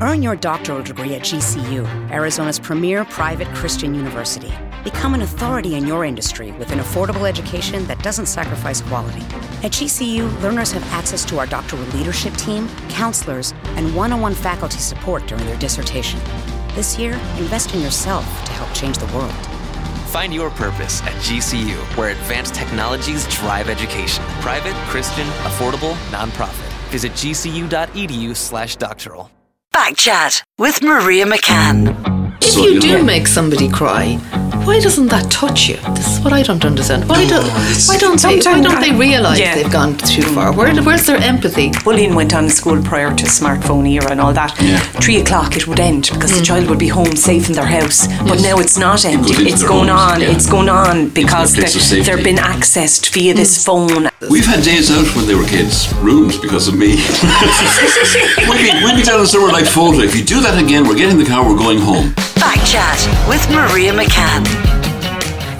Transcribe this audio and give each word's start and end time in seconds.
Earn 0.00 0.22
your 0.22 0.36
doctoral 0.36 0.80
degree 0.80 1.16
at 1.16 1.22
GCU, 1.22 1.84
Arizona's 2.12 2.60
premier 2.60 3.04
private 3.04 3.48
Christian 3.48 3.96
university. 3.96 4.52
Become 4.84 5.14
an 5.14 5.22
authority 5.22 5.74
in 5.74 5.88
your 5.88 6.04
industry 6.04 6.52
with 6.52 6.70
an 6.70 6.78
affordable 6.78 7.28
education 7.28 7.84
that 7.88 8.00
doesn't 8.00 8.26
sacrifice 8.26 8.80
quality. 8.80 9.22
At 9.64 9.72
GCU, 9.72 10.40
learners 10.40 10.70
have 10.70 10.84
access 10.92 11.24
to 11.24 11.40
our 11.40 11.46
doctoral 11.46 11.82
leadership 11.96 12.32
team, 12.34 12.68
counselors, 12.88 13.54
and 13.74 13.92
one 13.92 14.12
on 14.12 14.20
one 14.20 14.34
faculty 14.36 14.78
support 14.78 15.26
during 15.26 15.44
their 15.46 15.58
dissertation. 15.58 16.20
This 16.76 16.96
year, 16.96 17.14
invest 17.36 17.74
in 17.74 17.80
yourself 17.80 18.24
to 18.44 18.52
help 18.52 18.72
change 18.74 18.98
the 18.98 19.12
world. 19.16 19.34
Find 20.12 20.32
your 20.32 20.50
purpose 20.50 21.02
at 21.02 21.14
GCU, 21.24 21.74
where 21.96 22.10
advanced 22.10 22.54
technologies 22.54 23.26
drive 23.34 23.68
education. 23.68 24.22
Private, 24.42 24.74
Christian, 24.86 25.26
affordable, 25.42 25.94
nonprofit. 26.12 26.68
Visit 26.90 27.10
gcu.edu/slash 27.14 28.76
doctoral. 28.76 29.32
Back 29.78 29.96
chat 29.96 30.42
with 30.58 30.82
Maria 30.82 31.24
McCann. 31.24 31.94
If 32.42 32.56
you 32.56 32.72
you 32.72 32.80
do 32.80 33.04
make 33.04 33.28
somebody 33.28 33.68
cry, 33.68 34.18
why 34.66 34.80
doesn't 34.80 35.08
that 35.08 35.30
touch 35.30 35.68
you? 35.68 35.76
This 35.94 36.06
is 36.18 36.20
what 36.24 36.32
I 36.32 36.42
don't 36.42 36.64
understand. 36.64 37.08
Why, 37.08 37.26
do, 37.26 37.36
why 37.88 37.96
don't 37.98 38.20
they? 38.20 38.36
Why 38.38 38.60
don't 38.60 38.80
they 38.80 38.92
realise 38.92 39.38
yeah. 39.38 39.54
they've 39.54 39.70
gone 39.72 39.96
too 39.98 40.22
far? 40.22 40.52
Where, 40.52 40.74
where's 40.82 41.06
their 41.06 41.16
empathy? 41.18 41.70
bullying 41.84 42.14
went 42.14 42.34
on 42.34 42.44
in 42.44 42.50
school 42.50 42.82
prior 42.82 43.14
to 43.14 43.24
smartphone 43.24 43.88
era 43.88 44.10
and 44.10 44.20
all 44.20 44.32
that. 44.32 44.54
Yeah. 44.60 44.78
Three 45.00 45.20
o'clock 45.20 45.56
it 45.56 45.66
would 45.66 45.80
end 45.80 46.10
because 46.12 46.32
Mm. 46.32 46.38
the 46.38 46.44
child 46.44 46.68
would 46.68 46.78
be 46.78 46.88
home 46.88 47.16
safe 47.16 47.48
in 47.48 47.54
their 47.54 47.66
house. 47.66 48.06
But 48.28 48.38
Yes. 48.38 48.42
now 48.42 48.58
it's 48.58 48.78
not 48.78 49.04
ending. 49.04 49.22
goes 49.22 49.38
into 49.38 49.52
It's 49.52 49.62
going 49.62 49.88
homes, 49.88 50.12
on. 50.12 50.20
yeah. 50.20 50.28
It's 50.30 50.46
going 50.46 50.68
on 50.68 51.08
because 51.08 51.54
place 51.54 51.72
they're, 51.72 51.82
safety. 51.82 52.04
they're 52.04 52.22
being 52.24 52.36
accessed 52.36 53.12
via 53.14 53.34
this 53.34 53.58
Mm. 53.58 53.64
phone. 53.66 54.10
We've 54.30 54.46
had 54.46 54.62
days 54.62 54.90
out 54.90 55.06
when 55.16 55.26
they 55.26 55.34
were 55.34 55.44
kids, 55.46 55.92
ruined 56.02 56.38
because 56.42 56.68
of 56.68 56.74
me. 56.74 56.96
we'd, 58.48 58.62
be, 58.62 58.70
we'd 58.84 58.96
be 58.96 59.02
telling 59.02 59.26
somewhere 59.26 59.52
like 59.52 59.66
photo, 59.66 60.00
if 60.00 60.14
you 60.16 60.24
do 60.24 60.40
that 60.40 60.58
again, 60.62 60.86
we're 60.86 60.96
getting 60.96 61.18
the 61.18 61.24
car, 61.24 61.46
we're 61.48 61.56
going 61.58 61.78
home. 61.78 62.14
Back 62.38 62.64
chat 62.64 63.28
with 63.28 63.48
Maria 63.50 63.92
McCann. 63.92 64.44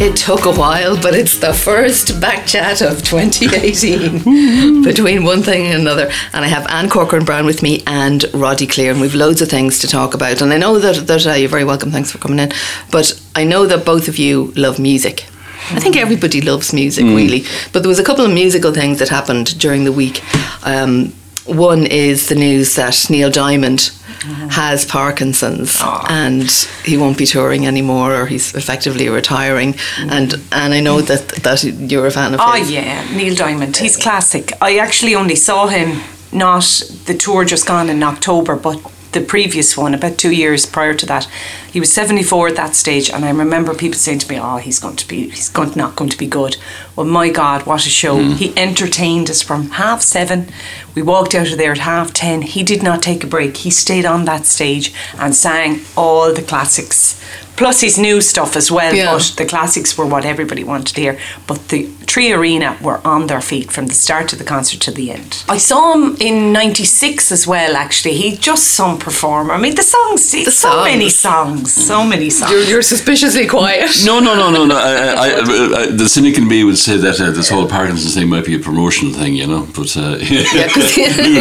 It 0.00 0.16
took 0.16 0.44
a 0.44 0.52
while, 0.52 0.96
but 1.00 1.14
it's 1.14 1.38
the 1.38 1.52
first 1.52 2.20
back 2.20 2.46
chat 2.46 2.82
of 2.82 3.02
2018 3.02 4.82
between 4.84 5.24
one 5.24 5.42
thing 5.42 5.66
and 5.66 5.80
another. 5.80 6.10
And 6.32 6.44
I 6.44 6.48
have 6.48 6.66
Anne 6.68 6.88
Corcoran 6.88 7.24
Brown 7.24 7.46
with 7.46 7.62
me 7.62 7.82
and 7.86 8.24
Roddy 8.32 8.66
Clear, 8.66 8.92
and 8.92 9.00
we've 9.00 9.14
loads 9.14 9.42
of 9.42 9.48
things 9.48 9.80
to 9.80 9.88
talk 9.88 10.14
about. 10.14 10.40
And 10.40 10.52
I 10.52 10.58
know 10.58 10.78
that, 10.78 11.06
that 11.08 11.26
uh, 11.26 11.32
you're 11.32 11.48
very 11.48 11.64
welcome. 11.64 11.90
Thanks 11.90 12.12
for 12.12 12.18
coming 12.18 12.38
in. 12.38 12.52
But 12.92 13.20
I 13.34 13.42
know 13.42 13.66
that 13.66 13.84
both 13.84 14.06
of 14.06 14.18
you 14.18 14.52
love 14.54 14.78
music. 14.78 15.26
I 15.70 15.80
think 15.80 15.96
everybody 15.96 16.40
loves 16.40 16.72
music, 16.72 17.04
really. 17.04 17.44
But 17.72 17.80
there 17.82 17.88
was 17.88 17.98
a 17.98 18.04
couple 18.04 18.24
of 18.24 18.32
musical 18.32 18.72
things 18.72 19.00
that 19.00 19.08
happened 19.08 19.58
during 19.58 19.84
the 19.84 19.92
week. 19.92 20.22
Um, 20.64 21.12
one 21.48 21.86
is 21.86 22.28
the 22.28 22.34
news 22.34 22.74
that 22.76 23.06
Neil 23.10 23.30
Diamond 23.30 23.78
mm-hmm. 23.78 24.48
has 24.48 24.84
Parkinson's 24.84 25.80
and 25.82 26.50
he 26.84 26.96
won't 26.96 27.18
be 27.18 27.26
touring 27.26 27.66
anymore, 27.66 28.14
or 28.14 28.26
he's 28.26 28.54
effectively 28.54 29.08
retiring. 29.08 29.72
Mm. 29.72 30.10
And 30.10 30.32
and 30.52 30.74
I 30.74 30.80
know 30.80 31.00
that 31.00 31.28
that 31.42 31.64
you're 31.64 32.06
a 32.06 32.10
fan 32.10 32.34
of 32.34 32.40
Oh 32.40 32.52
his. 32.52 32.70
yeah, 32.70 33.04
Neil 33.16 33.34
Diamond. 33.34 33.76
He's 33.76 33.96
classic. 33.96 34.52
I 34.60 34.78
actually 34.78 35.14
only 35.14 35.36
saw 35.36 35.68
him 35.68 36.00
not 36.32 36.64
the 37.06 37.14
tour 37.14 37.44
just 37.44 37.66
gone 37.66 37.88
in 37.88 38.02
October, 38.02 38.56
but 38.56 38.80
the 39.12 39.20
previous 39.22 39.76
one 39.76 39.94
about 39.94 40.18
two 40.18 40.30
years 40.30 40.66
prior 40.66 40.94
to 40.94 41.06
that. 41.06 41.26
He 41.72 41.80
was 41.80 41.92
seventy 41.92 42.22
four 42.22 42.48
at 42.48 42.56
that 42.56 42.74
stage, 42.74 43.10
and 43.10 43.24
I 43.24 43.30
remember 43.30 43.74
people 43.74 43.98
saying 43.98 44.20
to 44.20 44.28
me, 44.30 44.38
"Oh, 44.38 44.58
he's 44.58 44.78
going 44.78 44.96
to 44.96 45.08
be, 45.08 45.28
he's 45.30 45.48
going, 45.48 45.72
not 45.76 45.96
going 45.96 46.10
to 46.10 46.18
be 46.18 46.26
good." 46.26 46.56
Well, 46.98 47.06
my 47.06 47.28
God, 47.30 47.64
what 47.64 47.86
a 47.86 47.90
show! 47.90 48.16
Hmm. 48.20 48.32
He 48.32 48.52
entertained 48.56 49.30
us 49.30 49.40
from 49.40 49.70
half 49.70 50.02
seven. 50.02 50.48
We 50.96 51.02
walked 51.02 51.32
out 51.32 51.52
of 51.52 51.56
there 51.56 51.70
at 51.70 51.78
half 51.78 52.12
ten. 52.12 52.42
He 52.42 52.64
did 52.64 52.82
not 52.82 53.02
take 53.02 53.22
a 53.22 53.28
break. 53.28 53.58
He 53.58 53.70
stayed 53.70 54.04
on 54.04 54.24
that 54.24 54.46
stage 54.46 54.92
and 55.16 55.32
sang 55.32 55.82
all 55.96 56.32
the 56.34 56.42
classics. 56.42 57.14
Plus 57.56 57.80
his 57.80 57.98
new 57.98 58.20
stuff 58.20 58.56
as 58.56 58.70
well, 58.70 58.94
Yeah. 58.94 59.12
but 59.12 59.32
the 59.36 59.44
classics 59.44 59.98
were 59.98 60.06
what 60.06 60.24
everybody 60.24 60.62
wanted 60.64 60.94
to 60.94 61.00
hear. 61.00 61.18
But 61.46 61.68
the 61.68 61.88
Three 62.06 62.32
Arena 62.32 62.76
were 62.80 63.00
on 63.04 63.26
their 63.26 63.40
feet 63.42 63.70
from 63.70 63.86
the 63.88 63.94
start 63.94 64.32
of 64.32 64.38
the 64.38 64.44
concert 64.44 64.80
to 64.80 64.90
the 64.90 65.10
end. 65.10 65.44
I 65.48 65.58
saw 65.58 65.92
him 65.92 66.16
in 66.20 66.52
'96 66.52 67.30
as 67.30 67.46
well. 67.46 67.76
Actually, 67.76 68.14
he's 68.14 68.38
just 68.38 68.64
some 68.70 68.98
performer. 68.98 69.52
I 69.54 69.58
mean, 69.58 69.74
the 69.74 69.82
songs, 69.82 70.30
the 70.30 70.44
so 70.44 70.68
songs. 70.68 70.84
many 70.84 71.10
songs, 71.10 71.74
so 71.74 72.04
many 72.04 72.30
songs. 72.30 72.50
You're, 72.52 72.62
you're 72.62 72.82
suspiciously 72.82 73.46
quiet. 73.46 73.90
No, 74.06 74.20
no, 74.20 74.34
no, 74.34 74.50
no, 74.50 74.64
no. 74.64 74.76
I, 74.76 74.92
I, 74.94 75.28
I, 75.28 75.82
I, 75.82 75.86
the 75.90 76.08
cynic 76.08 76.38
in 76.38 76.48
me 76.48 76.64
would 76.64 76.78
say 76.88 76.96
that 76.96 77.20
uh, 77.20 77.30
this 77.30 77.48
whole 77.50 77.68
Parkinson's 77.68 78.14
thing 78.14 78.28
might 78.28 78.46
be 78.46 78.56
a 78.56 78.58
promotional 78.58 79.12
thing, 79.12 79.34
you 79.34 79.46
know. 79.46 79.68
But 79.76 79.96
uh, 79.96 80.16
Yeah, 80.20 80.66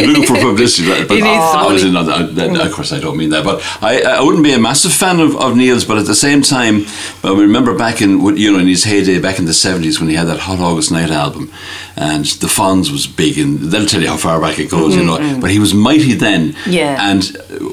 looking 0.06 0.26
for 0.30 0.38
publicity. 0.38 0.88
But 0.88 1.18
needs 1.28 1.48
the 1.52 1.58
obviously 1.64 1.90
not. 1.90 2.08
I, 2.08 2.66
of 2.66 2.72
course, 2.72 2.92
I 2.92 3.00
don't 3.00 3.16
mean 3.16 3.30
that. 3.30 3.44
But 3.44 3.56
I, 3.82 4.02
I 4.02 4.22
wouldn't 4.22 4.44
be 4.44 4.52
a 4.52 4.58
massive 4.58 4.92
fan 4.92 5.20
of, 5.20 5.36
of 5.36 5.56
Neil's. 5.56 5.84
But 5.84 5.98
at 5.98 6.06
the 6.06 6.14
same 6.14 6.42
time, 6.42 6.84
but 7.22 7.34
we 7.36 7.42
remember 7.42 7.76
back 7.76 8.02
in 8.02 8.10
you 8.36 8.52
know 8.52 8.58
in 8.58 8.66
his 8.66 8.84
heyday, 8.84 9.18
back 9.20 9.38
in 9.38 9.46
the 9.46 9.54
seventies 9.54 10.00
when 10.00 10.08
he 10.08 10.16
had 10.16 10.28
that 10.28 10.40
Hot 10.40 10.60
August 10.60 10.90
Night 10.92 11.10
album, 11.10 11.50
and 11.96 12.24
the 12.42 12.46
Fonz 12.46 12.90
was 12.90 13.06
big, 13.06 13.38
and 13.38 13.58
they'll 13.70 13.86
tell 13.86 14.02
you 14.02 14.08
how 14.08 14.16
far 14.16 14.40
back 14.40 14.58
it 14.58 14.70
goes, 14.70 14.94
you 14.94 15.04
know. 15.04 15.18
But 15.40 15.50
he 15.50 15.58
was 15.58 15.72
mighty 15.74 16.14
then. 16.14 16.54
Yeah. 16.66 17.10
And 17.10 17.24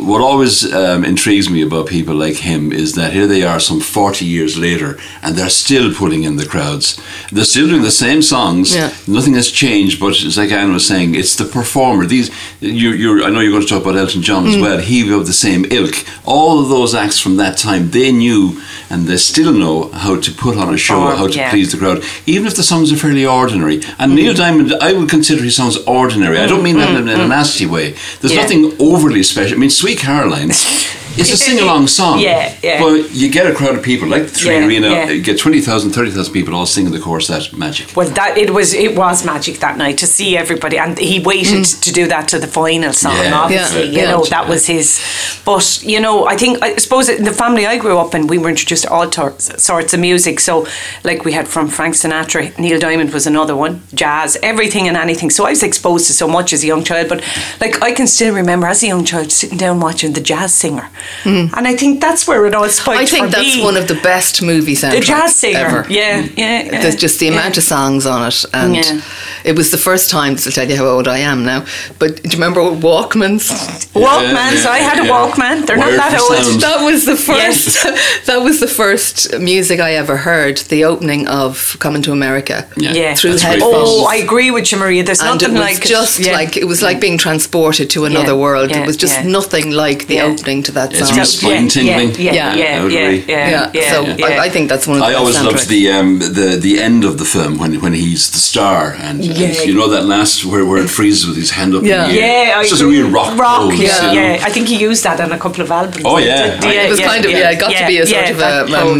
what 0.06 0.22
always 0.22 0.72
um, 0.74 1.04
intrigues 1.04 1.50
me 1.50 1.62
about 1.62 1.88
people 1.88 2.16
like 2.16 2.36
him 2.36 2.72
is 2.72 2.94
that 2.96 3.14
here 3.14 3.28
they 3.28 3.44
are 3.44 3.60
some 3.60 3.80
40 3.80 4.26
years 4.26 4.58
later 4.58 4.98
and 5.22 5.36
they're 5.36 5.50
still 5.50 5.94
pulling 5.94 6.24
in 6.24 6.36
the 6.38 6.46
crowds. 6.46 7.02
They're 7.32 7.44
still 7.44 7.65
doing 7.68 7.84
the 7.84 7.92
same 7.92 8.22
songs. 8.22 8.76
Yeah. 8.76 8.94
Nothing 9.08 9.34
has 9.34 9.52
changed, 9.52 10.00
but 10.00 10.16
as 10.24 10.38
like 10.38 10.52
Anne 10.52 10.74
was 10.74 10.88
saying, 10.88 11.16
it's 11.16 11.36
the 11.36 11.46
performer. 11.46 12.06
These, 12.06 12.30
you, 12.62 12.92
you're, 12.92 13.24
I 13.24 13.30
know 13.30 13.40
you're 13.40 13.52
going 13.52 13.64
to 13.64 13.68
talk 13.68 13.84
about 13.84 13.96
Elton 13.96 14.22
John 14.22 14.46
as 14.48 14.56
mm. 14.56 14.62
well. 14.62 14.78
He 14.80 15.06
of 15.14 15.28
the 15.28 15.34
same 15.34 15.66
ilk. 15.72 15.96
All 16.26 16.60
of 16.62 16.70
those 16.70 16.96
acts 16.96 17.20
from 17.20 17.38
that 17.38 17.58
time, 17.58 17.92
they 17.92 18.12
knew 18.12 18.62
and 18.90 19.06
they 19.06 19.18
still 19.18 19.54
know 19.54 19.90
how 19.90 20.20
to 20.20 20.32
put 20.32 20.58
on 20.58 20.74
a 20.74 20.78
show, 20.78 20.96
Perform, 20.96 21.18
how 21.18 21.28
to 21.28 21.38
yeah. 21.38 21.50
please 21.50 21.72
the 21.72 21.78
crowd, 21.78 22.04
even 22.26 22.48
if 22.48 22.56
the 22.56 22.64
songs 22.64 22.92
are 22.92 22.98
fairly 22.98 23.26
ordinary. 23.26 23.76
And 23.76 23.84
mm-hmm. 23.84 24.16
Neil 24.16 24.34
Diamond, 24.34 24.74
I 24.76 24.94
would 24.94 25.10
consider 25.10 25.44
his 25.44 25.56
songs 25.56 25.78
ordinary. 25.86 26.38
I 26.40 26.48
don't 26.48 26.64
mean 26.64 26.78
that 26.78 26.90
in, 26.90 26.96
mm-hmm. 26.96 27.08
in 27.10 27.16
a 27.16 27.20
mm-hmm. 27.20 27.30
nasty 27.30 27.66
way. 27.66 27.96
There's 28.22 28.34
Yeah. 28.34 28.42
nothing 28.42 28.76
overly 28.80 29.24
special. 29.24 29.58
I 29.58 29.60
mean, 29.60 29.70
Sweet 29.70 30.00
Caroline. 30.00 30.52
It's 31.18 31.32
a 31.32 31.38
sing 31.46 31.60
along 31.60 31.88
song. 31.88 32.20
Yeah, 32.20 32.56
yeah. 32.64 32.82
But 32.82 33.12
you 33.12 33.32
get 33.32 33.46
a 33.48 33.54
crowd 33.54 33.76
of 33.76 33.84
people 33.84 34.08
like 34.08 34.24
the 34.24 34.30
Three 34.30 34.56
Yeah, 34.56 34.66
Arena, 34.66 34.90
yeah. 34.90 35.10
you 35.10 35.22
get 35.22 35.40
20,000, 35.40 35.92
30,000 35.92 36.34
people 36.34 36.56
all 36.56 36.66
singing 36.66 36.92
the 36.92 37.00
chorus. 37.00 37.28
That's 37.28 37.52
magic. 37.54 37.96
Well, 37.96 38.10
that 38.10 38.38
it 38.38 38.50
was 38.52 38.74
it 38.74 38.96
was 38.98 39.26
magic 39.26 39.60
that 39.60 39.78
night 39.78 39.98
to 40.00 40.08
see 40.08 40.38
everybody, 40.38 40.78
and 40.78 40.98
he 40.98 41.20
waited 41.20 41.64
mm. 41.64 41.82
to 41.82 41.92
do 41.92 42.08
that 42.08 42.28
to 42.30 42.40
the 42.40 42.48
final 42.48 42.94
song. 42.94 43.16
Yeah. 43.16 43.34
Obviously, 43.34 43.84
Yeah, 43.86 43.92
you 43.92 44.00
yeah. 44.00 44.12
know 44.12 44.26
that 44.26 44.48
was 44.48 44.66
his. 44.68 45.00
But 45.46 45.82
you 45.84 46.00
know, 46.00 46.26
I 46.28 46.36
think 46.38 46.62
I 46.64 46.76
suppose 46.78 47.10
in 47.10 47.24
the 47.24 47.34
family 47.34 47.66
I 47.66 47.78
grew 47.78 47.98
up 47.98 48.14
in, 48.16 48.28
we 48.28 48.38
were 48.38 48.50
introduced 48.50 48.84
to 48.84 48.90
all 48.90 49.10
tor- 49.10 49.40
sorts 49.40 49.94
of 49.94 50.00
music. 50.00 50.40
So, 50.40 50.68
like 51.04 51.24
we 51.26 51.34
had 51.34 51.48
from 51.48 51.68
Frank 51.68 51.96
Sinatra, 51.96 52.58
Neil 52.58 52.80
Diamond 52.80 53.14
was 53.14 53.28
another 53.28 53.56
one, 53.56 53.82
jazz, 53.94 54.38
everything 54.44 54.88
and 54.88 54.98
anything. 54.98 55.30
So 55.30 55.46
I 55.46 55.52
was 55.52 55.64
exposed 55.64 56.08
to 56.08 56.14
so 56.14 56.28
much 56.28 56.54
as 56.54 56.64
a 56.64 56.68
young 56.68 56.84
child. 56.84 57.10
But 57.10 57.24
like 57.62 57.82
I 57.82 57.92
can 57.92 58.08
still 58.08 58.34
remember 58.34 58.68
as 58.68 58.84
a 58.84 58.88
young 58.88 59.06
child 59.06 59.32
sitting 59.32 59.58
down 59.58 59.80
watching 59.80 60.14
the 60.14 60.22
Jazz 60.22 60.54
Singer, 60.54 60.90
Mm. 61.24 61.52
and 61.58 61.68
I 61.68 61.76
think 61.76 62.02
that's 62.02 62.28
where 62.28 62.46
it 62.46 62.54
all 62.54 62.70
spiked. 62.70 63.02
I 63.02 63.06
think 63.06 63.26
for 63.26 63.32
that's 63.32 63.56
me. 63.58 63.64
one 63.64 63.78
of 63.78 63.88
the 63.88 63.96
best 63.96 64.42
movie 64.42 64.76
soundtracks 64.76 64.94
the 64.94 65.02
Jazz 65.02 65.36
Singer. 65.36 65.60
ever. 65.60 65.86
Yeah, 65.90 66.28
yeah, 66.36 66.64
yeah. 66.64 66.82
There's 66.82 66.96
just 66.96 67.20
the 67.20 67.26
yeah. 67.28 67.34
amount 67.34 67.58
of 67.58 67.64
songs 67.64 68.06
on 68.06 68.28
it, 68.28 68.46
and 68.54 68.76
Yeah. 68.76 69.02
it 69.44 69.56
was 69.56 69.72
the 69.72 69.78
first 69.78 70.10
time. 70.10 70.34
This 70.36 70.46
will 70.46 70.52
tell 70.54 70.70
you 70.70 70.78
how 70.78 70.86
old 70.86 71.08
I 71.08 71.20
am 71.20 71.44
now. 71.46 71.66
But 72.00 72.22
do 72.24 72.30
you 72.30 72.34
remember 72.34 72.62
Walkmans? 72.62 73.50
Walkmans. 73.94 74.64
Yeah, 74.64 74.70
I 74.72 74.78
had 74.80 75.00
a 75.00 75.06
yeah. 75.06 75.12
Walkman. 75.14 75.66
They're 75.66 75.78
Wired 75.78 75.98
not 75.98 76.12
that 76.12 76.22
old. 76.22 76.38
sound. 76.46 76.62
That 76.62 76.84
was 76.84 77.06
the 77.06 77.16
Yes. 77.16 77.78
first. 77.78 78.26
that 78.28 78.38
was 78.42 78.60
the 78.60 78.68
first 78.68 79.40
music 79.40 79.80
I 79.80 79.94
ever 79.96 80.18
heard. 80.18 80.58
The 80.58 80.84
opening 80.86 81.28
of 81.28 81.76
"Coming 81.80 82.02
to 82.04 82.12
America." 82.12 82.68
Yeah, 82.78 82.94
Yeah. 82.94 83.16
Through 83.16 83.32
that's 83.32 83.44
headphones. 83.44 83.74
Oh, 83.76 84.06
I 84.06 84.16
agree 84.18 84.52
with 84.52 84.72
you, 84.72 84.78
Maria. 84.78 85.04
There's 85.04 85.22
and 85.22 85.42
it 85.42 85.48
nothing 85.48 85.54
was 85.54 85.62
like 85.80 85.84
just 85.86 86.20
Yeah. 86.20 86.34
like 86.34 86.58
it 86.58 86.66
was 86.68 86.82
like 86.82 87.00
being 87.00 87.18
transported 87.18 87.90
to 87.92 88.06
another 88.06 88.34
Yeah, 88.36 88.46
world. 88.46 88.70
yeah, 88.70 88.82
it 88.82 88.88
was 88.88 88.98
just 88.98 89.16
yeah. 89.18 89.28
nothing 89.40 89.72
like 89.72 90.08
the 90.08 90.16
Yeah. 90.16 90.26
opening 90.26 90.64
to 90.64 90.72
that 90.74 90.94
It's 91.00 91.10
song. 91.10 91.18
really 91.18 91.26
spine 91.26 91.68
tingling. 91.68 92.10
Yeah, 92.16 92.34
yeah, 92.34 92.34
Yeah, 92.34 92.56
yeah, 92.56 92.80
I 92.80 92.84
would 92.84 92.94
yeah, 92.94 93.00
agree. 93.02 93.24
yeah, 93.28 93.50
yeah, 93.50 93.72
yeah, 93.74 93.92
so 93.92 93.98
yeah. 94.06 94.26
I, 94.26 94.46
I 94.46 94.50
think 94.50 94.70
that's 94.70 94.86
one 94.88 94.98
of 94.98 95.02
the 95.04 95.08
I 95.12 95.14
always 95.20 95.40
loved 95.42 95.68
the 95.70 95.90
um, 95.92 96.20
the 96.20 96.58
the 96.68 96.80
end 96.88 97.04
of 97.04 97.18
the 97.18 97.26
film 97.26 97.58
when 97.58 97.72
when 97.82 97.94
he's 97.94 98.30
the 98.32 98.40
star 98.52 98.94
and, 99.08 99.22
and 99.22 99.56
you 99.68 99.74
know 99.76 99.90
that 99.90 100.06
last 100.06 100.46
where, 100.46 100.66
where 100.66 100.82
it 100.84 100.90
freezes 100.90 101.26
with 101.28 101.38
his 101.38 101.52
hand 101.52 101.74
up 101.76 101.84
Yeah. 101.84 102.06
in 102.06 102.16
the 102.16 102.22
air. 102.22 102.46
Yeah, 102.48 102.58
I 102.58 102.62
it's 102.62 102.70
just 102.70 102.82
a 102.82 102.88
real 102.88 103.10
rock, 103.10 103.38
rock. 103.38 103.70
pose, 103.72 103.80
yeah, 103.80 104.12
you 104.12 104.20
know? 104.20 104.28
yeah. 104.36 104.48
I 104.48 104.50
think 104.50 104.68
he 104.68 104.78
used 104.90 105.04
that 105.04 105.20
on 105.22 105.32
a 105.32 105.38
couple 105.38 105.62
of 105.64 105.72
albums. 105.72 106.06
Oh, 106.06 106.18
yeah. 106.18 106.60
Did- 106.60 106.86
it 106.86 106.90
was 106.90 107.00
kind 107.00 107.24
of 107.26 107.32
yeah, 107.32 107.52
it 107.52 107.60
got 107.60 107.72
to 107.76 107.86
be 107.88 107.98
a 108.00 108.06
sort 108.06 108.30
of 108.34 108.40
a, 108.40 108.54
um, 108.82 109.00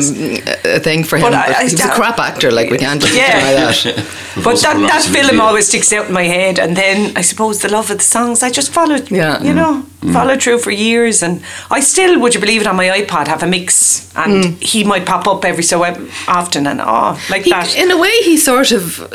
a 0.78 0.80
thing 0.80 1.04
for 1.04 1.18
him. 1.18 1.24
But 1.24 1.32
But, 1.32 1.50
I- 1.50 1.60
I- 1.62 1.66
he 1.68 1.76
was 1.76 1.86
a 1.86 1.90
crap 2.00 2.20
actor, 2.20 2.52
like 2.52 2.70
we 2.70 2.78
can't 2.78 3.02
just 3.02 3.14
Yeah. 3.14 3.40
deny 3.40 3.54
that. 3.54 4.06
But 4.44 4.60
that, 4.64 4.76
that 4.92 5.04
film 5.16 5.40
always 5.40 5.68
sticks 5.68 5.94
out 5.94 6.08
in 6.08 6.14
my 6.14 6.24
head, 6.38 6.60
and 6.60 6.76
then 6.76 7.16
I 7.16 7.22
suppose 7.22 7.60
the 7.60 7.70
love 7.70 7.90
of 7.90 7.98
the 8.00 8.04
songs. 8.04 8.44
I 8.44 8.50
just 8.50 8.72
followed, 8.74 9.10
Yeah. 9.10 9.42
you 9.42 9.54
know, 9.54 9.86
followed 10.14 10.42
through 10.44 10.60
for 10.60 10.72
years, 10.72 11.22
and 11.24 11.42
I 11.70 11.80
still, 11.82 12.20
would 12.20 12.34
you 12.36 12.40
believe 12.40 12.62
it, 12.62 12.68
on 12.68 12.76
my 12.76 12.88
iPod 12.88 13.28
have 13.28 13.44
a 13.44 13.48
mix, 13.48 14.12
and 14.16 14.46
he 14.62 14.84
might 14.84 15.06
pop 15.06 15.28
up 15.28 15.44
every 15.46 15.64
so 15.64 15.84
often, 16.28 16.68
and 16.68 16.82
oh, 16.82 17.20
like 17.30 17.44
He, 17.44 17.52
that. 17.52 17.76
in 17.78 17.92
a 17.92 17.98
way, 17.98 18.12
he 18.24 18.38
sort 18.38 18.72
of 18.72 19.14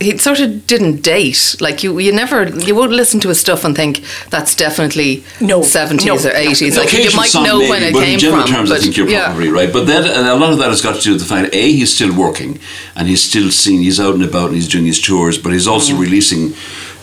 he 0.00 0.16
sort 0.16 0.40
of 0.40 0.66
didn't 0.66 1.02
date. 1.02 1.54
Like 1.60 1.82
you, 1.82 1.98
you 1.98 2.10
never, 2.10 2.48
you 2.48 2.74
won't 2.74 2.90
listen 2.90 3.20
to 3.20 3.28
his 3.28 3.38
stuff 3.38 3.64
and 3.64 3.76
think 3.76 4.00
that's 4.30 4.54
definitely 4.54 5.24
No, 5.42 5.60
seventies 5.62 6.24
no, 6.24 6.30
or 6.30 6.34
eighties. 6.34 6.74
The 6.74 6.80
Like 6.80 6.92
you 6.94 7.00
occasional 7.00 7.20
might 7.20 7.28
song 7.28 7.44
know 7.44 7.58
maybe, 7.58 7.70
when 7.70 7.82
it 7.82 7.92
but 7.92 8.00
came 8.04 8.14
in 8.14 8.18
general 8.18 8.42
from. 8.46 8.54
terms, 8.54 8.70
but 8.70 8.78
I 8.78 8.82
think 8.82 8.96
you're 8.96 9.06
yeah. 9.10 9.26
probably 9.26 9.50
right. 9.50 9.70
But 9.70 9.86
then, 9.86 10.04
a 10.26 10.34
lot 10.36 10.52
of 10.54 10.58
that 10.60 10.68
has 10.70 10.80
got 10.80 10.96
to 10.96 11.02
do 11.02 11.12
with 11.12 11.20
the 11.20 11.26
fact, 11.26 11.54
a, 11.54 11.72
he's 11.72 11.94
still 11.94 12.16
working, 12.16 12.58
and 12.96 13.08
he's 13.08 13.22
still 13.22 13.50
seen, 13.50 13.82
he's 13.82 14.00
out 14.00 14.14
and 14.14 14.24
about, 14.24 14.46
and 14.46 14.54
he's 14.54 14.68
doing 14.68 14.86
his 14.86 15.02
tours, 15.02 15.36
but 15.36 15.52
he's 15.52 15.66
also 15.68 15.92
Mm. 15.92 16.00
releasing, 16.00 16.54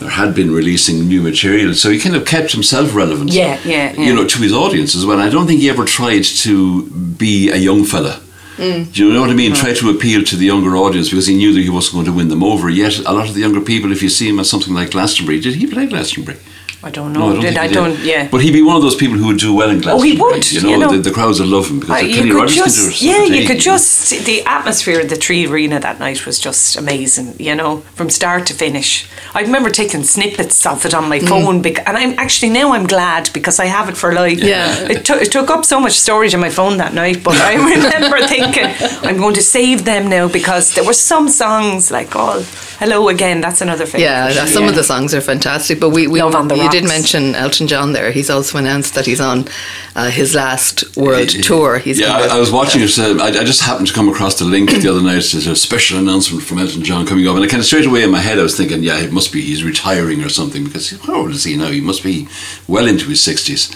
or 0.02 0.10
had 0.10 0.36
been 0.36 0.52
releasing 0.52 1.08
new 1.08 1.22
material, 1.22 1.74
so 1.74 1.90
he 1.90 2.00
kind 2.00 2.16
of 2.16 2.26
kept 2.26 2.52
himself 2.52 2.94
relevant. 2.94 3.32
Yeah, 3.32 3.60
yeah, 3.64 3.94
yeah. 3.94 4.06
You 4.06 4.14
know, 4.14 4.26
to 4.26 4.38
his 4.40 4.54
audience 4.54 4.96
as 4.96 5.06
well. 5.06 5.20
I 5.20 5.30
don't 5.30 5.48
think 5.48 5.62
he 5.62 5.70
ever 5.70 5.86
tried 5.86 6.24
to 6.24 6.90
be 6.90 7.50
a 7.50 7.58
young 7.58 7.86
fella. 7.86 8.22
Mm. 8.58 8.92
Do 8.94 9.06
you 9.06 9.14
know 9.14 9.22
what 9.22 9.30
I 9.30 9.34
mean? 9.34 9.54
Try 9.54 9.74
to 9.74 9.90
appeal 9.90 10.24
to 10.24 10.36
the 10.36 10.46
younger 10.46 10.78
audience 10.78 11.10
because 11.10 11.28
he 11.28 11.36
knew 11.36 11.54
that 11.54 11.62
he 11.62 11.70
wasn't 11.70 11.96
going 11.96 12.06
to 12.06 12.14
win 12.14 12.30
them 12.30 12.44
over. 12.44 12.70
Yet, 12.70 13.00
a 13.00 13.12
lot 13.12 13.28
of 13.28 13.34
the 13.34 13.42
younger 13.42 13.62
people, 13.62 13.92
if 13.92 14.02
you 14.02 14.10
see 14.10 14.30
him 14.30 14.40
at 14.40 14.46
something 14.46 14.74
like 14.74 14.92
Glastonbury, 14.92 15.42
did 15.42 15.56
he 15.56 15.68
play 15.68 15.86
Glastonbury? 15.86 16.38
I 16.86 16.92
don't 16.92 17.14
know. 17.14 17.34
Did 17.34 17.42
think 17.42 17.58
I 17.58 17.68
he 17.68 17.74
don't? 17.74 18.00
Yeah. 18.06 18.28
But 18.30 18.42
he'd 18.44 18.54
be 18.54 18.62
one 18.62 18.76
of 18.76 18.84
those 18.84 18.96
people 18.96 19.18
who 19.18 19.26
would 19.28 19.40
do 19.40 19.56
well 19.56 19.72
in 19.72 19.82
Glasgow. 19.82 20.00
Oh, 20.00 20.04
he 20.04 20.16
would, 20.22 20.52
You 20.52 20.62
know, 20.62 20.70
you 20.70 20.78
know. 20.78 20.92
The, 20.92 21.00
the 21.10 21.12
crowds 21.12 21.40
would 21.40 21.50
love 21.50 21.68
him 21.68 21.80
because 21.80 22.04
Uh, 22.04 22.08
Kenny 22.16 22.32
Rogers 22.32 22.56
just, 22.56 22.78
can 22.78 22.86
do 22.86 22.90
it. 22.96 23.02
yeah, 23.02 23.12
you 23.12 23.18
entertaining, 23.24 23.48
could 23.48 23.60
just 23.60 24.26
the 24.26 24.44
atmosphere 24.46 25.00
of 25.02 25.10
the 25.10 25.16
Three 25.16 25.48
Arena 25.48 25.80
that 25.80 25.98
night 26.00 26.26
was 26.28 26.40
just 26.40 26.76
amazing. 26.78 27.34
You 27.40 27.56
know, 27.56 27.78
from 27.96 28.10
start 28.12 28.46
to 28.48 28.54
finish. 28.54 29.08
I 29.34 29.42
remember 29.42 29.70
taking 29.72 30.04
snippets 30.04 30.64
of 30.66 30.86
it 30.86 30.94
on 30.94 31.10
my 31.10 31.20
phone, 31.20 31.62
bec- 31.64 31.84
and 31.88 31.98
I'm 31.98 32.14
actually 32.20 32.52
now 32.52 32.74
I'm 32.74 32.86
glad 32.86 33.32
because 33.34 33.60
I 33.60 33.66
have 33.66 33.90
it 33.90 33.98
for 33.98 34.14
life. 34.14 34.40
Yeah. 34.40 34.88
it, 34.94 35.04
took 35.06 35.22
it 35.24 35.32
took 35.32 35.50
up 35.50 35.66
so 35.66 35.80
much 35.80 35.94
storage 35.94 36.36
on 36.36 36.40
my 36.42 36.52
phone 36.52 36.78
that 36.78 36.94
night, 36.94 37.24
but 37.24 37.36
I 37.38 37.56
remember 37.76 38.20
thinking 38.28 38.70
I'm 39.08 39.18
going 39.18 39.34
to 39.36 39.42
save 39.42 39.86
them 39.86 40.08
now 40.10 40.28
because 40.28 40.76
there 40.76 40.84
were 40.86 40.94
some 40.94 41.28
songs 41.30 41.90
like 41.90 42.16
oh, 42.16 42.46
hello 42.80 43.10
again. 43.10 43.42
That's 43.42 43.62
another 43.62 43.86
favorite. 43.88 44.02
Yeah, 44.02 44.32
that- 44.34 44.50
some 44.50 44.68
of 44.68 44.76
the 44.76 44.84
songs 44.84 45.14
are 45.16 45.22
fantastic. 45.22 45.80
But 45.80 45.90
we, 45.90 46.06
we 46.08 46.22
Love 46.22 46.36
on 46.36 46.48
the 46.48 46.56
you 46.56 46.70
did 46.76 46.88
mention 46.88 47.36
Elton 47.36 47.68
John 47.68 47.94
there. 47.94 48.12
He's 48.12 48.30
also 48.30 48.58
announced 48.58 48.96
that 48.96 49.06
he's 49.06 49.22
on 49.22 49.48
uh, 49.96 50.10
his 50.10 50.36
last 50.36 50.98
world 50.98 51.30
tour. 51.30 51.78
He's 51.80 52.00
yeah, 52.00 52.12
I, 52.12 52.36
I 52.36 52.40
was 52.40 52.52
watching 52.52 52.82
it. 52.82 53.00
Uh, 53.00 53.16
I, 53.24 53.28
I 53.28 53.44
just 53.46 53.62
happened 53.62 53.88
to 53.88 53.94
come 53.94 54.10
across 54.10 54.38
the 54.40 54.44
link 54.44 54.70
the 54.72 54.90
other 54.90 55.02
night. 55.02 55.24
There's 55.32 55.48
a 55.48 55.56
special 55.56 56.00
announcement 56.00 56.44
from 56.44 56.60
Elton 56.60 56.84
John 56.84 57.08
coming 57.08 57.28
up, 57.28 57.36
and 57.36 57.46
I 57.46 57.48
kind 57.48 57.62
of 57.62 57.66
straight 57.66 57.86
away 57.86 58.04
in 58.04 58.12
my 58.12 58.20
head 58.20 58.40
I 58.40 58.44
was 58.44 58.58
thinking, 58.58 58.84
yeah, 58.84 59.00
it 59.00 59.14
must 59.14 59.32
be 59.32 59.42
he's 59.42 59.64
retiring 59.64 60.22
or 60.22 60.28
something 60.30 60.66
because 60.66 60.92
how 61.06 61.16
old 61.16 61.32
is 61.32 61.46
he 61.46 61.56
now? 61.56 61.68
He 61.68 61.80
must 61.80 62.04
be 62.04 62.28
well 62.68 62.88
into 62.88 63.08
his 63.08 63.22
sixties, 63.22 63.74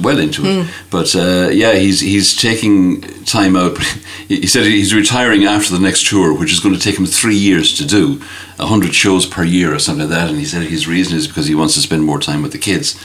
well 0.00 0.18
into 0.20 0.42
it. 0.44 0.70
But 0.90 1.16
uh, 1.16 1.48
yeah, 1.50 1.74
he's 1.74 1.98
he's 2.00 2.36
taking 2.36 3.00
time 3.24 3.56
out. 3.56 3.78
he 4.28 4.46
said 4.46 4.64
he's 4.64 4.94
retiring 4.94 5.44
after 5.44 5.72
the 5.72 5.80
next 5.80 6.06
tour, 6.06 6.38
which 6.38 6.52
is 6.52 6.60
going 6.60 6.74
to 6.76 6.80
take 6.80 6.98
him 7.00 7.06
three 7.06 7.36
years 7.36 7.76
to 7.78 7.84
do, 7.84 8.22
hundred 8.58 8.94
shows 8.94 9.24
per 9.26 9.44
year 9.44 9.74
or 9.74 9.78
something 9.78 10.08
like 10.08 10.18
that. 10.18 10.28
And 10.28 10.38
he 10.38 10.44
said 10.44 10.62
his 10.62 10.86
reason 10.88 11.16
is 11.16 11.26
because 11.28 11.46
he 11.46 11.54
wants 11.54 11.74
to 11.74 11.80
spend 11.80 12.04
more 12.04 12.18
time 12.18 12.42
with 12.42 12.52
the 12.52 12.58
kids. 12.58 12.98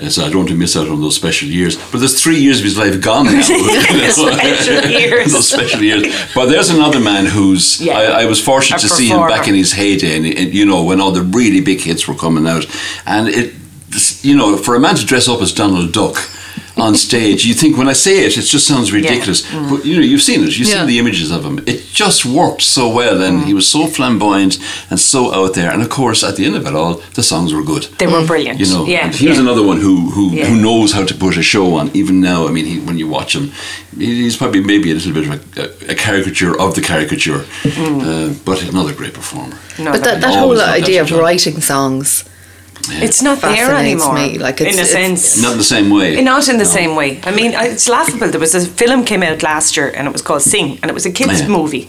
Uh, 0.00 0.08
so 0.08 0.22
I 0.24 0.28
don't 0.28 0.38
want 0.38 0.48
to 0.50 0.54
miss 0.54 0.76
out 0.76 0.88
on 0.88 1.00
those 1.00 1.16
special 1.16 1.48
years. 1.48 1.76
But 1.90 1.98
there's 1.98 2.22
three 2.22 2.38
years 2.38 2.58
of 2.58 2.64
his 2.64 2.76
life 2.78 3.00
gone 3.00 3.24
now. 3.26 3.40
Special 3.42 4.90
years. 4.90 5.32
those 5.32 5.48
special 5.48 5.82
years. 5.82 6.14
But 6.34 6.46
there's 6.46 6.70
another 6.70 7.00
man 7.00 7.26
who's 7.26 7.80
Yeah. 7.80 7.94
I, 7.98 8.22
I 8.22 8.24
was 8.26 8.40
fortunate 8.42 8.78
A 8.84 8.88
to 8.88 8.94
see 8.94 9.08
him 9.08 9.26
back 9.28 9.48
in 9.48 9.54
his 9.54 9.72
heyday, 9.72 10.16
and 10.16 10.26
it, 10.26 10.52
you 10.52 10.64
know 10.64 10.84
when 10.84 11.00
all 11.00 11.10
the 11.12 11.22
really 11.22 11.60
big 11.60 11.80
hits 11.80 12.06
were 12.06 12.14
coming 12.14 12.46
out, 12.46 12.66
and 13.06 13.28
it, 13.28 13.54
you 14.22 14.36
know, 14.36 14.56
for 14.56 14.74
a 14.74 14.80
man 14.80 14.94
to 14.96 15.04
dress 15.06 15.28
up 15.28 15.40
as 15.40 15.52
Donald 15.52 15.92
Duck. 15.92 16.16
On 16.78 16.94
stage, 16.94 17.44
you 17.44 17.54
think 17.54 17.76
when 17.76 17.88
I 17.88 17.92
say 17.94 18.24
it, 18.26 18.36
it 18.38 18.42
just 18.42 18.66
sounds 18.66 18.92
ridiculous. 18.92 19.42
Mm. 19.42 19.68
But 19.70 19.84
you 19.84 19.96
know, 19.96 20.02
you've 20.10 20.22
seen 20.22 20.40
it. 20.44 20.56
You've 20.56 20.68
Yeah. 20.68 20.78
seen 20.78 20.86
the 20.86 20.98
images 20.98 21.30
of 21.32 21.44
him. 21.44 21.58
It 21.66 21.80
just 21.92 22.24
worked 22.24 22.62
so 22.62 22.88
well, 22.88 23.20
and 23.22 23.44
he 23.44 23.52
was 23.54 23.66
so 23.68 23.86
flamboyant 23.88 24.58
and 24.90 24.98
so 25.00 25.34
out 25.34 25.54
there. 25.54 25.70
And 25.72 25.82
of 25.82 25.88
course, 25.88 26.22
at 26.28 26.36
the 26.36 26.44
end 26.44 26.54
of 26.56 26.66
it 26.66 26.74
all, 26.74 26.94
the 27.14 27.22
songs 27.22 27.52
were 27.52 27.64
good. 27.64 27.84
They 27.98 28.06
were 28.06 28.24
brilliant. 28.24 28.60
You 28.60 28.66
know, 28.72 28.86
yeah, 28.86 29.06
and 29.06 29.14
he 29.14 29.26
was 29.28 29.36
yeah. 29.38 29.42
another 29.46 29.62
one 29.70 29.78
who 29.80 29.94
who, 30.14 30.30
Yeah. 30.30 30.46
who 30.46 30.56
knows 30.66 30.92
how 30.92 31.04
to 31.04 31.14
put 31.14 31.36
a 31.36 31.42
show 31.42 31.66
on. 31.78 31.90
Even 31.94 32.20
now, 32.20 32.46
I 32.48 32.50
mean, 32.52 32.66
he, 32.66 32.78
when 32.88 32.96
you 32.98 33.08
watch 33.08 33.34
him, 33.34 33.50
he's 33.98 34.36
probably 34.36 34.60
maybe 34.72 34.90
a 34.92 34.94
little 34.94 35.12
bit 35.18 35.24
of 35.26 35.32
a, 35.34 35.92
a 35.92 35.94
caricature 35.94 36.54
of 36.64 36.74
the 36.76 36.80
caricature, 36.80 37.44
Mm. 37.64 38.00
uh, 38.08 38.34
but 38.44 38.62
another 38.62 38.92
great 38.94 39.14
performer. 39.14 39.56
No, 39.78 39.90
but 39.92 40.02
that, 40.04 40.20
that 40.20 40.34
whole 40.38 40.60
idea 40.60 41.00
of 41.02 41.08
John. 41.08 41.18
writing 41.20 41.60
songs 41.60 42.24
it's 42.90 43.22
not 43.22 43.40
there 43.40 43.74
anymore. 43.74 44.14
me. 44.14 44.38
Like 44.38 44.60
it's, 44.60 44.72
in 44.74 44.78
a 44.78 44.82
it's- 44.86 44.90
sense, 44.92 45.42
Not 45.42 45.52
in 45.52 45.58
the 45.58 45.64
same 45.64 45.90
way. 45.90 46.20
Not 46.22 46.48
in 46.48 46.58
the 46.58 46.64
No. 46.64 46.70
same 46.70 46.94
way. 46.96 47.20
I 47.24 47.30
mean, 47.30 47.52
it's 47.54 47.88
laughable. 47.88 48.28
There 48.30 48.40
was 48.40 48.54
a 48.54 48.60
film 48.66 49.04
came 49.04 49.22
out 49.22 49.42
last 49.42 49.76
year, 49.76 49.88
and 49.96 50.06
it 50.06 50.12
was 50.12 50.22
called 50.22 50.42
Sing, 50.42 50.78
and 50.82 50.90
it 50.90 50.94
was 50.94 51.06
a 51.06 51.10
kids' 51.10 51.40
Yeah. 51.40 51.48
movie. 51.48 51.88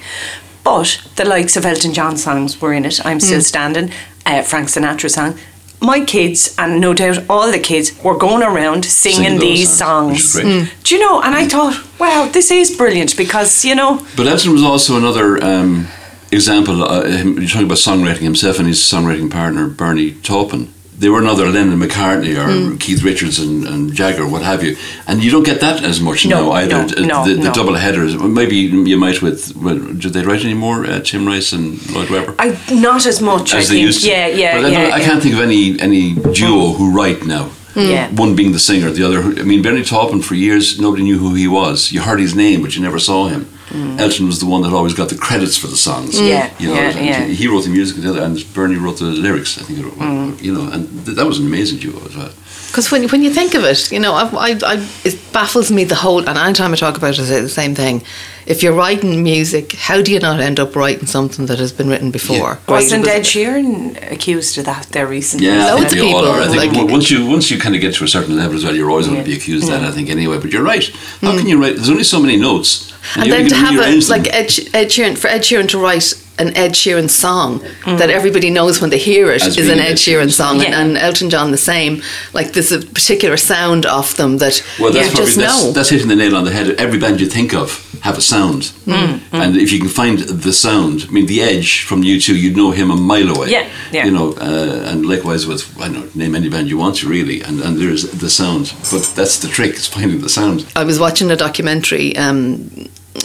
But 0.63 0.99
the 1.15 1.25
likes 1.25 1.55
of 1.57 1.65
Elton 1.65 1.93
John 1.93 2.17
songs 2.17 2.59
were 2.61 2.73
in 2.73 2.85
it. 2.85 2.99
I'm 3.05 3.19
still 3.19 3.41
standing. 3.41 3.91
Uh, 4.25 4.41
Frank 4.43 4.67
Sinatra 4.69 5.09
song. 5.09 5.33
My 5.81 6.01
kids, 6.01 6.53
and 6.57 6.81
no 6.81 6.93
doubt 6.93 7.23
all 7.29 7.49
the 7.51 7.57
kids, 7.59 7.93
were 8.03 8.17
going 8.17 8.43
around 8.43 8.83
singing 8.83 9.23
Singing 9.23 9.39
these 9.39 9.69
songs, 9.69 10.33
songs. 10.33 10.43
great. 10.43 10.69
Do 10.83 10.95
you 10.95 11.01
know? 11.01 11.21
And 11.21 11.33
I 11.33 11.47
thought, 11.47 11.75
wow, 11.99 12.27
this 12.31 12.51
is 12.51 12.75
brilliant 12.75 13.15
because 13.15 13.63
you 13.63 13.75
know, 13.75 14.05
But 14.17 14.27
Elton 14.27 14.51
was 14.51 14.61
also 14.63 14.97
another 14.97 15.41
um, 15.41 15.87
example. 16.33 16.83
Uh, 16.83 17.03
him, 17.05 17.39
you're 17.39 17.47
talking 17.47 17.63
about 17.65 17.77
songwriting 17.77 18.23
himself 18.23 18.59
and 18.59 18.67
his 18.67 18.79
songwriting 18.79 19.29
partner 19.31 19.67
Bernie 19.67 20.11
Taupin. 20.21 20.67
They 20.99 21.09
were 21.09 21.19
another 21.21 21.47
Lennon 21.49 21.79
McCartney 21.79 22.35
or 22.37 22.47
Hmm. 22.51 22.77
Keith 22.77 23.01
Richards 23.03 23.39
and, 23.39 23.65
and 23.65 23.93
Jagger, 23.93 24.27
what 24.27 24.41
have 24.43 24.61
you. 24.65 24.75
And 25.07 25.23
you 25.23 25.31
don't 25.31 25.45
get 25.45 25.59
that 25.61 25.81
as 25.83 25.99
much 26.01 26.25
No, 26.25 26.45
now 26.47 26.51
either. 26.59 26.77
no, 26.77 26.87
the, 26.87 27.01
no, 27.05 27.25
the, 27.25 27.33
the 27.35 27.43
no. 27.49 27.53
double 27.53 27.75
headers. 27.75 28.15
Maybe 28.17 28.57
you 28.57 28.97
might 28.97 29.21
with. 29.21 29.55
Well, 29.55 29.79
did 30.03 30.11
they 30.13 30.23
write 30.23 30.43
any 30.43 30.53
more? 30.65 30.85
Uh, 30.85 30.99
Tim 30.99 31.25
Rice 31.25 31.53
and 31.53 31.65
Lloyd 31.93 32.09
Webber. 32.09 32.35
I 32.37 32.47
not 32.73 33.05
as 33.05 33.21
much. 33.21 33.53
I 33.53 33.59
as 33.59 33.69
they 33.69 33.75
think. 33.75 33.85
used 33.87 34.03
to. 34.03 34.09
Yeah, 34.09 34.27
yeah, 34.27 34.55
But 34.57 34.65
I, 34.65 34.69
yeah. 34.69 34.95
I 34.95 34.99
can't 34.99 35.21
think 35.23 35.35
of 35.35 35.41
any 35.41 35.79
any 35.79 36.13
duo 36.33 36.73
who 36.77 36.85
write 36.97 37.25
now. 37.25 37.49
Yeah. 37.75 38.09
One 38.23 38.35
being 38.35 38.51
the 38.51 38.59
singer, 38.59 38.89
the 38.91 39.03
other. 39.07 39.21
I 39.21 39.43
mean, 39.43 39.61
Bernie 39.61 39.83
Taupin 39.85 40.21
for 40.21 40.35
years 40.35 40.79
nobody 40.81 41.03
knew 41.03 41.17
who 41.17 41.33
he 41.35 41.47
was. 41.47 41.91
You 41.93 42.01
heard 42.01 42.19
his 42.19 42.33
name, 42.35 42.61
but 42.63 42.75
you 42.75 42.81
never 42.81 42.99
saw 42.99 43.29
him. 43.29 43.45
Elton 43.71 44.25
was 44.27 44.39
the 44.39 44.45
one 44.45 44.61
that 44.63 44.73
always 44.73 44.93
got 44.93 45.09
the 45.09 45.15
credits 45.17 45.57
for 45.57 45.67
the 45.67 45.75
songs. 45.77 46.19
Mm. 46.19 46.29
Yeah, 46.29 46.53
you 46.59 46.67
know, 46.69 46.73
yeah, 46.75 46.99
yeah. 46.99 47.23
He 47.25 47.47
wrote 47.47 47.63
the 47.65 47.69
music, 47.69 47.97
and, 48.03 48.17
and 48.17 48.53
Bernie 48.53 48.75
wrote 48.77 48.97
the 48.99 49.05
lyrics. 49.05 49.57
I 49.59 49.63
think, 49.63 49.79
it, 49.79 49.85
Mm. 49.85 50.41
you 50.41 50.53
know, 50.53 50.71
and 50.71 50.87
th- 51.05 51.15
that 51.17 51.25
was 51.25 51.39
an 51.39 51.45
amazing 51.47 51.79
duo 51.79 51.99
as 52.05 52.15
well. 52.15 52.31
Because 52.67 52.91
when, 52.91 53.07
when 53.09 53.23
you 53.23 53.31
think 53.31 53.55
of 53.55 53.63
it, 53.63 53.91
you 53.91 53.99
know, 53.99 54.13
I, 54.13 54.25
I, 54.51 54.59
I, 54.73 54.87
it 55.03 55.17
baffles 55.33 55.71
me 55.71 55.85
the 55.85 55.95
whole, 55.95 56.27
and 56.29 56.37
anytime 56.37 56.71
I 56.71 56.75
talk 56.75 56.97
about 56.97 57.17
it, 57.17 57.19
I 57.19 57.23
say 57.23 57.41
the 57.41 57.49
same 57.49 57.73
thing. 57.73 58.03
If 58.45 58.61
you're 58.63 58.73
writing 58.73 59.23
music, 59.23 59.73
how 59.73 60.01
do 60.03 60.11
you 60.11 60.19
not 60.19 60.39
end 60.39 60.59
up 60.59 60.75
writing 60.75 61.07
something 61.07 61.47
that 61.47 61.57
has 61.59 61.71
been 61.71 61.89
written 61.89 62.11
before? 62.11 62.35
Yeah. 62.37 62.57
Wasn't 62.67 63.05
it 63.05 63.09
Ed 63.09 63.21
Sheeran 63.23 64.11
accused 64.11 64.57
of 64.59 64.65
that 64.65 64.87
there 64.91 65.07
recently? 65.07 65.47
Yeah, 65.47 65.65
I 65.67 65.73
Loads 65.73 65.93
think 65.93 66.01
of 66.01 66.07
people, 66.07 66.25
are. 66.27 66.41
I 66.41 66.47
think 66.47 66.73
like- 66.73 66.89
once 66.91 67.09
you 67.11 67.25
once 67.27 67.49
you 67.51 67.59
kind 67.59 67.75
of 67.75 67.81
get 67.81 67.93
to 67.95 68.03
a 68.03 68.07
certain 68.07 68.35
level 68.37 68.55
as 68.55 68.63
well, 68.63 68.75
you're 68.75 68.89
always 68.89 69.07
going 69.07 69.19
to 69.19 69.25
be 69.25 69.35
accused 69.35 69.63
of 69.65 69.71
that. 69.71 69.83
I 69.83 69.91
think 69.91 70.09
anyway. 70.09 70.39
But 70.39 70.51
you're 70.51 70.63
right. 70.63 70.87
How 71.21 71.35
can 71.37 71.47
you 71.47 71.59
write? 71.61 71.75
There's 71.75 71.89
only 71.89 72.03
so 72.03 72.19
many 72.19 72.37
notes, 72.37 72.88
And 73.15 73.31
then 73.31 73.47
to 73.47 73.55
have 73.55 73.75
a, 73.75 73.99
like 74.09 74.27
Ed, 74.33 74.51
Ed 74.73 74.87
Sheeran, 74.89 75.17
for 75.17 75.27
Ed 75.27 75.41
Sheeran 75.41 75.67
to 75.69 75.79
write 75.79 76.13
an 76.39 76.55
Ed 76.57 76.71
Sheeran 76.71 77.09
song 77.09 77.59
that 77.85 78.09
everybody 78.09 78.49
knows 78.49 78.79
when 78.81 78.89
they 78.89 78.97
hear 78.97 79.31
it 79.31 79.41
As 79.45 79.57
is 79.57 79.69
an 79.69 79.79
Ed 79.79 79.91
Ed 79.91 79.95
Sheeran 79.97 80.27
Sheeran 80.27 80.31
song, 80.31 80.55
and, 80.61 80.69
Yeah. 80.69 80.81
and 80.81 80.97
Elton 80.97 81.29
John 81.29 81.51
the 81.51 81.57
same. 81.57 82.01
Like 82.33 82.53
there's 82.53 82.71
a 82.71 82.79
particular 82.79 83.37
sound 83.37 83.85
off 83.85 84.15
them 84.15 84.37
that 84.37 84.63
Well, 84.79 84.91
that's 84.93 85.07
you 85.07 85.11
probably 85.11 85.25
just 85.25 85.37
that's, 85.37 85.63
know. 85.63 85.71
that's 85.71 85.89
hitting 85.89 86.07
the 86.07 86.15
nail 86.15 86.35
on 86.35 86.45
the 86.45 86.51
head. 86.51 86.69
Every 86.77 86.97
band 86.99 87.19
you 87.19 87.27
think 87.27 87.53
of 87.53 87.85
have 88.01 88.17
a 88.17 88.21
sound, 88.21 88.71
Mm, 88.87 89.19
and 89.33 89.57
if 89.57 89.71
you 89.73 89.79
can 89.79 89.89
find 89.89 90.19
the 90.19 90.53
sound, 90.53 91.05
I 91.09 91.11
mean, 91.11 91.25
the 91.25 91.41
Edge 91.41 91.83
from 91.83 92.01
U2 92.03 92.33
you'd 92.33 92.55
know 92.55 92.71
him 92.71 92.89
a 92.91 92.95
mile 92.95 93.29
away. 93.35 93.49
Yeah, 93.49 93.67
yeah. 93.91 94.05
You 94.05 94.11
know, 94.11 94.31
uh, 94.39 94.89
and 94.89 95.05
likewise 95.05 95.45
with 95.45 95.63
I 95.77 95.89
don't 95.89 96.15
know, 96.15 96.23
name 96.23 96.33
any 96.35 96.47
band 96.49 96.69
you 96.69 96.77
want 96.77 96.95
to 96.97 97.09
really, 97.09 97.41
and 97.41 97.59
and 97.59 97.77
there's 97.77 98.03
the 98.23 98.29
sound, 98.29 98.73
but 98.91 99.03
that's 99.17 99.37
the 99.39 99.49
trick 99.49 99.73
is 99.75 99.87
finding 99.87 100.21
the 100.21 100.29
sound. 100.29 100.65
I 100.75 100.83
was 100.85 100.97
watching 100.97 101.29
a 101.31 101.35
documentary 101.35 102.15
um, 102.17 102.69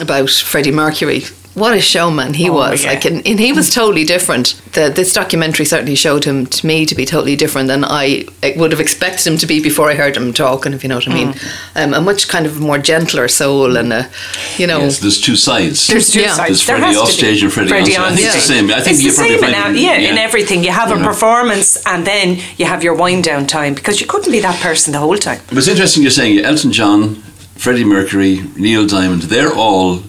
about 0.00 0.30
Freddie 0.30 0.72
Mercury. 0.72 1.22
What 1.54 1.76
a 1.76 1.80
showman 1.80 2.34
he 2.34 2.50
Oh, 2.50 2.54
was! 2.54 2.82
yeah. 2.82 2.90
Like, 2.90 3.04
and, 3.04 3.24
and 3.24 3.38
he 3.38 3.52
was 3.52 3.70
totally 3.70 4.04
different. 4.04 4.60
The, 4.72 4.90
this 4.90 5.12
documentary 5.12 5.64
certainly 5.64 5.94
showed 5.94 6.24
him 6.24 6.46
to 6.46 6.66
me 6.66 6.84
to 6.84 6.96
be 6.96 7.04
totally 7.06 7.36
different 7.36 7.68
than 7.68 7.84
I 7.84 8.24
would 8.56 8.72
have 8.72 8.80
expected 8.80 9.24
him 9.26 9.38
to 9.38 9.46
be 9.46 9.62
before 9.62 9.88
I 9.88 9.94
heard 9.94 10.16
him 10.16 10.32
talking. 10.32 10.72
If 10.72 10.82
you 10.82 10.88
know 10.88 10.96
what 10.96 11.06
I 11.08 11.14
mean, 11.14 11.28
Mm. 11.34 11.84
um, 11.84 11.94
a 11.94 12.00
much 12.00 12.26
kind 12.26 12.44
of 12.46 12.58
more 12.60 12.78
gentler 12.78 13.28
soul 13.28 13.76
and 13.76 13.92
a, 13.92 14.10
you 14.58 14.66
know, 14.66 14.80
Yes, 14.80 14.98
there's 14.98 15.20
two 15.20 15.36
sides. 15.36 15.86
There's 15.86 16.10
two 16.10 16.22
Yeah. 16.22 16.32
sides. 16.34 16.48
There's 16.48 16.66
There 16.66 16.78
Freddie 16.78 16.94
has 16.96 17.02
to 17.02 17.06
be. 17.06 17.12
stage 17.18 17.42
and 17.44 17.52
Freddie 17.52 17.72
on 17.72 17.84
stage. 17.84 17.98
I 17.98 18.08
think 18.16 18.26
it's 18.26 18.34
the 18.34 18.40
same. 18.54 18.70
I 18.72 18.80
think 18.80 18.94
it's 18.96 19.02
you 19.04 19.10
the 19.12 19.16
probably 19.16 19.36
same 19.38 19.44
in, 19.44 19.54
find 19.62 19.76
a- 19.76 19.80
yeah, 19.80 20.10
in 20.10 20.18
everything. 20.18 20.64
You 20.64 20.70
have 20.72 20.90
a 20.90 20.96
Yeah. 20.98 21.04
performance, 21.06 21.76
and 21.86 22.04
then 22.04 22.38
you 22.58 22.66
have 22.66 22.82
your 22.82 22.94
wind 22.94 23.22
down 23.24 23.46
time 23.46 23.74
because 23.74 24.00
you 24.00 24.06
couldn't 24.08 24.32
be 24.32 24.40
that 24.40 24.60
person 24.60 24.92
the 24.92 24.98
whole 24.98 25.16
time. 25.18 25.38
But 25.50 25.58
it's 25.58 25.68
interesting 25.68 26.02
you're 26.02 26.10
saying 26.10 26.40
Elton 26.44 26.72
John, 26.72 27.22
Freddie 27.56 27.84
Mercury, 27.84 28.42
Neil 28.56 28.86
Diamond. 28.86 29.22
They're 29.22 29.52
all 29.54 30.02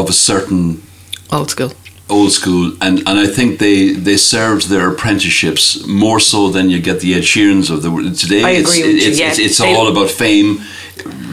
of 0.00 0.08
a 0.08 0.12
certain 0.12 0.82
old 1.30 1.50
school. 1.50 1.72
old 2.08 2.32
school, 2.32 2.72
and, 2.80 2.98
and 3.00 3.18
I 3.18 3.26
think 3.26 3.58
they, 3.58 3.92
they 3.92 4.16
served 4.16 4.68
their 4.68 4.90
apprenticeships 4.90 5.86
more 5.86 6.20
so 6.20 6.48
than 6.50 6.70
you 6.70 6.80
get 6.80 7.00
the 7.00 7.14
Ed 7.14 7.22
Sheerans 7.22 7.70
of 7.70 7.82
the 7.82 7.90
world 7.90 8.14
today. 8.14 8.42
I 8.42 8.50
it's, 8.50 8.76
agree 8.76 8.90
you, 8.90 9.08
it's, 9.08 9.18
yeah. 9.18 9.28
it's, 9.28 9.38
it's 9.38 9.60
all 9.60 9.88
about 9.88 10.10
fame, 10.10 10.60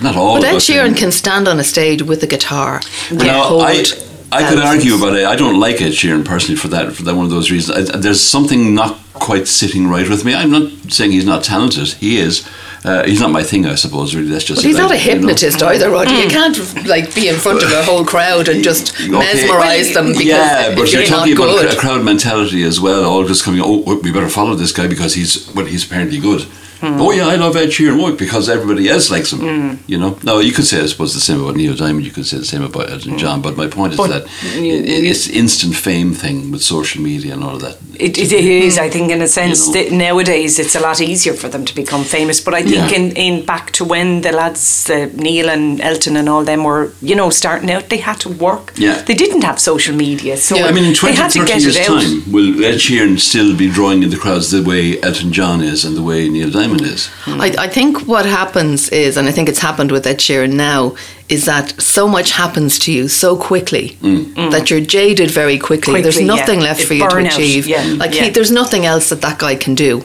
not 0.02 0.16
all. 0.16 0.36
But 0.36 0.46
Ed 0.46 0.56
Sheeran 0.56 0.88
fame. 0.88 0.96
can 0.96 1.12
stand 1.12 1.48
on 1.48 1.60
a 1.60 1.64
stage 1.64 2.02
with 2.02 2.24
a 2.24 2.28
guitar 2.28 2.82
and 3.10 3.20
Now, 3.20 3.44
hold. 3.44 3.64
I, 3.64 3.84
I 4.32 4.50
could 4.50 4.60
argue 4.60 4.96
about 4.96 5.16
it. 5.16 5.26
I 5.26 5.36
don't 5.36 5.60
like 5.60 5.82
Ed 5.82 5.94
Sheeran 5.94 6.26
personally 6.26 6.58
for 6.58 6.68
that 6.70 6.94
for 6.94 7.04
that 7.04 7.16
one 7.16 7.26
of 7.26 7.32
those 7.32 7.52
reasons. 7.52 7.90
I, 7.90 7.98
there's 7.98 8.22
something 8.22 8.76
not 8.76 9.00
quite 9.14 9.48
sitting 9.48 9.88
right 9.88 10.10
with 10.10 10.26
me. 10.26 10.36
I'm 10.36 10.52
not 10.52 10.72
saying 10.92 11.12
he's 11.12 11.26
not 11.26 11.44
talented. 11.44 11.88
He 11.88 12.18
is. 12.18 12.46
Uh, 12.86 13.04
he's 13.06 13.20
not 13.20 13.32
my 13.32 13.42
thing, 13.42 13.66
I 13.66 13.76
suppose. 13.76 14.14
Really, 14.16 14.30
that's 14.30 14.44
just. 14.44 14.60
But 14.62 14.66
he's 14.68 14.78
it. 14.78 14.82
not 14.82 14.92
a 14.92 14.94
I- 14.94 14.98
you 14.98 15.06
know. 15.08 15.14
hypnotist 15.16 15.64
either, 15.64 15.90
Roddy. 15.90 16.14
You 16.14 16.28
can't 16.28 16.86
like 16.88 17.16
be 17.16 17.28
in 17.28 17.36
front 17.36 17.64
of 17.64 17.72
a 17.72 17.84
whole 17.84 18.06
crowd 18.06 18.48
and 18.48 18.64
just 18.70 18.94
Okay. 19.02 19.10
mesmerise 19.10 19.94
them 19.94 20.08
because 20.12 20.26
yeah, 20.26 20.70
if 20.70 20.78
but 20.78 20.92
you're 20.92 21.02
you're 21.02 21.10
not 21.10 21.18
talking 21.28 21.34
about 21.34 21.62
good. 21.70 21.78
crowd 21.80 22.04
mentality 22.06 22.64
as 22.64 22.80
well. 22.80 23.04
All 23.06 23.26
just 23.26 23.44
coming. 23.44 23.62
Oh, 23.64 24.00
we 24.04 24.12
better 24.12 24.30
follow 24.30 24.54
this 24.56 24.72
guy 24.72 24.88
because 24.88 25.16
he's 25.16 25.52
well, 25.56 25.66
he's 25.66 25.84
apparently 25.86 26.20
good. 26.20 26.46
Hmm. 26.86 27.02
Oh 27.02 27.12
yeah, 27.12 27.28
I 27.28 27.36
love 27.36 27.56
Ed 27.56 27.70
Sheeran. 27.70 28.02
Why? 28.02 28.12
Because 28.12 28.50
everybody 28.50 28.90
else 28.90 29.10
likes 29.12 29.32
him. 29.34 29.80
You 29.88 29.98
know. 29.98 30.18
No, 30.24 30.40
you 30.40 30.52
could 30.52 30.66
say 30.66 30.82
I 30.82 30.86
suppose 30.88 31.14
the 31.14 31.20
same 31.20 31.42
about 31.42 31.56
Neil 31.56 31.76
Diamond. 31.76 32.06
You 32.06 32.12
could 32.12 32.26
say 32.26 32.38
the 32.38 32.46
same 32.46 32.64
about 32.64 32.90
Elton 32.92 33.18
John. 33.18 33.42
But 33.42 33.58
my 33.58 33.68
point 33.68 33.94
is 33.94 33.98
But 33.98 34.10
that 34.10 34.24
you- 34.56 34.74
it, 34.76 34.86
it- 34.90 35.04
it's 35.12 35.28
instant 35.28 35.76
fame 35.76 36.14
thing 36.14 36.52
with 36.52 36.62
social 36.64 37.02
media 37.02 37.34
and 37.34 37.44
all 37.44 37.56
of 37.56 37.62
that. 37.62 37.78
It, 38.00 38.18
it 38.18 38.32
is, 38.34 38.78
I 38.78 38.90
think, 38.90 39.10
in 39.12 39.22
a 39.22 39.28
sense 39.28 39.68
You 39.68 39.74
know. 39.74 39.84
that 39.84 39.92
nowadays 39.94 40.60
it's 40.60 40.76
a 40.76 40.80
lot 40.82 41.00
easier 41.02 41.34
for 41.34 41.48
them 41.48 41.64
to 41.66 41.74
become 41.76 42.04
famous. 42.04 42.42
But 42.42 42.54
I 42.54 42.62
think 42.64 42.92
Yeah. 42.92 42.98
in, 43.00 43.12
in 43.16 43.46
back 43.46 43.72
to 43.78 43.86
when 43.86 44.22
the 44.22 44.32
lads, 44.32 44.90
uh, 44.90 45.08
Neil 45.16 45.50
and 45.50 45.80
Elton 45.82 46.18
and 46.18 46.28
all 46.30 46.44
them 46.44 46.64
were, 46.66 46.92
you 47.02 47.16
know, 47.16 47.30
starting 47.30 47.72
out, 47.72 47.90
they 47.90 47.98
had 47.98 48.20
to 48.22 48.30
work. 48.30 48.74
Yeah. 48.78 49.02
They 49.08 49.14
didn't 49.14 49.44
have 49.44 49.60
social 49.60 49.96
media, 49.96 50.36
so 50.38 50.56
I 50.58 50.72
mean, 50.72 50.84
in 50.86 50.90
they 50.94 50.96
20, 50.96 51.16
had 51.16 51.32
to 51.32 51.40
30 51.40 51.52
get 51.52 51.62
years' 51.62 51.78
it 51.78 51.90
out. 51.90 52.02
time, 52.02 52.32
will 52.32 52.66
Ed 52.66 52.76
Sheeran 52.86 53.20
still 53.20 53.56
be 53.56 53.70
drawing 53.70 54.04
in 54.04 54.10
the 54.10 54.18
crowds 54.18 54.52
the 54.52 54.62
way 54.62 55.02
Elton 55.02 55.32
John 55.32 55.62
is 55.62 55.86
and 55.86 55.96
the 55.96 56.04
way 56.04 56.28
Neil 56.30 56.50
Diamond 56.52 56.75
is? 56.82 57.08
Hmm. 57.08 57.42
I, 57.42 57.56
I 57.58 57.68
think 57.68 58.08
what 58.08 58.26
happens 58.26 58.90
is, 58.90 59.18
and 59.18 59.28
I 59.28 59.32
think 59.32 59.50
it's 59.50 59.60
happened 59.60 59.92
with 59.92 60.06
Ed 60.08 60.18
Sheeran 60.18 60.54
now, 60.54 60.96
is 61.30 61.46
that 61.46 61.82
so 61.82 62.08
much 62.08 62.32
happens 62.32 62.78
to 62.80 62.92
you 62.92 63.08
so 63.08 63.36
quickly 63.36 63.96
hmm. 63.96 64.24
Hmm. 64.34 64.50
that 64.52 64.70
you're 64.70 64.82
jaded 64.82 65.32
very 65.32 65.58
quickly. 65.58 66.02
There's 66.02 66.22
nothing 66.22 66.60
yeah. 66.60 66.68
left 66.68 66.80
It's 66.82 66.88
for 66.88 66.94
you 66.94 67.10
to 67.10 67.18
achieve. 67.18 67.68
yeah, 67.68 67.84
Like 67.98 68.14
yeah. 68.14 68.26
He, 68.26 68.30
there's 68.30 68.52
nothing 68.52 68.86
else 68.86 69.10
that 69.10 69.22
that 69.22 69.40
guy 69.40 69.56
can 69.56 69.76
do. 69.76 70.04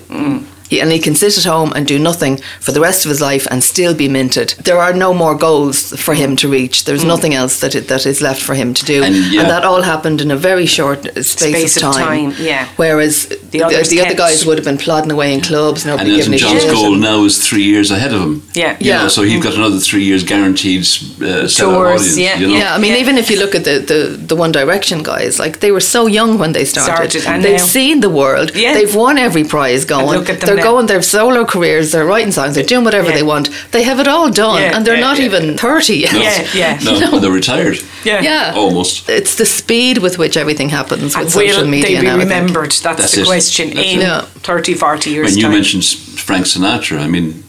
He, 0.70 0.80
and 0.80 0.90
he 0.92 0.98
can 1.06 1.14
sit 1.14 1.36
at 1.40 1.44
home 1.54 1.70
and 1.76 1.82
do 1.94 1.98
nothing 1.98 2.34
for 2.60 2.72
the 2.76 2.80
rest 2.88 3.04
of 3.04 3.08
his 3.10 3.20
life 3.30 3.46
and 3.50 3.58
still 3.74 3.94
be 3.94 4.08
minted. 4.08 4.48
There 4.68 4.78
are 4.86 4.94
no 5.06 5.10
more 5.22 5.34
goals 5.48 5.78
for 6.04 6.14
him 6.14 6.36
to 6.36 6.46
reach. 6.58 6.84
There's 6.84 7.04
nothing 7.14 7.34
else 7.40 7.54
that 7.62 7.74
it, 7.74 7.88
that 7.88 8.06
is 8.06 8.18
left 8.28 8.40
for 8.48 8.54
him 8.54 8.72
to 8.74 8.84
do. 8.84 9.02
And, 9.06 9.14
yeah. 9.32 9.42
that 9.54 9.64
all 9.64 9.82
happened 9.82 10.20
in 10.20 10.30
a 10.30 10.36
very 10.50 10.66
short 10.66 11.00
space, 11.24 11.30
Space 11.54 11.76
of 11.76 11.82
of 11.88 11.94
time. 11.94 12.30
time, 12.32 12.44
yeah. 12.50 12.68
Whereas 12.76 13.14
the, 13.52 13.58
The 13.58 13.86
the 13.94 14.00
other 14.04 14.14
guys 14.24 14.38
would 14.46 14.58
have 14.58 14.64
been 14.70 14.78
plodding 14.86 15.10
away 15.16 15.28
in 15.34 15.40
clubs, 15.40 15.84
And 15.84 15.90
Elton 16.00 16.36
John's 16.38 16.64
goal 16.76 16.94
now 17.10 17.24
is 17.24 17.34
three 17.48 17.64
years 17.72 17.90
ahead 17.90 18.12
of 18.16 18.20
him. 18.26 18.34
Yeah. 18.54 18.76
You 18.80 18.92
know, 18.92 19.02
Yeah. 19.02 19.08
so 19.08 19.22
he's 19.22 19.42
got 19.42 19.54
another 19.54 19.80
three 19.90 20.04
years 20.04 20.22
guaranteed 20.24 20.82
uh, 20.82 21.48
set 21.48 21.66
of 21.66 21.74
Tours, 21.74 22.00
audience. 22.00 22.18
yeah, 22.18 22.38
you 22.40 22.46
know? 22.48 22.54
Yeah, 22.60 22.74
I 22.76 22.78
mean, 22.78 22.92
Yeah. 22.94 23.00
even 23.04 23.14
if 23.18 23.26
you 23.30 23.38
look 23.42 23.54
at 23.58 23.64
the, 23.64 23.76
the, 23.92 24.00
the 24.30 24.36
One 24.44 24.52
Direction 24.52 25.02
guys, 25.02 25.38
like 25.44 25.54
they 25.60 25.72
were 25.72 25.86
so 25.96 26.06
young 26.06 26.38
when 26.38 26.52
they 26.52 26.64
started. 26.64 27.10
Started, 27.10 27.26
and 27.30 27.42
They've 27.44 27.64
now- 27.66 27.76
seen 27.78 28.00
the 28.00 28.10
world. 28.10 28.48
Yeah. 28.54 28.74
They've 28.74 28.94
won 28.94 29.18
every 29.18 29.44
prize 29.44 29.84
going. 29.84 30.18
look 30.18 30.28
at 30.30 30.40
them 30.40 30.59
they're 30.60 30.64
now. 30.64 30.72
going 30.72 30.86
their 30.86 31.02
solo 31.02 31.44
careers. 31.44 31.90
They're 31.92 32.06
writing 32.12 32.32
songs. 32.32 32.54
They're 32.54 32.64
doing 32.74 32.84
whatever 32.84 33.08
Yeah. 33.08 33.16
they 33.16 33.22
want. 33.22 33.48
They 33.72 33.82
have 33.82 33.98
it 34.00 34.08
all 34.08 34.30
done, 34.30 34.60
Yeah, 34.62 34.74
and 34.76 34.84
they're 34.86 34.94
yeah, 35.00 35.08
not 35.08 35.18
yeah, 35.18 35.24
even 35.28 35.56
thirty 35.56 35.96
yet. 36.04 36.12
No, 36.12 36.20
Yeah, 36.20 36.48
yeah. 36.62 36.78
No, 37.10 37.18
they're 37.20 37.30
retired. 37.42 37.78
Yeah. 38.04 38.20
Yeah. 38.22 38.54
Almost. 38.56 39.08
It's 39.08 39.34
the 39.36 39.46
speed 39.46 39.98
with 39.98 40.18
which 40.18 40.36
everything 40.36 40.68
happens 40.70 41.14
And 41.14 41.24
with 41.24 41.32
social 41.32 41.62
will 41.62 41.68
media 41.70 41.96
they 41.96 42.00
be 42.00 42.06
now. 42.06 42.16
Remembered? 42.18 42.70
That's, 42.72 42.80
That's 43.00 43.14
the 43.14 43.22
it. 43.22 43.26
question 43.26 43.66
That's 43.74 43.88
in 43.92 43.98
it. 44.00 44.02
Yeah. 44.02 44.22
30, 44.42 44.74
40 44.74 45.10
years' 45.10 45.26
When 45.26 45.36
you 45.36 45.42
time. 45.44 45.52
mentioned 45.52 45.84
Frank 46.26 46.46
Sinatra, 46.46 46.98
I 47.00 47.08
mean, 47.08 47.44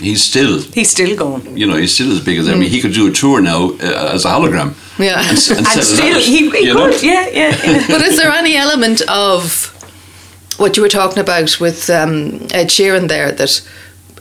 he's 0.00 0.22
still, 0.22 0.60
He's 0.74 0.90
still 0.90 1.16
going. 1.16 1.56
you 1.56 1.66
know, 1.66 1.76
he's 1.76 1.94
still 1.94 2.10
as 2.12 2.20
big 2.20 2.38
as. 2.38 2.48
I 2.48 2.54
mean, 2.54 2.68
he 2.70 2.80
could 2.80 2.92
do 2.92 3.06
a 3.08 3.12
tour 3.12 3.40
now 3.40 3.70
uh, 3.82 4.12
as 4.14 4.24
a 4.24 4.28
hologram. 4.28 4.74
Yeah. 4.98 5.18
And, 5.20 5.36
s- 5.38 5.50
and 5.50 5.66
And 5.66 5.84
still, 5.84 6.14
out, 6.16 6.20
he, 6.22 6.50
he 6.50 6.66
you 6.66 6.74
know? 6.74 6.90
could, 6.90 7.02
yeah, 7.02 7.26
yeah. 7.28 7.56
yeah. 7.64 7.86
But 7.92 8.00
is 8.02 8.16
there 8.16 8.30
any 8.30 8.56
element 8.56 9.00
of 9.08 9.73
what 10.58 10.76
you 10.76 10.82
were 10.82 10.88
talking 10.88 11.18
about 11.18 11.60
with 11.60 11.90
um, 11.90 12.34
Ed 12.52 12.68
Sheeran 12.68 13.08
there 13.08 13.32
that 13.32 13.60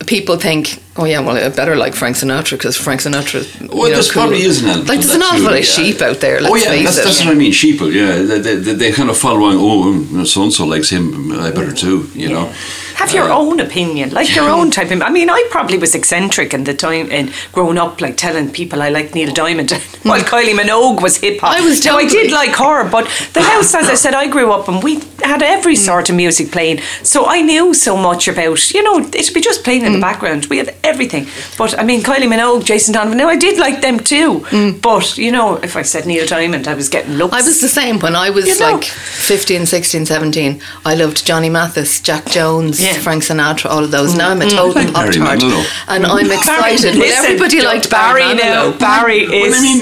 people 0.06 0.38
think, 0.38 0.82
oh 0.98 1.06
yeah, 1.06 1.20
well, 1.20 1.38
I 1.38 1.50
better 1.50 1.76
like 1.76 1.96
Frank 1.96 2.18
Sinatra 2.18 2.52
because 2.52 2.78
Frank 2.78 3.02
Sinatra. 3.02 3.44
you 3.60 3.68
Well, 3.68 3.90
know, 3.90 3.90
there's 3.90 4.12
cool. 4.12 4.24
probably 4.24 4.42
is 4.42 4.62
an 4.62 4.70
element 4.70 4.90
Like 4.90 5.00
there's 5.00 5.16
an 5.16 5.22
awful 5.22 5.44
lot 5.44 5.58
of 5.58 5.66
sheep 5.66 6.02
out 6.02 6.20
there. 6.20 6.40
Let's 6.42 6.54
oh 6.54 6.58
yeah, 6.58 6.70
face 6.70 6.86
that's, 6.86 6.98
it. 6.98 7.04
that's 7.06 7.20
what 7.26 7.30
I 7.30 7.36
mean. 7.36 7.52
Sheeple, 7.52 7.94
yeah, 7.94 8.22
they, 8.22 8.40
they, 8.40 8.56
they, 8.56 8.74
they 8.74 8.92
kind 8.92 9.10
of 9.10 9.18
follow 9.18 9.44
on. 9.44 9.56
Oh, 9.58 10.24
so 10.26 10.44
and 10.44 10.54
so 10.54 10.66
likes 10.66 10.90
him. 10.90 11.32
I 11.32 11.52
better 11.52 11.74
too. 11.74 12.10
You 12.14 12.30
know. 12.30 12.54
Have 12.96 13.12
uh, 13.12 13.16
your 13.16 13.32
Uh, 13.32 13.38
own 13.38 13.60
opinion, 13.60 14.12
like 14.12 14.36
your 14.36 14.50
own 14.58 14.72
type 14.72 14.92
of. 14.92 15.02
I 15.02 15.10
mean, 15.10 15.30
I 15.30 15.48
probably 15.50 15.78
was 15.78 15.96
eccentric 15.96 16.54
in 16.54 16.64
the 16.64 16.74
time 16.74 17.10
and 17.12 17.34
growing 17.52 17.78
up, 17.78 18.02
like 18.02 18.18
telling 18.18 18.52
people 18.52 18.82
I 18.82 18.90
like 18.90 19.16
Neil 19.16 19.34
Diamond, 19.34 19.72
while 20.04 20.22
Kylie 20.22 20.54
Minogue 20.54 21.02
was 21.02 21.18
hip 21.18 21.40
hop. 21.42 21.58
I 21.58 21.62
was 21.62 21.84
Now, 21.84 21.98
I 21.98 22.08
did 22.08 22.32
like 22.32 22.56
her, 22.56 22.90
but 22.90 23.06
the 23.34 23.42
house, 23.52 23.74
as 23.74 23.90
I 23.90 23.96
said, 23.96 24.14
I 24.14 24.28
grew 24.28 24.52
up 24.52 24.68
and 24.68 24.84
we 24.84 25.02
had 25.24 25.42
every 25.42 25.76
mm. 25.76 25.86
sort 25.86 26.10
of 26.10 26.16
music 26.16 26.52
playing, 26.52 26.80
so 27.02 27.26
I 27.26 27.42
knew 27.42 27.74
so 27.74 27.98
much 27.98 28.28
about. 28.28 28.74
You 28.74 28.84
know, 28.84 29.00
it'd 29.00 29.34
be 29.34 29.42
just 29.42 29.64
playing 29.64 29.86
in 29.86 29.94
the 29.94 29.98
mm. 29.98 30.02
background. 30.02 30.46
We 30.48 30.58
had 30.58 30.76
everything, 30.84 31.28
but 31.58 31.78
I 31.78 31.84
mean, 31.84 32.02
Kylie 32.02 32.28
Minogue, 32.28 32.66
Jason 32.66 32.94
Donovan. 32.94 33.18
Now, 33.18 33.30
I 33.30 33.36
did 33.36 33.60
like 33.60 33.82
them 33.82 34.00
too, 34.00 34.40
mm. 34.52 34.82
but 34.82 35.18
you 35.18 35.32
know, 35.32 35.56
if 35.58 35.76
I 35.76 35.82
said 35.82 36.06
Neil 36.06 36.26
Diamond, 36.26 36.68
I 36.68 36.74
was 36.76 36.90
getting 36.90 37.14
looks. 37.14 37.34
I 37.34 37.42
was 37.42 37.62
the 37.62 37.68
same 37.68 38.00
when 38.00 38.16
I 38.16 38.30
was 38.30 38.48
You 38.48 38.60
know. 38.60 38.74
like 38.74 38.84
15, 38.84 39.66
16, 39.66 40.06
17. 40.06 40.62
I 40.86 40.96
loved 40.96 41.26
Johnny 41.26 41.50
Mathis, 41.50 42.02
Jack 42.02 42.26
Jones, 42.28 42.84
Yeah. 42.84 42.94
Frank 42.94 43.24
Sinatra, 43.24 43.70
all 43.70 43.84
of 43.84 43.92
those. 43.92 44.14
Mm. 44.14 44.18
Now 44.18 44.30
I'm 44.30 44.42
a 44.42 44.46
mm. 44.46 44.52
total 44.52 44.84
Like 44.84 44.94
pop 44.94 45.12
tart. 45.12 45.44
And 45.88 46.06
I'm 46.06 46.32
excited. 46.32 46.96
well, 46.96 47.00
Listen, 47.00 47.26
everybody 47.26 47.62
liked 47.62 47.90
Barry 47.90 48.14
Barry 48.14 48.36
now. 48.36 48.72
Manilow. 48.72 48.80
Barry 48.80 49.20
is. 49.24 49.30
Well, 49.30 49.54
I 49.54 49.62
mean, 49.62 49.82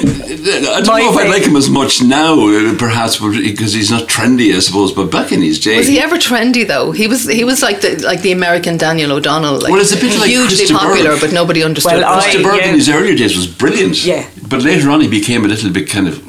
I 0.67 0.81
don't 0.81 0.99
know 0.99 1.11
if 1.11 1.17
I'd 1.17 1.29
like 1.29 1.43
him 1.43 1.55
as 1.55 1.69
much 1.69 2.01
now, 2.01 2.33
uh, 2.47 2.75
perhaps, 2.77 3.17
because 3.19 3.73
he's 3.73 3.91
not 3.91 4.07
trendy, 4.07 4.55
I 4.55 4.59
suppose. 4.59 4.91
But 4.91 5.11
back 5.11 5.31
in 5.31 5.41
his 5.41 5.59
day, 5.59 5.77
Was 5.77 5.87
he 5.87 5.99
ever 5.99 6.17
trendy 6.17 6.67
though? 6.67 6.91
He 6.91 7.07
was. 7.07 7.27
He 7.27 7.43
was 7.43 7.61
like 7.61 7.81
the 7.81 8.01
like 8.03 8.21
the 8.21 8.31
American 8.31 8.77
Daniel 8.77 9.11
O'Donnell. 9.11 9.59
Like, 9.59 9.71
Well, 9.71 9.81
it's 9.81 9.93
a 9.93 9.99
bit 9.99 10.17
like 10.19 10.29
hugely 10.29 10.57
Chris 10.57 10.69
de 10.69 10.73
popular, 10.91 11.19
but 11.19 11.31
nobody 11.33 11.63
understood. 11.63 11.93
Well, 12.01 12.19
it. 12.19 12.35
I- 12.35 12.43
Burgh 12.43 12.57
yeah. 12.61 12.69
in 12.69 12.75
his 12.75 12.89
earlier 12.89 13.15
days 13.15 13.35
was 13.35 13.47
brilliant. 13.47 14.03
Yeah. 14.05 14.27
But 14.47 14.63
later 14.63 14.89
on, 14.89 15.01
he 15.01 15.07
became 15.07 15.45
a 15.45 15.47
little 15.47 15.71
bit 15.71 15.89
kind 15.89 16.07
of, 16.07 16.21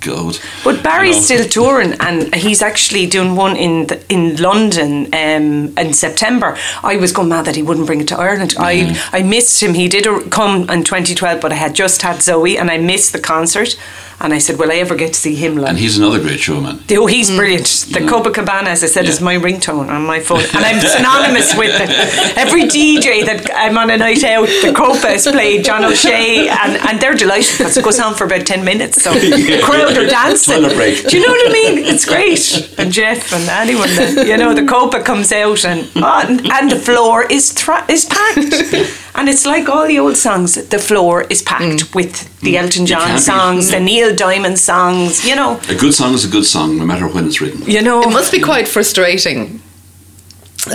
God. 0.00 0.38
But 0.64 0.82
Barry's 0.82 1.30
You 1.30 1.36
know. 1.36 1.42
still 1.44 1.48
touring, 1.48 1.92
and 2.00 2.34
he's 2.34 2.62
actually 2.62 3.06
doing 3.06 3.36
one 3.36 3.56
in 3.56 3.86
the, 3.88 4.00
in 4.08 4.36
London 4.36 5.06
um, 5.12 5.76
in 5.76 5.92
September. 5.92 6.56
I 6.82 6.96
was 6.96 7.12
going 7.12 7.28
mad 7.28 7.44
that 7.44 7.56
he 7.56 7.62
wouldn't 7.62 7.86
bring 7.86 8.00
it 8.00 8.08
to 8.08 8.18
Ireland. 8.18 8.54
I 8.58 8.96
I 9.12 9.22
missed 9.22 9.62
him. 9.62 9.74
He 9.74 9.88
did 9.88 10.06
a, 10.06 10.20
come 10.30 10.70
in 10.70 10.84
2012, 10.84 11.40
but 11.40 11.52
I 11.52 11.56
had 11.56 11.74
just 11.74 12.02
had 12.02 12.22
Zoe, 12.22 12.56
and 12.58 12.70
I 12.70 12.78
missed 12.78 13.12
the 13.12 13.20
concert. 13.20 13.76
And 14.18 14.32
I 14.32 14.38
said, 14.38 14.58
"Will 14.58 14.72
I 14.72 14.76
ever 14.76 14.94
get 14.94 15.12
to 15.12 15.20
see 15.20 15.34
him 15.34 15.56
live?" 15.56 15.68
And 15.70 15.78
he's 15.78 15.98
another 15.98 16.20
great 16.20 16.40
showman. 16.40 16.80
Oh, 16.92 17.06
he's 17.06 17.30
mm. 17.30 17.36
brilliant. 17.36 17.66
The 17.92 18.00
Copacabana, 18.00 18.68
as 18.68 18.82
I 18.82 18.86
said, 18.86 19.04
is 19.06 19.18
Yeah. 19.18 19.24
my 19.26 19.36
ringtone 19.36 19.88
on 19.88 20.06
my 20.06 20.20
phone. 20.20 20.40
And 20.54 20.64
I'm 20.64 20.80
synonymous 20.96 21.54
with 21.54 21.74
it. 21.78 21.90
Every 22.36 22.64
DJ 22.64 23.24
that 23.26 23.50
I'm 23.54 23.76
on 23.76 23.90
a 23.90 23.96
night 23.96 24.24
out, 24.24 24.48
the 24.62 24.72
Copa 24.74 25.08
is 25.08 25.26
played, 25.26 25.64
John 25.64 25.84
O'Shea, 25.84 26.48
and, 26.48 26.76
and 26.88 27.00
they're 27.00 27.14
delighted 27.14 27.58
because 27.58 27.76
it 27.76 27.84
goes 27.84 28.00
on 28.00 28.14
for 28.14 28.24
about 28.24 28.46
10 28.46 28.64
minutes. 28.64 29.02
So 29.02 29.12
the 29.14 29.60
crowd 29.62 29.96
are 29.96 30.06
dancing. 30.06 30.54
Toilet 30.54 30.74
break. 30.74 31.06
Do 31.08 31.18
you 31.18 31.22
know 31.26 31.32
what 31.32 31.50
I 31.50 31.52
mean? 31.52 31.78
It's 31.84 32.04
great. 32.04 32.78
And 32.78 32.92
Jeff 32.92 33.32
and 33.32 33.48
anyone 33.48 33.88
that, 33.96 34.26
you 34.26 34.36
know, 34.36 34.54
the 34.54 34.64
Copa 34.66 35.02
comes 35.02 35.32
out 35.32 35.64
and, 35.64 35.88
oh, 35.96 36.24
and, 36.26 36.50
and 36.50 36.70
the 36.70 36.78
floor 36.78 37.24
is, 37.30 37.54
tra- 37.54 37.84
is 37.90 38.04
packed. 38.06 38.54
And 39.16 39.30
it's 39.30 39.46
like 39.46 39.66
all 39.66 39.86
the 39.86 39.98
old 39.98 40.18
songs, 40.18 40.56
the 40.68 40.78
floor 40.78 41.22
is 41.22 41.40
packed 41.40 41.62
mm. 41.62 41.94
with 41.94 42.35
the 42.46 42.56
Elton 42.56 42.86
John 42.86 43.18
songs, 43.18 43.70
the 43.70 43.80
Neil 43.80 44.14
Diamond 44.14 44.58
songs, 44.58 45.24
you 45.28 45.34
know. 45.34 45.60
A 45.68 45.74
good 45.74 45.92
song 45.92 46.14
is 46.14 46.24
a 46.24 46.28
good 46.28 46.44
song, 46.46 46.78
no 46.78 46.86
matter 46.86 47.06
when 47.08 47.26
it's 47.26 47.40
written. 47.40 47.60
You 47.76 47.82
know, 47.82 48.02
It 48.02 48.12
must 48.12 48.30
be 48.32 48.40
quite 48.40 48.66
frustrating 48.68 49.60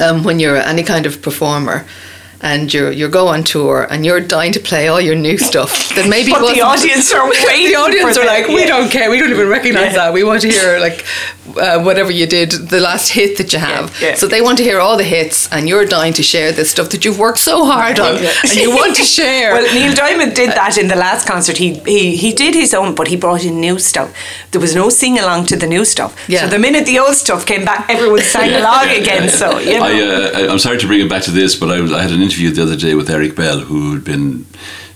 um, 0.02 0.24
when 0.24 0.40
you're 0.42 0.58
any 0.58 0.84
kind 0.84 1.06
of 1.06 1.22
performer 1.22 1.86
and 2.44 2.74
you're 2.74 2.92
you're 2.92 3.10
go 3.20 3.28
on 3.28 3.44
tour 3.44 3.88
and 3.92 4.04
you're 4.06 4.20
dying 4.20 4.52
to 4.52 4.60
play 4.60 4.88
all 4.88 5.00
your 5.00 5.16
new 5.16 5.38
stuff 5.38 5.72
that 5.96 6.08
maybe 6.10 6.32
But 6.32 6.54
the 6.56 6.62
audience 6.62 7.14
are 7.14 7.30
waiting 7.48 7.68
the 7.72 7.76
audience 7.86 8.18
for 8.18 8.24
are 8.24 8.26
like 8.26 8.48
we 8.48 8.62
yeah. 8.62 8.68
don't 8.74 8.90
care 8.92 9.12
we 9.12 9.20
don't 9.20 9.30
even 9.30 9.48
recognize 9.48 9.94
Yeah. 9.94 10.06
that 10.10 10.14
we 10.14 10.24
want 10.24 10.42
to 10.42 10.50
hear 10.50 10.80
like 10.80 11.06
uh, 11.58 11.82
whatever 11.82 12.12
you 12.12 12.28
did 12.28 12.52
the 12.52 12.80
last 12.80 13.10
hit 13.10 13.38
that 13.38 13.52
you 13.52 13.60
have 13.60 13.92
yeah. 14.00 14.14
so 14.14 14.28
they 14.28 14.42
want 14.42 14.58
to 14.58 14.64
hear 14.64 14.80
all 14.80 14.96
the 14.96 15.04
hits 15.04 15.52
and 15.52 15.68
you're 15.68 15.86
dying 15.86 16.14
to 16.14 16.22
share 16.22 16.52
this 16.52 16.70
stuff 16.70 16.90
that 16.90 17.04
you've 17.04 17.18
worked 17.18 17.40
so 17.40 17.66
hard 17.66 18.00
on 18.00 18.16
and 18.18 18.56
you 18.56 18.70
want 18.70 18.96
to 18.96 19.04
share 19.04 19.52
Well, 19.54 19.74
Neil 19.74 19.94
Diamond 19.94 20.36
did 20.36 20.52
that 20.52 20.78
in 20.78 20.88
the 20.88 20.96
last 20.96 21.28
concert. 21.28 21.58
He 21.58 21.70
he 21.96 22.16
he 22.16 22.32
did 22.34 22.54
his 22.54 22.74
own, 22.74 22.94
but 22.96 23.08
he 23.08 23.16
brought 23.18 23.44
in 23.44 23.60
new 23.60 23.80
stuff. 23.80 24.14
There 24.52 24.62
was 24.62 24.74
no 24.76 24.90
sing 24.90 25.18
along 25.18 25.48
to 25.48 25.56
the 25.56 25.68
new 25.68 25.84
stuff. 25.86 26.12
Yeah. 26.28 26.42
So 26.42 26.48
the 26.56 26.60
minute 26.60 26.86
the 26.86 27.00
old 27.00 27.16
stuff 27.16 27.46
came 27.46 27.66
back, 27.66 27.90
everyone 27.90 28.22
sang 28.22 28.54
along 28.62 28.90
again. 29.02 29.30
So 29.30 29.58
you 29.60 29.80
know. 29.80 29.86
I, 29.86 29.92
uh, 30.02 30.40
I- 30.40 30.48
I'm 30.52 30.60
sorry 30.60 30.78
to 30.78 30.88
bring 30.88 31.02
it 31.02 31.10
back 31.10 31.24
to 31.24 31.32
this, 31.32 31.56
but 31.56 31.70
I, 31.76 31.82
was, 31.82 31.92
I 31.92 32.02
had 32.04 32.12
an 32.12 32.22
interview 32.22 32.52
the 32.52 32.64
other 32.64 32.76
day 32.76 32.94
with 32.96 33.10
Eric 33.10 33.36
Bell, 33.36 33.60
who 33.60 33.94
had 33.96 34.04
been 34.04 34.46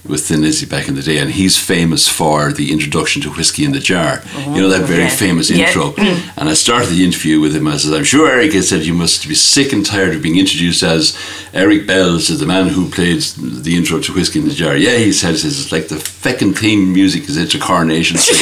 with 0.07 0.27
Thin 0.27 0.41
Lizzy 0.41 0.65
back 0.65 0.87
in 0.87 0.95
the 0.95 1.01
day, 1.01 1.17
and 1.17 1.31
he's 1.31 1.57
famous 1.57 2.07
for 2.07 2.51
the 2.51 2.71
introduction 2.71 3.21
to 3.23 3.29
Whiskey 3.31 3.63
in 3.65 3.71
the 3.71 3.79
Jar. 3.79 4.21
you 4.53 4.61
know 4.61 4.69
that 4.69 4.83
oh, 4.83 4.85
very 4.85 5.03
yeah. 5.03 5.09
famous 5.25 5.49
Yeah. 5.49 5.67
intro. 5.67 5.91
Mm. 5.93 6.19
And 6.37 6.49
I 6.49 6.53
started 6.53 6.89
the 6.89 7.03
interview 7.03 7.39
with 7.39 7.55
him. 7.55 7.67
I 7.67 7.77
said, 7.77 7.93
"I'm 7.93 8.03
sure 8.03 8.29
Eric 8.29 8.53
has 8.53 8.69
said 8.69 8.83
you 8.85 8.93
must 8.93 9.27
be 9.27 9.35
sick 9.35 9.73
and 9.73 9.85
tired 9.85 10.13
of 10.15 10.21
being 10.21 10.37
introduced 10.37 10.83
as 10.83 11.17
Eric 11.53 11.87
Bells, 11.87 12.29
as 12.29 12.39
the 12.39 12.45
man 12.45 12.67
who 12.69 12.89
played 12.89 13.21
the 13.67 13.75
intro 13.75 13.99
to 13.99 14.13
Whiskey 14.13 14.39
in 14.39 14.47
the 14.47 14.53
Jar." 14.53 14.75
Yeah, 14.75 14.97
he 14.97 15.11
said, 15.11 15.37
"Says 15.37 15.59
it's 15.59 15.71
like 15.71 15.87
the 15.87 15.95
feckin' 15.95 16.55
theme 16.57 16.93
music 16.93 17.27
is 17.29 17.37
into 17.37 17.57
Coronation 17.59 18.17
Street. 18.17 18.39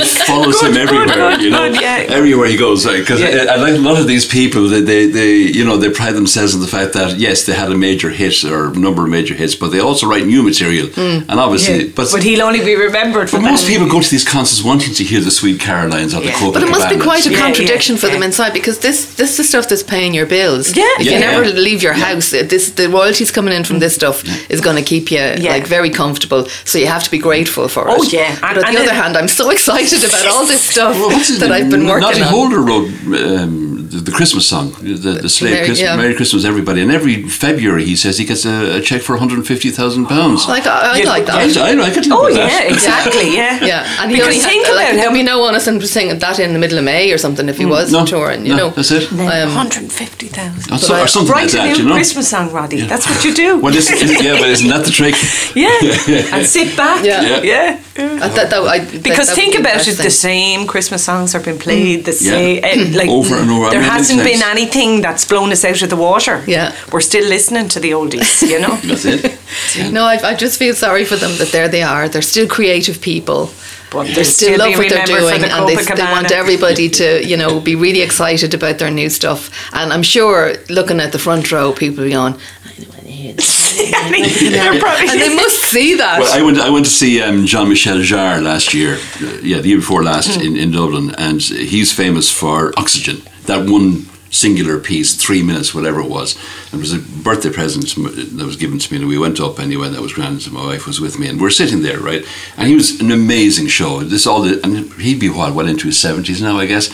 it 0.00 0.04
follows 0.26 0.60
him 0.62 0.76
everywhere. 0.76 1.06
good, 1.06 1.42
you 1.42 1.50
know, 1.50 1.70
good, 1.72 1.80
yeah. 1.80 2.06
everywhere 2.10 2.46
he 2.48 2.56
goes. 2.56 2.84
Because 2.86 3.20
Yeah. 3.20 3.46
I, 3.50 3.54
I 3.54 3.56
like 3.56 3.74
a 3.74 3.78
lot 3.90 3.98
of 3.98 4.06
these 4.06 4.26
people. 4.26 4.68
They, 4.68 4.80
they, 4.82 5.06
they, 5.06 5.32
you 5.58 5.64
know, 5.64 5.76
they 5.76 5.90
pride 5.90 6.14
themselves 6.14 6.54
on 6.54 6.60
the 6.60 6.66
fact 6.68 6.92
that 6.94 7.16
yes, 7.18 7.46
they 7.46 7.54
had 7.54 7.70
a 7.72 7.76
major 7.88 8.10
hit 8.10 8.44
or 8.44 8.68
a 8.68 8.74
number 8.86 9.02
of 9.04 9.08
major 9.08 9.34
hits, 9.34 9.54
but 9.54 9.68
they 9.72 9.80
also 9.80 10.06
write 10.06 10.26
new 10.26 10.42
material. 10.42 10.57
And 10.66 11.38
obviously, 11.40 11.78
Yeah. 11.84 11.92
but 11.94 12.08
But 12.12 12.22
he'll 12.22 12.42
only 12.42 12.60
be 12.60 12.74
remembered 12.76 13.28
for 13.30 13.36
but 13.38 13.50
most 13.52 13.66
people 13.66 13.86
go 13.88 14.00
to 14.00 14.10
these 14.10 14.24
concerts 14.24 14.62
wanting 14.62 14.94
to 14.94 15.04
hear 15.04 15.20
the 15.20 15.30
Sweet 15.30 15.58
Carolines 15.60 16.14
or 16.14 16.20
the 16.20 16.26
Yeah. 16.26 16.32
Copacabana. 16.38 16.52
But 16.54 16.62
it 16.62 16.70
must 16.70 16.88
be 16.88 16.96
quite 17.10 17.26
a 17.26 17.34
contradiction 17.44 17.94
yeah, 17.96 18.00
for 18.02 18.08
them 18.08 18.22
inside 18.22 18.52
because 18.52 18.78
this 18.78 18.98
this 19.20 19.30
is 19.32 19.36
the 19.36 19.44
stuff 19.44 19.64
that's 19.68 19.82
paying 19.82 20.12
your 20.14 20.26
bills. 20.26 20.64
Yeah. 20.76 20.84
If 21.00 21.06
Yeah, 21.06 21.12
you 21.12 21.18
never 21.20 21.44
leave 21.68 21.82
your 21.82 21.94
house, 22.06 22.28
uh, 22.32 22.42
this 22.48 22.64
the 22.80 22.88
royalties 22.88 23.30
coming 23.30 23.54
in 23.58 23.64
from 23.64 23.78
this 23.80 23.94
stuff 23.94 24.16
is 24.54 24.60
going 24.60 24.76
to 24.82 24.86
keep 24.92 25.10
you 25.10 25.18
Yeah. 25.44 25.52
like 25.54 25.66
very 25.76 25.90
comfortable. 25.90 26.42
So 26.64 26.78
you 26.78 26.86
have 26.86 27.04
to 27.04 27.10
be 27.10 27.18
grateful 27.28 27.68
for 27.68 27.82
Oh, 27.90 28.02
it. 28.02 28.12
yeah. 28.12 28.30
But 28.40 28.50
And- 28.50 28.58
on 28.58 28.64
and 28.66 28.76
the 28.76 28.80
other 28.84 28.96
it- 28.96 29.02
hand, 29.02 29.16
I'm 29.16 29.28
so 29.28 29.50
excited 29.50 30.00
about 30.08 30.26
all 30.32 30.46
this 30.46 30.62
stuff 30.74 30.94
Well, 30.98 31.10
that? 31.10 31.50
I've 31.56 31.70
been 31.70 31.86
working 31.86 32.08
Noddy 32.08 32.22
on. 32.22 32.28
Holder 32.36 32.60
wrote 32.68 32.88
um, 33.06 33.88
the, 33.90 33.98
the 34.08 34.12
Christmas 34.18 34.46
song, 34.46 34.66
the, 34.82 35.12
the 35.24 35.28
Slade 35.28 35.52
Merry- 35.54 35.66
Christmas, 35.66 35.88
yeah. 35.88 35.96
Merry 35.96 36.14
Christmas, 36.14 36.44
everybody. 36.44 36.80
And 36.82 36.90
every 36.90 37.16
February 37.44 37.84
he 37.84 37.96
says 37.96 38.18
he 38.18 38.24
gets 38.24 38.44
a, 38.44 38.76
a 38.78 38.80
check 38.80 39.02
for 39.02 39.12
150,000 39.16 40.06
pounds. 40.06 40.47
Like 40.48 40.66
I, 40.66 40.94
I 40.94 40.96
Yeah, 40.98 41.08
like 41.08 41.26
that. 41.26 41.34
I, 41.56 41.70
I 41.88 41.90
could 41.90 42.06
live 42.06 42.18
Oh 42.18 42.24
with 42.24 42.36
yeah, 42.36 42.46
that. 42.48 42.70
exactly. 42.72 43.34
Yeah, 43.36 43.64
Yeah, 43.70 44.02
and 44.02 44.10
he 44.10 44.16
because 44.16 44.34
only 44.34 44.40
think 44.40 44.66
had, 44.66 44.74
like, 44.74 44.88
there'd 44.92 45.04
how 45.06 45.12
be 45.12 45.22
no 45.22 45.38
one 45.40 45.54
us 45.54 45.66
and 45.66 45.82
sing 45.86 46.08
that 46.18 46.38
in 46.40 46.52
the 46.52 46.58
middle 46.58 46.78
of 46.78 46.84
May 46.84 47.12
or 47.12 47.18
something 47.18 47.48
if 47.48 47.58
he 47.58 47.66
was 47.66 47.92
No, 47.92 48.04
touring, 48.06 48.46
you 48.46 48.54
no, 48.56 48.68
know. 48.68 48.70
that's 48.70 48.90
it. 48.90 49.10
Um, 49.12 49.18
150,000. 49.54 50.72
Or, 50.72 50.78
so- 50.78 51.02
or 51.02 51.06
something 51.06 51.32
Write 51.32 51.44
like 51.44 51.54
a 51.54 51.56
that, 51.56 51.76
new 51.76 51.82
you 51.82 51.88
know. 51.88 51.94
Christmas 51.94 52.28
song, 52.28 52.52
Roddy. 52.52 52.80
That's 52.82 53.06
what 53.08 53.24
you 53.24 53.34
do. 53.34 53.58
Well, 53.60 53.74
isn't, 53.74 53.94
isn't- 54.02 54.24
yeah, 54.24 54.38
but 54.40 54.48
isn't 54.48 54.68
that 54.68 54.84
the 54.84 54.90
trick? 54.90 55.14
yeah, 55.54 56.34
and 56.36 56.46
sit 56.46 56.76
back. 56.76 57.04
Yeah. 57.04 57.42
yeah. 57.42 57.80
I 57.98 58.28
that, 58.28 58.52
I, 58.54 58.78
Because 59.02 59.30
think 59.34 59.58
about 59.58 59.86
it, 59.86 59.96
the 59.96 60.10
same 60.10 60.66
Christmas 60.66 61.04
songs 61.04 61.34
are 61.34 61.40
being 61.40 61.58
played. 61.58 62.04
The 62.04 62.12
same, 62.12 62.62
eh, 62.62 62.92
like 62.96 63.08
Over 63.08 63.36
and 63.36 63.50
over. 63.50 63.66
I 63.66 63.70
There 63.70 63.82
hasn't 63.82 64.22
been 64.22 64.42
anything 64.42 65.00
that's 65.00 65.24
blown 65.24 65.50
us 65.50 65.64
out 65.64 65.82
of 65.82 65.90
the 65.90 65.96
water. 65.96 66.44
Yeah. 66.46 66.74
we're 66.92 67.00
still 67.00 67.26
listening 67.28 67.68
to 67.70 67.80
the 67.80 67.90
oldies. 67.92 68.42
You 68.48 68.60
know. 68.60 68.76
That's 68.76 69.04
it. 69.04 69.92
No, 69.92 70.04
I, 70.04 70.14
I 70.30 70.34
just 70.38 70.58
feel 70.58 70.74
sorry 70.74 71.04
for 71.04 71.16
them 71.16 71.36
that 71.38 71.48
there 71.52 71.68
they 71.68 71.82
are. 71.82 72.08
They're 72.08 72.22
still 72.22 72.46
creative 72.48 73.00
people. 73.00 73.50
But 73.90 74.04
They 74.08 74.12
they'll 74.16 74.24
still 74.24 74.48
still 74.54 74.58
love 74.58 74.76
what 74.78 74.88
they're 74.90 75.06
doing, 75.06 75.40
the 75.40 75.48
and 75.50 75.66
they, 75.68 75.76
they 75.76 76.12
want 76.12 76.30
everybody 76.30 76.90
to, 76.90 77.24
you 77.26 77.38
know, 77.38 77.58
be 77.58 77.74
really 77.74 78.02
excited 78.02 78.52
about 78.52 78.76
their 78.78 78.90
new 78.90 79.08
stuff. 79.08 79.50
And 79.72 79.94
I'm 79.94 80.02
sure, 80.02 80.52
looking 80.68 81.00
at 81.00 81.12
the 81.12 81.18
front 81.18 81.50
row, 81.50 81.72
people 81.72 82.02
will 82.04 82.10
be 82.10 82.14
on. 82.14 82.34
I 82.34 82.74
don't 82.78 82.88
want 82.90 83.00
to 83.04 83.10
hear 83.10 83.32
this. 83.32 83.78
They're 84.52 84.78
probably- 84.78 85.08
and 85.08 85.20
they 85.20 85.34
must 85.34 85.56
see 85.72 85.94
that. 85.96 86.20
Well, 86.20 86.38
I 86.38 86.42
went. 86.44 86.58
I 86.58 86.68
went 86.68 86.84
to 86.84 86.90
see 86.90 87.22
um, 87.22 87.46
Jean 87.46 87.68
Michel 87.70 87.96
Jarre 87.98 88.42
last 88.42 88.74
year. 88.74 88.96
Uh, 89.22 89.38
yeah, 89.42 89.60
the 89.62 89.68
year 89.68 89.78
before 89.78 90.02
last 90.02 90.36
in, 90.38 90.54
in 90.56 90.70
Dublin, 90.72 91.14
and 91.16 91.40
he's 91.40 91.90
famous 91.90 92.30
for 92.30 92.74
Oxygen. 92.76 93.22
That 93.46 93.70
one 93.70 94.06
singular 94.30 94.78
piece, 94.78 95.14
three 95.14 95.42
minutes, 95.42 95.74
whatever 95.74 96.00
it 96.00 96.08
was. 96.08 96.36
And 96.66 96.74
it 96.74 96.80
was 96.80 96.92
a 96.92 96.98
birthday 96.98 97.50
present 97.50 97.86
that 97.94 98.44
was 98.44 98.56
given 98.56 98.78
to 98.78 98.92
me, 98.92 99.00
and 99.00 99.08
we 99.08 99.18
went 99.18 99.40
up 99.40 99.58
anyway. 99.58 99.88
That 99.88 100.02
was 100.02 100.12
grand. 100.12 100.44
And 100.44 100.52
my 100.52 100.64
wife 100.64 100.86
was 100.86 101.00
with 101.00 101.18
me, 101.18 101.28
and 101.28 101.40
we're 101.40 101.50
sitting 101.50 101.82
there, 101.82 101.98
right? 101.98 102.24
And 102.56 102.68
he 102.68 102.74
was 102.74 103.00
an 103.00 103.10
amazing 103.10 103.68
show. 103.68 104.00
This 104.00 104.26
all, 104.26 104.42
the, 104.42 104.60
and 104.62 104.92
he'd 104.94 105.20
be 105.20 105.28
what, 105.28 105.54
well 105.54 105.66
into 105.66 105.86
his 105.86 105.98
seventies 105.98 106.42
now, 106.42 106.58
I 106.58 106.66
guess. 106.66 106.90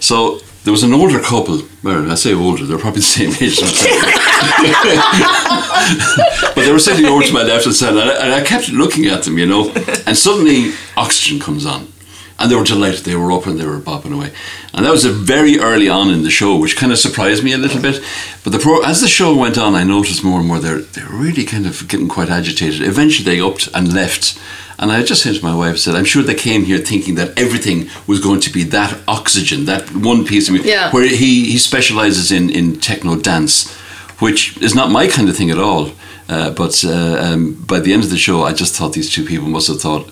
So. 0.00 0.40
There 0.64 0.72
was 0.72 0.82
an 0.82 0.92
older 0.92 1.20
couple. 1.20 1.62
Well, 1.84 2.10
I 2.10 2.16
say 2.16 2.34
older; 2.34 2.66
they're 2.66 2.76
probably 2.76 2.98
the 2.98 3.06
same 3.06 3.30
age. 3.40 3.60
but 6.56 6.64
they 6.64 6.72
were 6.72 6.80
sitting 6.80 7.06
over 7.06 7.22
to 7.22 7.32
my 7.32 7.44
left 7.44 7.66
and 7.66 7.98
and 7.98 8.34
I 8.34 8.42
kept 8.42 8.70
looking 8.70 9.06
at 9.06 9.22
them, 9.22 9.38
you 9.38 9.46
know. 9.46 9.70
And 10.06 10.16
suddenly, 10.16 10.72
oxygen 10.96 11.38
comes 11.38 11.66
on, 11.66 11.86
and 12.38 12.50
they 12.50 12.56
were 12.56 12.64
delighted. 12.64 13.04
They 13.04 13.16
were 13.16 13.32
up 13.32 13.46
and 13.46 13.58
they 13.58 13.66
were 13.66 13.78
bopping 13.78 14.14
away, 14.14 14.32
and 14.72 14.84
that 14.84 14.92
was 14.92 15.04
a 15.04 15.10
very 15.10 15.58
early 15.58 15.88
on 15.88 16.10
in 16.10 16.22
the 16.22 16.30
show, 16.30 16.56
which 16.56 16.76
kind 16.76 16.92
of 16.92 16.98
surprised 16.98 17.42
me 17.42 17.52
a 17.52 17.58
little 17.58 17.80
bit. 17.80 18.02
But 18.44 18.52
the 18.52 18.58
pro, 18.58 18.82
as 18.82 19.00
the 19.00 19.08
show 19.08 19.34
went 19.34 19.58
on, 19.58 19.74
I 19.74 19.84
noticed 19.84 20.24
more 20.24 20.38
and 20.38 20.48
more 20.48 20.58
they're 20.58 20.80
they're 20.80 21.08
really 21.08 21.44
kind 21.44 21.66
of 21.66 21.88
getting 21.88 22.08
quite 22.08 22.30
agitated. 22.30 22.82
Eventually, 22.82 23.24
they 23.24 23.40
upped 23.40 23.68
and 23.74 23.92
left. 23.92 24.38
And 24.78 24.92
I 24.92 25.02
just 25.02 25.22
said 25.22 25.34
to 25.36 25.42
my 25.42 25.54
wife, 25.54 25.72
I 25.72 25.76
said, 25.76 25.94
I'm 25.94 26.04
sure 26.04 26.22
they 26.22 26.34
came 26.34 26.64
here 26.64 26.76
thinking 26.76 27.14
that 27.14 27.38
everything 27.38 27.88
was 28.06 28.20
going 28.20 28.40
to 28.40 28.50
be 28.52 28.62
that 28.64 28.98
oxygen, 29.08 29.64
that 29.64 29.90
one 29.94 30.26
piece 30.26 30.48
of 30.48 30.52
music. 30.52 30.70
Yeah. 30.70 30.90
Where 30.92 31.08
he, 31.08 31.50
he 31.50 31.56
specializes 31.56 32.30
in, 32.30 32.50
in 32.50 32.78
techno 32.78 33.16
dance, 33.16 33.72
which 34.18 34.60
is 34.60 34.74
not 34.74 34.90
my 34.90 35.08
kind 35.08 35.30
of 35.30 35.36
thing 35.36 35.50
at 35.50 35.58
all. 35.58 35.92
Uh, 36.28 36.50
but 36.50 36.84
uh, 36.84 37.16
um, 37.20 37.54
by 37.66 37.80
the 37.80 37.94
end 37.94 38.04
of 38.04 38.10
the 38.10 38.18
show, 38.18 38.42
I 38.42 38.52
just 38.52 38.74
thought 38.74 38.92
these 38.92 39.10
two 39.10 39.24
people 39.24 39.48
must 39.48 39.68
have 39.68 39.80
thought, 39.80 40.10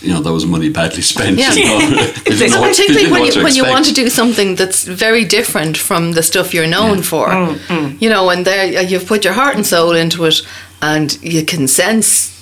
you 0.00 0.12
know, 0.12 0.20
that 0.20 0.32
was 0.32 0.46
money 0.46 0.68
badly 0.68 1.02
spent. 1.02 1.38
Yeah. 1.38 1.52
You 1.54 1.64
know? 1.64 1.78
They 2.24 2.36
didn't 2.36 2.60
what- 2.60 2.70
particularly 2.70 3.10
when 3.10 3.24
you, 3.24 3.42
when 3.42 3.54
you 3.54 3.64
want 3.64 3.84
to 3.86 3.92
do 3.92 4.08
something 4.08 4.54
that's 4.54 4.84
very 4.84 5.24
different 5.24 5.76
from 5.76 6.12
the 6.12 6.22
stuff 6.22 6.54
you're 6.54 6.68
known 6.68 7.02
for, 7.02 7.28
mm, 7.28 7.56
mm. 7.66 8.00
you 8.00 8.08
know, 8.08 8.30
and 8.30 8.44
there 8.44 8.82
you've 8.82 9.06
put 9.06 9.24
your 9.24 9.34
heart 9.34 9.56
and 9.56 9.66
soul 9.66 9.92
into 9.92 10.24
it, 10.24 10.42
and 10.80 11.18
you 11.22 11.44
can 11.44 11.66
sense 11.66 12.37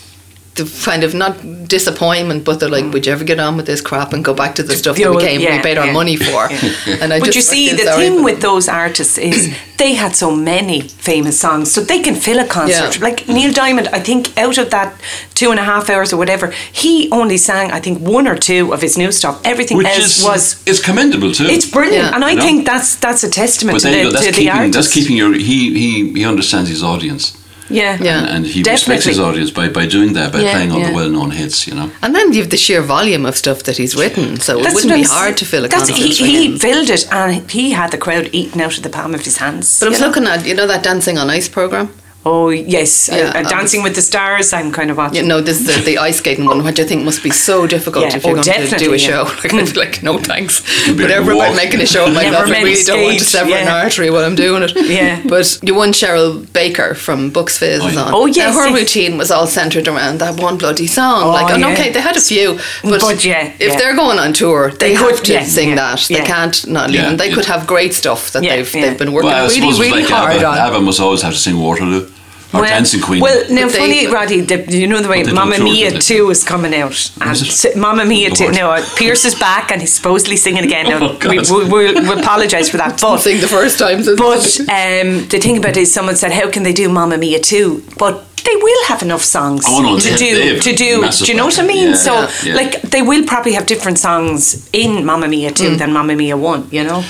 the 0.57 0.65
kind 0.85 1.05
of 1.05 1.15
not 1.15 1.35
disappointment, 1.69 2.45
but 2.45 2.59
they're 2.61 2.69
like, 2.79 2.85
mm. 2.85 2.93
"Would 2.93 3.07
you 3.07 3.13
ever 3.13 3.25
get 3.25 3.39
on 3.41 3.57
with 3.57 3.67
this 3.67 3.81
crap 3.81 4.13
and 4.13 4.25
go 4.25 4.35
back 4.35 4.55
to 4.57 4.63
the 4.63 4.75
stuff 4.77 4.97
The 4.97 5.05
that 5.05 5.15
we 5.15 5.23
came, 5.23 5.41
yeah, 5.41 5.57
we 5.57 5.63
paid 5.63 5.79
our 5.79 5.93
money 5.93 6.17
for?" 6.17 6.49
And 7.03 7.13
I 7.13 7.19
But 7.21 7.27
just 7.27 7.37
you 7.37 7.43
see, 7.43 7.73
the 7.73 7.85
sorry 7.85 8.03
thing 8.03 8.19
for 8.19 8.25
with 8.25 8.41
those 8.41 8.69
artists 8.69 9.19
is 9.19 9.55
they 9.79 9.95
had 9.95 10.17
so 10.17 10.31
many 10.35 10.81
famous 11.09 11.39
songs, 11.41 11.71
so 11.73 11.81
they 11.81 12.01
can 12.01 12.15
fill 12.15 12.39
a 12.39 12.47
concert. 12.47 12.97
Yeah. 12.99 13.05
Like 13.09 13.29
Neil 13.29 13.53
Diamond, 13.53 13.89
I 13.89 14.01
think 14.01 14.37
out 14.39 14.59
of 14.59 14.71
that 14.71 14.95
two 15.35 15.51
and 15.51 15.61
a 15.61 15.65
half 15.65 15.91
hours 15.91 16.13
or 16.13 16.17
whatever, 16.17 16.53
he 16.73 17.09
only 17.13 17.37
sang, 17.37 17.71
I 17.73 17.81
think, 17.81 18.01
one 18.01 18.27
or 18.27 18.37
two 18.37 18.73
of 18.73 18.81
his 18.81 18.97
new 18.97 19.13
stuff. 19.13 19.41
Everything 19.45 19.77
Which 19.77 19.87
else 19.89 20.19
is, 20.19 20.25
was. 20.25 20.63
it's 20.67 20.81
commendable 20.81 21.33
too. 21.33 21.45
It's 21.45 21.71
brilliant, 21.71 22.05
Yeah. 22.07 22.15
and 22.15 22.25
I 22.25 22.31
You 22.31 22.37
know? 22.37 22.43
think 22.47 22.67
that's 22.67 22.97
that's 22.97 23.23
a 23.25 23.31
testament 23.31 23.75
but 23.77 23.83
to, 23.83 23.89
there 23.95 24.05
the, 24.05 24.11
go. 24.11 24.13
That's 24.13 24.27
to 24.27 24.33
the 24.33 24.39
keeping, 24.39 24.57
artist. 24.59 24.75
that's 24.75 24.93
keeping 24.95 25.17
your. 25.17 25.33
He, 25.35 25.59
he, 25.83 26.13
he 26.19 26.25
understands 26.25 26.71
his 26.71 26.83
audience. 26.83 27.36
Yeah, 27.69 27.97
Yeah. 28.01 28.19
And, 28.21 28.29
and 28.29 28.47
he 28.47 28.63
Definitely. 28.63 28.73
respects 28.95 29.05
his 29.07 29.19
audience 29.21 29.51
by, 29.51 29.69
by 29.69 29.87
doing 29.87 30.13
that, 30.15 30.33
by 30.33 30.41
Yeah, 30.41 30.53
playing 30.53 30.73
all 30.73 30.79
yeah. 30.81 30.89
the 30.91 30.95
well 30.95 31.11
known 31.11 31.31
hits, 31.31 31.67
you 31.67 31.75
know. 31.75 31.91
And 32.03 32.15
then 32.15 32.33
you've 32.33 32.51
the 32.51 32.57
sheer 32.57 32.83
volume 32.83 33.27
of 33.27 33.37
stuff 33.37 33.63
that 33.65 33.77
he's 33.77 33.95
written, 33.97 34.39
so 34.41 34.59
it 34.59 34.63
That's 34.63 34.75
wouldn't 34.75 34.95
be 34.95 35.03
hard 35.03 35.37
to 35.39 35.45
fill 35.45 35.65
a 35.65 35.69
that's- 35.69 35.89
concert. 35.89 36.03
He, 36.03 36.49
he 36.51 36.59
filled 36.59 36.91
it, 36.91 37.07
and 37.13 37.51
he 37.51 37.71
had 37.73 37.91
the 37.91 37.99
crowd 37.99 38.29
eating 38.33 38.61
out 38.63 38.77
of 38.77 38.83
the 38.83 38.91
palm 38.91 39.15
of 39.15 39.25
his 39.25 39.37
hands. 39.39 39.79
But 39.81 39.87
I 39.87 39.91
was 39.91 40.01
know? 40.01 40.07
looking 40.09 40.25
at, 40.27 40.47
you 40.47 40.55
know, 40.55 40.67
that 40.67 40.83
Dancing 40.83 41.19
on 41.19 41.31
Ice 41.31 41.49
program. 41.49 41.91
Oh 42.29 42.49
yes, 42.51 43.09
Yeah, 43.09 43.19
uh, 43.19 43.39
uh, 43.39 43.39
um, 43.39 43.45
Dancing 43.45 43.85
with 43.85 43.95
the 43.95 44.03
Stars. 44.03 44.53
I'm 44.53 44.73
kind 44.73 44.91
of 44.91 44.97
watching. 44.97 45.23
You 45.23 45.29
know, 45.29 45.41
this 45.41 45.61
is 45.61 45.67
the, 45.77 45.81
the 45.85 45.99
ice 46.09 46.19
skating 46.19 46.47
one, 46.47 46.65
which 46.65 46.81
I 46.81 46.85
think 46.85 47.05
must 47.05 47.23
be 47.23 47.31
so 47.31 47.69
difficult 47.69 48.07
Yeah, 48.07 48.17
if 48.17 48.25
you're 48.25 48.37
oh, 48.37 48.43
going 48.43 48.69
to 48.69 48.79
do 48.79 48.93
a 48.93 48.97
yeah. 48.97 49.07
show. 49.09 49.25
Like, 49.47 49.55
I'd 49.55 49.77
like, 49.77 50.03
no 50.03 50.19
thanks. 50.19 50.55
You'd 50.89 50.97
be 50.97 51.05
Whatever 51.05 51.33
about 51.33 51.55
making 51.55 51.81
a 51.81 51.87
show 51.87 52.07
of 52.09 52.15
Never 52.15 52.25
myself, 52.31 52.47
I 52.47 52.51
meant 52.51 52.65
really 52.65 52.83
don't 52.83 53.05
want 53.05 53.19
to 53.19 53.25
stage, 53.25 53.41
sever 53.43 53.53
an 53.55 53.69
artery 53.69 54.11
while 54.11 54.25
I'm 54.25 54.35
doing 54.35 54.65
it. 54.65 54.73
Yeah. 54.75 55.23
But 55.25 55.61
you 55.63 55.77
won 55.77 55.93
Cheryl 55.93 56.53
Baker 56.53 56.95
from 56.95 57.31
Bucks 57.31 57.59
Fizz 57.59 57.83
Oh, 57.83 57.89
yeah. 57.89 58.01
on. 58.01 58.15
Oh, 58.15 58.27
yes, 58.27 58.57
Now, 58.57 58.61
her 58.63 58.69
yes. 58.71 58.81
routine 58.81 59.19
was 59.19 59.31
all 59.31 59.47
centred 59.47 59.87
around 59.87 60.19
that 60.19 60.41
one 60.41 60.59
bloody 60.59 60.89
song. 60.89 61.23
Oh, 61.25 61.31
like, 61.31 61.55
and 61.55 61.65
okay, 61.65 61.93
they 61.93 62.01
had 62.01 62.17
a 62.17 62.21
few, 62.21 62.59
but, 62.83 63.01
But 63.03 63.25
yeah, 63.25 63.53
if 63.61 63.61
yeah. 63.61 63.77
they're 63.79 63.95
going 63.95 64.19
on 64.19 64.33
tour, 64.33 64.71
they, 64.73 64.89
They 64.89 64.95
have 64.95 65.17
could- 65.17 65.25
to 65.27 65.33
yeah, 65.35 65.45
sing 65.45 65.69
yeah, 65.71 65.75
that. 65.77 66.07
They 66.09 66.25
can't 66.25 66.67
not 66.67 66.91
leave. 66.91 67.01
Yeah, 67.03 67.11
and 67.11 67.21
they 67.21 67.33
could 67.33 67.45
have 67.45 67.69
great 67.69 67.95
stuff 67.95 68.33
that 68.33 68.43
they've 68.43 68.73
they've 68.73 68.99
been 68.99 69.13
working 69.13 69.31
Well, 69.31 69.47
really, 69.47 69.55
suppose 69.55 69.79
really 69.79 70.03
hard 70.03 70.43
on. 70.43 70.59
ABBA 70.59 70.81
must 70.81 70.99
always 70.99 71.23
have 71.23 71.35
to 71.35 71.39
sing 71.39 71.61
Waterloo 71.61 72.11
or 72.59 72.65
Dancing 72.67 73.01
Queen. 73.01 73.21
Well, 73.21 73.45
now 73.51 73.63
But 73.65 73.73
they- 73.73 73.79
funny, 73.79 74.07
Roddy, 74.07 74.41
the, 74.41 74.65
you 74.77 74.87
know 74.87 75.01
the 75.01 75.09
way 75.09 75.23
But 75.25 75.35
Mamma 75.35 75.59
Mia 75.59 75.91
do 75.91 75.99
2 75.99 76.31
is 76.31 76.45
coming 76.45 76.75
out. 76.75 77.11
And 77.21 77.31
Is 77.37 77.67
Mamma 77.77 78.05
Mia 78.05 78.31
Oh, 78.31 78.35
2, 78.35 78.45
Lord. 78.45 78.55
no, 78.57 78.71
uh, 78.71 78.85
Pierce 78.97 79.25
is 79.25 79.35
back 79.35 79.71
and 79.71 79.81
he's 79.81 79.95
supposedly 79.95 80.37
singing 80.37 80.65
again. 80.65 80.87
Now, 80.89 81.17
Oh, 81.23 81.29
we, 81.29 81.39
we, 81.39 81.45
we'll, 81.71 81.95
we'll 81.95 82.19
apologise 82.19 82.69
for 82.71 82.77
that. 82.79 83.01
But, 83.01 83.19
Sing 83.19 83.41
the 83.41 83.49
first 83.49 83.79
time. 83.79 84.03
so- 84.03 84.17
but 84.17 84.61
um, 84.61 85.27
the 85.29 85.39
thing 85.41 85.57
about 85.59 85.77
it 85.77 85.83
is, 85.83 85.93
someone 85.93 86.17
said, 86.17 86.33
How 86.33 86.51
can 86.51 86.63
they 86.63 86.73
do 86.73 86.89
Mamma 86.89 87.19
Mia 87.19 87.41
2? 87.41 87.83
But 87.99 88.25
they 88.45 88.55
will 88.57 88.85
have 88.87 89.03
enough 89.03 89.23
songs 89.23 89.65
Oh, 89.67 89.83
no, 89.83 89.99
to 89.99 90.05
they- 90.05 90.11
they 90.11 90.17
do 90.17 90.55
have 90.55 90.63
to 90.63 90.73
do. 90.77 91.09
Do 91.27 91.33
you 91.33 91.37
know 91.37 91.47
what 91.47 91.59
I 91.59 91.67
mean? 91.67 91.89
Yeah, 91.89 91.95
so, 91.95 92.13
yeah, 92.15 92.31
yeah. 92.45 92.55
like, 92.55 92.83
they 92.83 93.03
will 93.03 93.25
probably 93.27 93.53
have 93.55 93.67
different 93.67 93.99
songs 93.99 94.69
in 94.73 95.05
Mamma 95.05 95.27
Mia 95.29 95.51
2 95.51 95.71
Mm. 95.71 95.79
than 95.79 95.93
Mamma 95.93 96.15
Mia 96.15 96.37
1, 96.37 96.69
you 96.71 96.85
know? 96.85 97.03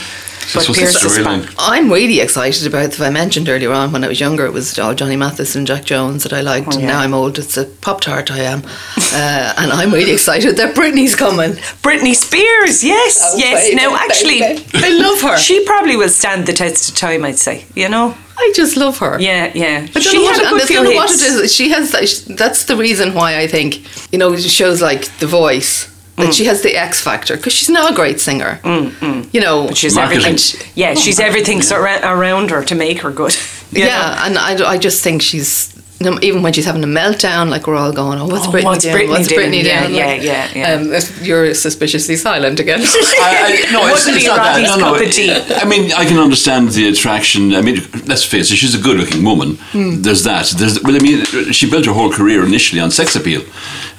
That's 0.55 0.69
what's 0.69 0.69
the 0.69 0.75
Pierce 0.75 1.05
is 1.05 1.19
storyline. 1.19 1.47
back. 1.47 1.55
I'm 1.59 1.91
really 1.91 2.21
excited 2.21 2.67
about. 2.67 2.87
If 2.95 3.01
I 3.01 3.11
mentioned 3.11 3.49
earlier 3.49 3.73
on 3.73 3.93
when 3.93 4.05
I 4.05 4.09
was 4.09 4.21
younger, 4.21 4.47
it 4.47 4.53
was 4.53 4.79
all 4.79 4.95
Johnny 4.95 5.17
Mathis 5.17 5.55
and 5.57 5.67
Jack 5.67 5.85
Jones 5.85 6.23
that 6.23 6.33
I 6.33 6.41
liked. 6.41 6.69
Oh, 6.69 6.73
and 6.73 6.81
yeah. 6.83 6.89
now 6.89 7.01
I'm 7.01 7.15
old. 7.15 7.39
It's 7.39 7.57
a 7.57 7.65
pop 7.65 8.01
tart 8.01 8.31
I 8.31 8.41
am, 8.41 8.63
uh, 8.65 9.55
and 9.59 9.73
I'm 9.73 9.93
really 9.93 10.13
excited 10.13 10.57
that 10.57 10.75
Britney's 10.75 11.15
coming. 11.17 11.53
Britney 11.83 12.15
Spears, 12.15 12.85
yes, 12.85 13.21
Oh, 13.35 13.39
yes. 13.39 13.65
baby, 13.65 13.77
now, 13.77 13.97
actually, 13.97 14.41
baby. 14.41 14.65
I 14.75 14.89
love 14.91 15.21
her. 15.23 15.37
She 15.39 15.65
probably 15.65 15.97
will 15.97 16.09
stand 16.09 16.47
the 16.47 16.53
test 16.53 16.91
of 16.91 16.97
time, 16.97 17.25
I'd 17.25 17.39
say. 17.39 17.65
You 17.75 17.89
know, 17.89 18.15
I 18.39 18.53
just 18.55 18.77
love 18.77 18.99
her. 18.99 19.19
Yeah, 19.21 19.51
yeah. 19.55 19.81
I 19.83 19.87
don't 19.87 20.03
she 20.03 20.19
know 20.19 20.33
had 20.33 20.37
what, 20.43 20.47
a 20.47 20.51
good 20.51 20.63
I 20.63 20.67
few 20.67 20.77
don't 20.77 20.85
know 20.85 20.97
what 20.97 21.11
hits. 21.11 21.23
it 21.25 21.45
is. 21.45 21.55
She 21.55 21.71
has. 21.71 22.25
That's 22.27 22.65
the 22.67 22.77
reason 22.77 23.15
why 23.15 23.39
I 23.41 23.47
think 23.47 23.83
you 24.13 24.19
know 24.19 24.37
shows 24.37 24.81
like 24.83 25.05
The 25.19 25.27
Voice 25.27 25.89
that 26.17 26.35
she 26.35 26.45
has 26.47 26.63
the 26.63 26.75
X 26.77 27.01
factor 27.03 27.37
because 27.37 27.53
she's 27.53 27.69
not 27.71 27.93
a 27.93 27.95
great 27.95 28.21
singer. 28.21 28.59
You 28.65 29.41
know, 29.41 29.67
But 29.69 29.77
she's 29.77 29.95
Marketing. 29.95 30.25
everything. 30.25 30.67
Yeah, 30.75 30.95
she's 30.95 31.21
everything 31.21 31.61
surra- 31.61 32.03
around 32.03 32.51
her 32.51 32.65
to 32.65 32.75
make 32.75 33.01
her 33.01 33.11
good. 33.11 33.35
you 33.73 33.81
know? 33.81 33.87
yeah, 33.87 34.25
and 34.27 34.39
I, 34.39 34.69
I 34.69 34.79
just 34.79 35.03
think 35.05 35.23
she's. 35.23 35.73
You 35.99 36.19
Even 36.21 36.43
when 36.43 36.53
she's 36.53 36.67
having 36.67 36.85
a 36.85 36.87
meltdown, 36.87 37.49
like 37.49 37.67
we're 37.67 37.77
all 37.77 37.93
going, 37.93 38.19
"Oh, 38.19 38.27
what's 38.27 38.47
Oh, 38.47 38.51
Britney 38.51 38.65
what's 38.65 38.85
doing? 38.85 38.97
Britney 38.97 39.09
what's? 39.09 39.33
Britney 39.33 39.63
Yeah, 39.63 39.83
doing?" 39.83 39.95
yeah, 39.95 40.07
Like, 40.07 40.23
yeah, 40.23 40.51
yeah. 40.55 40.73
Um, 40.75 40.93
if 40.93 41.27
you're 41.27 41.55
suspiciously 41.55 42.17
silent 42.17 42.61
again. 42.61 42.81
I, 42.85 42.87
I, 42.87 43.73
no, 43.73 43.87
it's, 43.87 44.05
Wouldn't 44.05 44.17
it's 44.23 44.27
not 44.27 44.37
that. 44.37 44.63
No, 44.63 44.77
no. 44.77 45.47
cup. 45.49 45.63
I 45.63 45.67
mean, 45.67 45.93
I 45.93 46.05
can 46.05 46.19
understand 46.19 46.71
the 46.71 46.89
attraction. 46.89 47.55
I 47.55 47.63
mean, 47.63 47.77
let's 48.07 48.25
face 48.25 48.51
it, 48.51 48.57
she's 48.57 48.75
a 48.75 48.83
good-looking 48.83 49.25
woman. 49.25 49.57
Hmm. 49.73 50.03
There's 50.03 50.23
that. 50.25 50.47
There's, 50.59 50.83
well, 50.83 50.95
I 50.95 50.99
mean, 50.99 51.25
she 51.53 51.69
built 51.71 51.87
her 51.87 51.93
whole 51.93 52.13
career 52.13 52.45
initially 52.45 52.81
on 52.81 52.91
sex 52.91 53.17
appeal, 53.17 53.43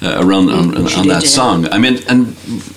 uh, 0.00 0.18
around 0.24 0.50
on, 0.50 0.76
on, 0.76 0.76
on 0.76 0.84
did, 0.84 1.10
that 1.10 1.22
yeah. 1.24 1.28
song. 1.28 1.68
I 1.68 1.78
mean, 1.78 1.98
and 2.08 2.36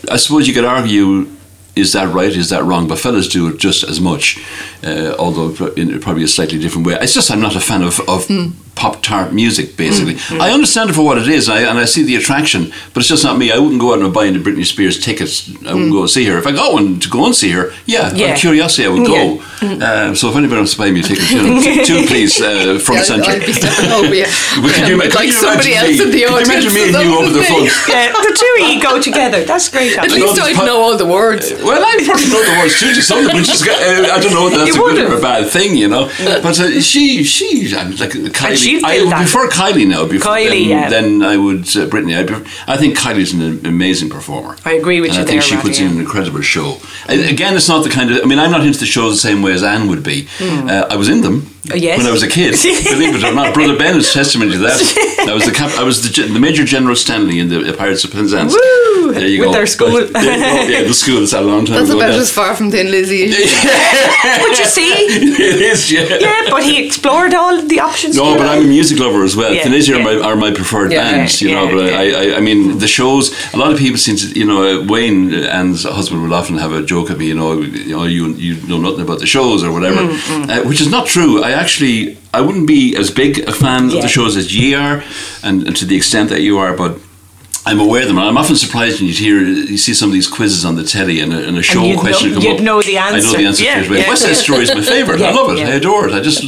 I 0.10 0.18
suppose 0.18 0.48
you 0.48 0.54
could 0.54 0.66
argue. 0.66 1.28
Is 1.74 1.94
that 1.94 2.14
right? 2.14 2.36
Is 2.36 2.50
that 2.50 2.66
wrong? 2.66 2.90
But 2.90 3.00
fellas 3.00 3.30
do 3.30 3.48
it 3.48 3.58
just 3.58 3.86
as 3.86 4.02
much, 4.02 4.38
uh, 4.84 5.16
although 5.18 5.68
in 5.76 5.98
probably 6.02 6.24
a 6.24 6.28
slightly 6.28 6.60
different 6.60 6.86
way. 6.86 6.98
It's 7.00 7.14
just 7.14 7.32
I'm 7.32 7.40
not 7.40 7.56
a 7.56 7.62
fan 7.62 7.82
of, 7.82 7.98
of 8.10 8.28
pop 8.76 9.02
tart 9.04 9.34
music. 9.34 9.76
Basically, 9.78 10.16
Hmm. 10.18 10.42
I 10.42 10.52
understand 10.52 10.90
it 10.90 10.94
for 10.94 11.04
what 11.04 11.18
it 11.18 11.28
is, 11.28 11.50
I, 11.50 11.60
and 11.62 11.78
I 11.80 11.86
see 11.86 12.04
the 12.04 12.16
attraction, 12.16 12.72
but 12.94 13.02
it's 13.02 13.10
just 13.10 13.24
not 13.24 13.38
me. 13.38 13.52
I 13.52 13.58
wouldn't 13.58 13.80
go 13.82 13.94
out 13.94 14.00
and 14.00 14.14
buy 14.14 14.26
into 14.26 14.40
Britney 14.40 14.66
Spears 14.66 15.00
tickets. 15.00 15.50
I 15.68 15.74
wouldn't 15.74 15.92
go 15.92 16.02
and 16.02 16.10
see 16.10 16.26
her. 16.26 16.38
If 16.38 16.48
I 16.48 16.52
got 16.52 16.74
one 16.74 17.00
to 17.00 17.10
go 17.10 17.26
and 17.26 17.36
see 17.36 17.52
her, 17.52 17.72
yeah, 17.86 18.08
out 18.08 18.20
of 18.20 18.38
curiosity, 18.38 18.86
I 18.86 18.90
would 18.90 19.06
go. 19.06 19.42
Uh, 19.62 20.16
so 20.16 20.30
if 20.30 20.36
anybody 20.36 20.58
wants 20.58 20.74
to 20.74 20.78
buy 20.80 20.90
me 20.92 21.02
a 21.02 21.04
ticket, 21.04 21.30
you 21.32 21.42
know, 21.44 21.84
two 21.84 22.06
please, 22.08 22.42
uh, 22.42 22.80
front 22.80 23.02
Yeah, 23.02 23.06
centre. 23.06 23.32
I'd 23.32 23.46
be 23.46 23.54
stepping 23.54 23.92
over 23.92 24.14
you. 24.16 24.26
But 24.62 24.74
could 24.74 24.88
you, 24.90 24.98
Yeah, 24.98 25.04
could 25.06 25.16
like 25.16 25.28
you 25.28 25.34
somebody 25.34 25.74
else 25.76 25.88
me, 25.90 25.94
in 25.94 25.98
the 25.98 26.04
could 26.12 26.20
you 26.20 26.28
audience. 26.28 26.50
imagine 26.50 26.74
me 26.74 26.82
and 26.90 26.98
you 27.06 27.18
over 27.20 27.30
the 27.30 27.40
me. 27.40 27.46
front? 27.46 27.90
Yeah, 27.90 28.12
the 28.12 28.34
two 28.34 28.52
of 28.64 28.70
you 28.74 28.82
go 28.82 29.02
together. 29.02 29.44
That's 29.46 29.70
great. 29.70 29.94
At 29.98 30.06
actually. 30.06 30.22
least 30.22 30.36
the 30.36 30.42
I'd 30.44 30.56
pub- 30.56 30.66
know 30.66 30.82
all 30.82 30.98
the 30.98 31.06
words. 31.06 31.52
Well, 31.62 31.84
I 31.86 31.94
probably 32.06 32.28
know 32.34 32.42
the 32.44 32.58
words 32.60 32.80
too 32.80 32.94
to 32.94 33.02
some 33.02 33.20
of 33.20 33.26
them, 33.28 33.36
which 33.38 33.50
is, 33.54 33.62
uh, 33.62 34.10
I 34.16 34.20
don't 34.20 34.34
know 34.34 34.48
if 34.48 34.56
that's 34.56 34.76
You 34.76 34.82
a 34.82 34.90
good 34.90 34.98
would've. 34.98 35.12
or 35.14 35.18
a 35.18 35.22
bad 35.22 35.50
thing, 35.52 35.76
you 35.78 35.88
know. 35.88 36.10
But 36.42 36.60
uh, 36.60 36.82
she, 36.82 37.24
she, 37.24 37.70
I'm 37.76 37.92
like 37.98 38.12
Kylie. 38.12 38.58
She'd 38.62 38.84
I 38.84 39.00
would 39.02 39.12
that. 39.12 39.18
prefer 39.18 39.50
Kylie 39.50 39.88
now. 39.88 40.08
Before, 40.08 40.34
Kylie, 40.34 40.50
then, 40.50 40.70
yeah. 40.70 40.90
Then 40.90 41.24
I 41.24 41.38
would 41.38 41.62
uh, 41.62 41.88
Britney. 41.88 42.16
I, 42.16 42.74
I 42.74 42.78
think 42.78 42.98
Kylie's 42.98 43.34
an 43.34 43.66
amazing 43.66 44.10
performer. 44.10 44.56
I 44.66 44.74
agree 44.74 45.02
with 45.02 45.12
and 45.12 45.18
you 45.18 45.24
I 45.24 45.26
think 45.26 45.42
there, 45.42 45.58
she 45.58 45.58
puts 45.58 45.80
yeah. 45.80 45.88
in 45.88 45.94
an 45.94 46.00
incredible 46.00 46.42
show. 46.42 46.78
And 47.08 47.22
again, 47.22 47.56
it's 47.56 47.68
not 47.68 47.84
the 47.84 47.90
kind 47.90 48.12
of. 48.12 48.22
I 48.24 48.26
mean, 48.26 48.40
I'm 48.40 48.52
not 48.52 48.66
into 48.66 48.80
the 48.80 48.86
shows 48.86 49.22
the 49.22 49.28
same 49.28 49.42
way 49.42 49.54
as 49.54 49.64
Anne 49.64 49.88
would 49.90 50.04
be. 50.04 50.28
Uh, 50.40 50.88
I 50.90 50.96
was 50.96 51.10
in 51.10 51.22
them. 51.22 51.48
Oh, 51.72 51.76
yes. 51.76 51.98
When 51.98 52.08
I 52.08 52.12
was 52.12 52.24
a 52.24 52.28
kid, 52.28 52.52
believe 52.62 53.16
it 53.16 53.24
or 53.24 53.34
not, 53.34 53.54
Brother 53.54 53.78
Ben 53.78 53.98
is 53.98 54.12
testimony 54.12 54.52
to 54.54 54.58
that. 54.60 54.80
I 55.30 55.34
was 55.34 55.46
the 55.46 55.52
cap- 55.52 55.78
I 55.78 55.84
was 55.84 56.02
the, 56.02 56.24
the 56.28 56.40
Major 56.40 56.64
General 56.66 56.96
Stanley 56.96 57.40
in 57.40 57.50
the 57.50 57.74
Pirates 57.78 58.04
of 58.04 58.12
Penzance. 58.12 58.54
Woo! 58.54 59.14
There 59.14 59.28
you 59.28 59.40
With 59.42 59.50
go. 59.50 59.54
their 59.54 59.66
school. 59.68 59.92
There 59.92 60.66
you. 60.68 60.74
Yeah, 60.74 60.84
the 60.84 60.94
school. 60.94 61.22
It's 61.24 61.34
a 61.34 61.42
long 61.42 61.66
time 61.66 61.76
That's 61.78 61.90
ago. 61.90 62.00
about 62.00 62.12
now. 62.12 62.20
as 62.20 62.32
far 62.32 62.56
from 62.56 62.72
Thin 62.72 62.90
Lizzy. 62.92 63.24
as 63.26 63.38
you 63.38 63.46
But 64.48 64.58
you 64.60 64.66
see, 64.66 64.92
it 65.52 65.62
is, 65.62 65.92
yeah. 65.92 66.06
yeah, 66.20 66.50
but 66.50 66.64
he 66.64 66.86
explored 66.86 67.34
all 67.34 67.62
the 67.62 67.80
options. 67.80 68.16
No, 68.16 68.38
but. 68.38 68.48
I'm 68.48 68.64
a 68.66 68.68
music 68.68 69.00
lover 69.00 69.24
as 69.24 69.36
well. 69.36 69.54
Yeah, 69.54 69.64
Tunisia 69.64 69.94
yeah. 69.94 70.00
are, 70.00 70.04
my, 70.04 70.16
are 70.28 70.36
my 70.36 70.52
preferred 70.54 70.92
Yeah, 70.92 71.04
bands, 71.12 71.42
you 71.42 71.50
yeah, 71.50 71.56
know. 71.56 71.68
But 71.76 71.86
yeah. 71.92 72.00
I, 72.00 72.34
I, 72.34 72.38
I 72.38 72.40
mean, 72.42 72.78
the 72.80 72.88
shows. 72.88 73.32
A 73.54 73.58
lot 73.58 73.72
of 73.72 73.78
people 73.80 73.98
seem 73.98 74.16
to, 74.18 74.28
you 74.40 74.46
know, 74.46 74.84
Wayne 74.88 75.34
and 75.34 75.70
his 75.72 75.84
husband 75.84 76.24
will 76.24 76.34
often 76.34 76.58
have 76.58 76.72
a 76.74 76.82
joke 76.84 77.12
at 77.12 77.18
me, 77.18 77.28
you 77.28 77.36
know, 77.36 77.62
you 77.62 77.96
know, 77.96 78.04
you, 78.06 78.34
you 78.34 78.56
know 78.68 78.80
nothing 78.80 79.02
about 79.02 79.20
the 79.20 79.28
shows 79.28 79.64
or 79.64 79.72
whatever, 79.72 80.02
Mm, 80.02 80.50
Uh, 80.50 80.68
which 80.68 80.82
is 80.82 80.90
not 80.90 81.06
true. 81.08 81.44
I 81.44 81.52
actually, 81.52 82.18
I 82.34 82.42
wouldn't 82.42 82.68
be 82.68 82.96
as 82.96 83.12
big 83.12 83.40
a 83.40 83.52
fan 83.52 83.86
of 83.86 83.92
the 84.02 84.08
shows 84.08 84.38
as 84.38 84.56
ye 84.56 84.74
are, 84.74 85.04
and, 85.44 85.68
and 85.68 85.76
to 85.78 85.86
the 85.86 85.96
extent 85.96 86.30
that 86.30 86.42
you 86.42 86.58
are, 86.58 86.76
but. 86.76 86.98
I'm 87.64 87.80
aware 87.80 88.02
of 88.02 88.08
them. 88.08 88.18
and 88.18 88.26
I'm 88.28 88.38
often 88.40 88.56
surprised 88.56 89.00
when 89.02 89.08
you 89.08 89.14
hear, 89.14 89.38
you 89.44 89.78
see 89.78 89.94
some 89.94 90.10
of 90.10 90.14
these 90.14 90.28
quizzes 90.28 90.66
on 90.66 90.74
the 90.78 90.84
telly 90.84 91.20
and 91.20 91.32
a, 91.32 91.48
and 91.48 91.56
a 91.60 91.62
show 91.62 91.84
you'd 91.84 92.00
question 92.00 92.30
know- 92.30 92.36
come 92.38 92.44
you'd 92.44 92.56
up. 92.56 92.62
know 92.64 92.82
the 92.82 92.98
I 92.98 93.12
know 93.12 93.32
the 93.34 93.46
answer 93.46 93.64
Yeah, 93.64 93.82
yeah, 93.84 94.10
West 94.10 94.24
Side. 94.24 94.36
Story 94.36 94.64
is 94.64 94.74
my 94.74 94.82
favourite. 94.82 95.22
I 95.22 95.30
love 95.40 95.52
it. 95.52 95.60
yeah. 95.60 95.68
I 95.68 95.72
adore 95.74 96.08
it. 96.08 96.14
I 96.16 96.22
just 96.22 96.42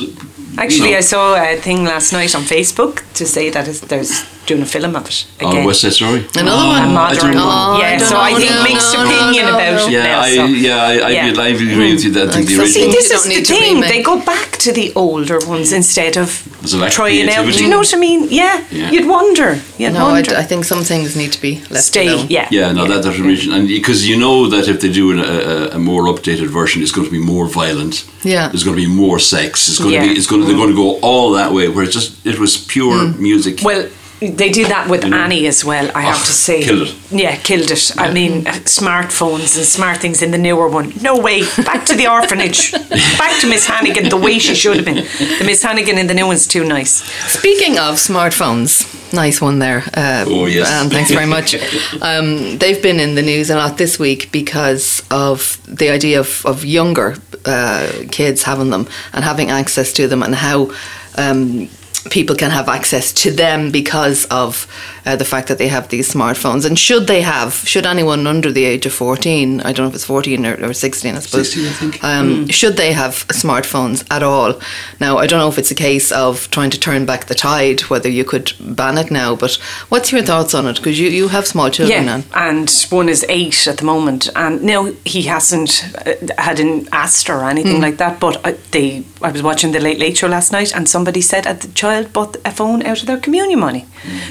Actually, 0.57 0.87
you 0.89 0.91
know. 0.93 0.97
I 0.97 1.01
saw 1.01 1.35
a 1.35 1.55
thing 1.57 1.83
last 1.85 2.13
night 2.13 2.35
on 2.35 2.43
Facebook 2.43 3.03
to 3.13 3.25
say 3.25 3.49
that 3.49 3.67
it's, 3.67 3.79
there's 3.81 4.11
doing 4.45 4.61
a 4.61 4.65
film 4.65 4.93
of 4.95 5.07
it 5.07 5.25
Oh, 5.41 5.49
again. 5.51 5.65
West 5.65 5.81
Side 5.81 5.93
Story. 5.93 6.27
Another 6.35 6.63
Oh, 6.63 6.67
one? 6.67 6.83
a 6.83 6.85
I 6.85 6.93
modern 6.93 7.35
one. 7.35 7.37
Oh, 7.37 7.79
yeah, 7.79 7.87
I 7.95 7.97
don't 7.97 8.09
so 8.09 8.17
I 8.19 8.33
think 8.35 8.51
no, 8.51 8.63
mixed 8.63 8.93
no, 8.93 9.03
no, 9.03 9.09
opinion 9.09 9.45
no, 9.45 9.55
about 9.55 9.87
it 9.87 9.91
Yeah, 9.91 10.03
now. 10.03 10.19
I, 10.21 10.35
so. 10.35 10.45
yeah, 10.45 10.83
I, 10.83 10.93
I, 11.07 11.09
Yeah. 11.11 11.41
I 11.41 11.47
agree 11.47 11.93
with 11.93 12.03
you. 12.03 12.11
That 12.11 12.27
I 12.29 12.31
think 12.33 12.49
mm. 12.49 12.57
Like, 12.57 12.67
the 12.67 12.73
so 12.73 12.79
See, 12.79 12.91
this 12.91 13.09
You 13.09 13.15
is 13.15 13.23
the 13.23 13.29
need 13.29 13.47
thing. 13.47 13.79
They 13.81 14.03
go 14.03 14.19
back 14.19 14.51
to 14.65 14.71
the 14.73 14.91
older 14.95 15.39
ones 15.47 15.71
instead 15.71 16.17
of 16.17 16.27
There's 16.59 16.73
a 16.73 16.77
lack 16.77 16.89
of 16.89 16.95
trying 16.95 17.29
out. 17.29 17.45
Do 17.45 17.63
you 17.63 17.69
know 17.69 17.77
what 17.79 17.93
I 17.93 17.97
mean? 17.97 18.27
Yeah, 18.29 18.63
Yeah. 18.69 18.91
you'd 18.91 19.07
wonder. 19.07 19.61
You'd 19.77 19.93
No, 19.93 20.07
I, 20.07 20.11
wonder. 20.13 20.35
I 20.35 20.43
think 20.43 20.65
some 20.65 20.83
things 20.83 21.15
need 21.15 21.31
to 21.31 21.41
be 21.41 21.61
left 21.69 21.85
Stay. 21.85 22.07
alone. 22.07 22.27
Yeah. 22.29 22.47
Yeah, 22.51 22.71
no, 22.73 22.85
that 22.87 23.01
that 23.03 23.17
original, 23.19 23.57
and 23.57 23.67
because 23.69 24.07
you 24.09 24.17
know 24.17 24.49
that 24.49 24.67
if 24.67 24.81
they 24.81 24.91
do 24.91 25.11
an, 25.11 25.19
a, 25.19 25.75
a 25.77 25.79
more 25.79 26.03
updated 26.13 26.49
version, 26.49 26.81
it's 26.81 26.91
going 26.91 27.05
to 27.07 27.11
be 27.11 27.19
more 27.33 27.47
violent. 27.47 28.05
Yeah. 28.23 28.49
there's 28.49 28.63
going 28.63 28.75
to 28.77 28.81
be 28.87 28.91
more 29.05 29.19
sex. 29.19 29.67
It's 29.69 29.79
going 29.79 29.93
Yeah. 29.93 30.01
to 30.03 30.07
be. 30.09 30.13
It's 30.17 30.27
going. 30.27 30.42
To, 30.43 30.47
they're 30.47 30.57
going 30.57 30.69
to 30.69 30.75
go 30.75 30.99
all 31.01 31.31
that 31.33 31.51
way. 31.51 31.67
Where 31.69 31.83
it's 31.83 31.93
just 31.93 32.25
it 32.25 32.39
was 32.39 32.57
pure 32.57 33.07
music. 33.13 33.59
Well, 33.63 33.89
they 34.19 34.49
did 34.49 34.67
that 34.71 34.89
with 34.89 35.03
Annie 35.03 35.47
as 35.47 35.65
well. 35.65 35.91
I 35.93 36.01
have 36.01 36.15
Oh, 36.15 36.25
to 36.25 36.31
say, 36.31 36.63
killed 36.63 36.87
it. 36.87 36.95
Yeah, 37.11 37.35
killed 37.35 37.69
it. 37.69 37.91
I 37.97 38.13
mean, 38.13 38.47
uh, 38.47 38.51
smartphones 38.63 39.57
and 39.57 39.65
smart 39.65 39.97
things 39.97 40.21
in 40.21 40.31
the 40.31 40.37
newer 40.37 40.69
one. 40.69 40.93
No 41.01 41.19
way. 41.19 41.41
Back 41.65 41.85
to 41.87 41.93
the 41.95 42.07
orphanage. 42.07 42.71
Back 43.17 43.41
to 43.41 43.47
Miss 43.49 43.65
Hannigan 43.65 44.07
the 44.09 44.15
way 44.17 44.39
she 44.39 44.55
should 44.55 44.77
have 44.77 44.85
been. 44.85 45.03
The 45.39 45.43
Miss 45.45 45.61
Hannigan 45.61 45.97
in 45.97 46.07
the 46.07 46.13
new 46.13 46.25
one's 46.25 46.47
too 46.47 46.63
nice. 46.63 47.03
Speaking 47.31 47.77
of 47.77 47.95
smartphones, 47.95 48.85
nice 49.13 49.41
one 49.41 49.59
there. 49.59 49.83
Uh, 49.93 50.23
Oh, 50.25 50.45
yes. 50.45 50.69
And 50.71 50.89
thanks 50.89 51.11
very 51.11 51.25
much. 51.27 51.55
um, 52.01 52.57
they've 52.59 52.81
been 52.81 53.01
in 53.01 53.15
the 53.15 53.21
news 53.23 53.49
a 53.49 53.55
lot 53.57 53.77
this 53.77 53.99
week 53.99 54.31
because 54.31 55.02
of 55.13 55.61
the 55.67 55.89
idea 55.89 56.19
of, 56.19 56.45
of 56.45 56.65
younger 56.65 57.15
uh, 57.45 57.87
kids 58.11 58.43
having 58.43 58.71
them 58.71 58.87
and 59.13 59.23
having 59.23 59.49
access 59.51 59.93
to 59.93 60.07
them 60.07 60.23
and 60.23 60.35
how. 60.35 60.71
Um, 61.17 61.69
People 62.09 62.35
can 62.35 62.51
have 62.51 62.67
access 62.67 63.13
to 63.13 63.31
them 63.31 63.71
because 63.71 64.25
of 64.25 64.67
uh, 65.05 65.15
the 65.15 65.25
fact 65.25 65.47
that 65.49 65.57
they 65.57 65.67
have 65.67 65.89
these 65.89 66.13
smartphones. 66.13 66.65
And 66.65 66.77
should 66.79 67.07
they 67.07 67.21
have, 67.21 67.53
should 67.53 67.85
anyone 67.85 68.25
under 68.27 68.51
the 68.51 68.65
age 68.65 68.85
of 68.85 68.93
14, 68.93 69.61
I 69.61 69.73
don't 69.73 69.85
know 69.85 69.89
if 69.89 69.95
it's 69.95 70.05
14 70.05 70.45
or, 70.45 70.65
or 70.69 70.73
16, 70.73 71.15
I 71.15 71.19
suppose, 71.19 71.51
16, 71.51 71.65
I 71.65 71.73
think. 71.73 72.03
um, 72.03 72.47
should 72.47 72.77
they 72.77 72.93
have 72.93 73.25
smartphones 73.27 74.05
at 74.11 74.23
all? 74.23 74.59
Now, 74.99 75.17
I 75.17 75.27
don't 75.27 75.39
know 75.39 75.49
if 75.49 75.57
it's 75.57 75.71
a 75.71 75.75
case 75.75 76.11
of 76.11 76.49
trying 76.51 76.69
to 76.71 76.79
turn 76.79 77.05
back 77.05 77.25
the 77.25 77.35
tide, 77.35 77.81
whether 77.81 78.09
you 78.09 78.23
could 78.23 78.53
ban 78.59 78.97
it 78.97 79.11
now, 79.11 79.35
but 79.35 79.53
what's 79.89 80.11
your 80.11 80.21
thoughts 80.23 80.53
on 80.53 80.67
it? 80.67 80.77
Because 80.77 80.99
you, 80.99 81.09
you 81.09 81.27
have 81.29 81.45
small 81.47 81.69
children 81.69 82.05
Yeah, 82.05 82.17
now. 82.17 82.23
and 82.33 82.69
one 82.89 83.09
is 83.09 83.25
eight 83.29 83.67
at 83.67 83.77
the 83.77 83.85
moment, 83.85 84.29
and 84.35 84.63
no, 84.63 84.93
he 85.05 85.23
hasn't 85.23 85.83
uh, 86.05 86.13
hadn't 86.37 86.87
asked 86.91 87.29
or 87.29 87.43
anything 87.49 87.81
like 87.81 87.97
that. 87.97 88.19
But 88.19 88.45
I, 88.45 88.51
they, 88.71 89.03
I 89.21 89.31
was 89.31 89.43
watching 89.43 89.71
the 89.73 89.79
Late 89.79 89.99
Late 89.99 90.17
Show 90.17 90.27
last 90.27 90.51
night, 90.51 90.73
and 90.75 90.87
somebody 90.87 91.21
said 91.21 91.43
that 91.43 91.61
the 91.61 91.67
child 91.69 92.13
bought 92.13 92.37
a 92.45 92.51
phone 92.51 92.83
out 92.85 93.01
of 93.01 93.07
their 93.07 93.17
communion 93.19 93.59
money. 93.59 93.85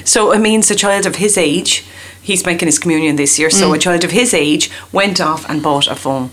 So 0.05 0.31
it 0.31 0.39
means 0.63 0.71
a 0.71 0.87
child 0.87 1.05
of 1.05 1.15
his 1.15 1.37
age, 1.37 1.83
he's 2.21 2.45
making 2.45 2.67
his 2.67 2.79
communion 2.79 3.15
this 3.15 3.37
year. 3.39 3.49
So 3.49 3.69
mm. 3.69 3.75
a 3.75 3.79
child 3.79 4.03
of 4.03 4.11
his 4.11 4.33
age 4.33 4.69
went 4.91 5.19
off 5.19 5.49
and 5.49 5.61
bought 5.61 5.87
a 5.87 5.95
phone. 5.95 6.29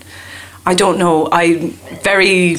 I 0.66 0.74
don't 0.74 0.98
know. 0.98 1.28
I 1.32 1.72
very, 2.04 2.56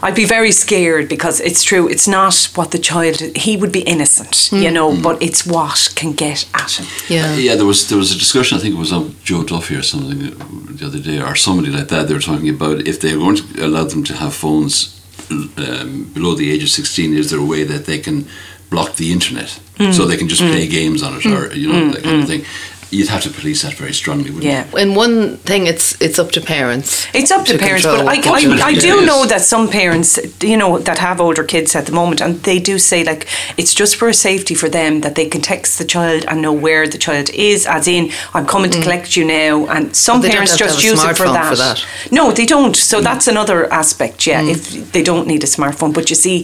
I'd 0.00 0.14
be 0.14 0.24
very 0.24 0.52
scared 0.52 1.08
because 1.08 1.40
it's 1.40 1.64
true. 1.64 1.88
It's 1.88 2.06
not 2.06 2.48
what 2.54 2.70
the 2.70 2.78
child. 2.78 3.16
He 3.36 3.56
would 3.56 3.72
be 3.72 3.80
innocent, 3.80 4.50
you 4.52 4.70
mm. 4.70 4.72
know, 4.72 4.92
mm. 4.92 5.02
but 5.02 5.20
it's 5.20 5.44
what 5.44 5.92
can 5.96 6.12
get 6.12 6.48
at 6.54 6.78
him. 6.78 6.86
Yeah. 7.08 7.32
Uh, 7.32 7.36
yeah, 7.36 7.56
there 7.56 7.66
was 7.66 7.88
there 7.88 7.98
was 7.98 8.12
a 8.12 8.18
discussion. 8.18 8.58
I 8.58 8.60
think 8.60 8.74
it 8.74 8.78
was 8.78 8.92
on 8.92 9.16
Joe 9.24 9.42
Duffy 9.42 9.74
or 9.74 9.82
something 9.82 10.20
uh, 10.22 10.46
the 10.78 10.86
other 10.86 11.00
day, 11.00 11.20
or 11.20 11.36
somebody 11.36 11.70
like 11.70 11.88
that. 11.88 12.06
They 12.06 12.14
were 12.14 12.20
talking 12.20 12.48
about 12.48 12.86
if 12.86 13.00
they're 13.00 13.18
going 13.18 13.36
to 13.36 13.66
allow 13.66 13.84
them 13.84 14.04
to 14.04 14.14
have 14.14 14.32
phones 14.32 14.94
um, 15.30 16.10
below 16.14 16.34
the 16.36 16.48
age 16.52 16.62
of 16.62 16.70
sixteen, 16.70 17.12
is 17.12 17.28
there 17.30 17.40
a 17.40 17.50
way 17.54 17.64
that 17.64 17.86
they 17.86 17.98
can 17.98 18.28
block 18.76 18.96
the 18.96 19.10
internet 19.16 19.50
so 19.96 20.06
they 20.06 20.16
can 20.16 20.28
just 20.28 20.42
hmm. 20.42 20.50
play 20.52 20.64
hmm. 20.66 20.72
games 20.78 21.02
on 21.02 21.10
it, 21.16 21.26
or 21.26 21.48
hmm. 21.48 21.56
you 21.60 21.66
know 21.72 21.90
that 21.92 22.02
kind 22.02 22.22
of 22.22 22.28
thing? 22.28 22.44
You'd 22.90 23.08
have 23.08 23.22
to 23.22 23.30
police 23.30 23.62
that 23.62 23.74
very 23.74 23.92
strongly, 23.92 24.30
wouldn't 24.30 24.44
Yeah. 24.44 24.64
you? 24.72 24.78
In 24.78 24.94
one 24.94 25.38
thing, 25.48 25.66
it's 25.66 25.86
it's 26.06 26.18
up 26.22 26.30
to 26.36 26.40
parents. 26.40 26.88
It's 27.12 27.32
up 27.36 27.44
to, 27.46 27.58
parents, 27.58 27.84
but 27.84 28.06
I, 28.14 28.16
I, 28.38 28.40
I 28.70 28.74
do 28.74 29.00
do. 29.00 29.06
know 29.10 29.26
that 29.26 29.42
some 29.54 29.66
parents, 29.68 30.10
you 30.52 30.56
know, 30.56 30.78
that 30.88 30.98
have 30.98 31.20
older 31.26 31.44
kids 31.54 31.74
at 31.74 31.84
the 31.88 31.92
moment, 32.00 32.20
and 32.24 32.32
they 32.48 32.58
do 32.70 32.78
say 32.78 33.02
like 33.10 33.22
it's 33.60 33.74
just 33.80 33.96
for 33.96 34.08
a 34.08 34.14
safety 34.14 34.54
for 34.62 34.68
them 34.78 35.00
that 35.00 35.14
they 35.18 35.26
can 35.32 35.40
text 35.52 35.70
the 35.80 35.84
child 35.84 36.20
and 36.28 36.36
know 36.40 36.56
where 36.66 36.84
the 36.94 37.00
child 37.06 37.28
is, 37.30 37.66
as 37.66 37.88
in 37.88 38.02
I'm 38.34 38.46
coming 38.46 38.70
to 38.70 38.80
collect 38.84 39.08
you 39.16 39.24
now. 39.42 39.54
And 39.74 39.84
some 39.96 40.16
Mm. 40.16 40.22
But 40.22 40.22
they 40.22 40.28
don't 40.28 40.48
parents 40.48 40.64
just 40.64 40.84
use 40.90 41.02
it 41.10 41.16
for 41.16 41.28
that. 41.38 41.50
for 41.50 41.58
that. 41.66 41.78
Mm. 41.78 42.12
No, 42.18 42.24
they 42.38 42.46
don't. 42.46 42.76
So 42.90 42.96
that's 43.08 43.26
another 43.34 43.58
aspect. 43.72 44.18
Yeah, 44.30 44.54
if 44.54 44.92
they 44.94 45.02
don't 45.02 45.26
need 45.26 45.42
a 45.48 45.50
smartphone, 45.56 45.92
but 45.92 46.04
you 46.10 46.16
see. 46.26 46.38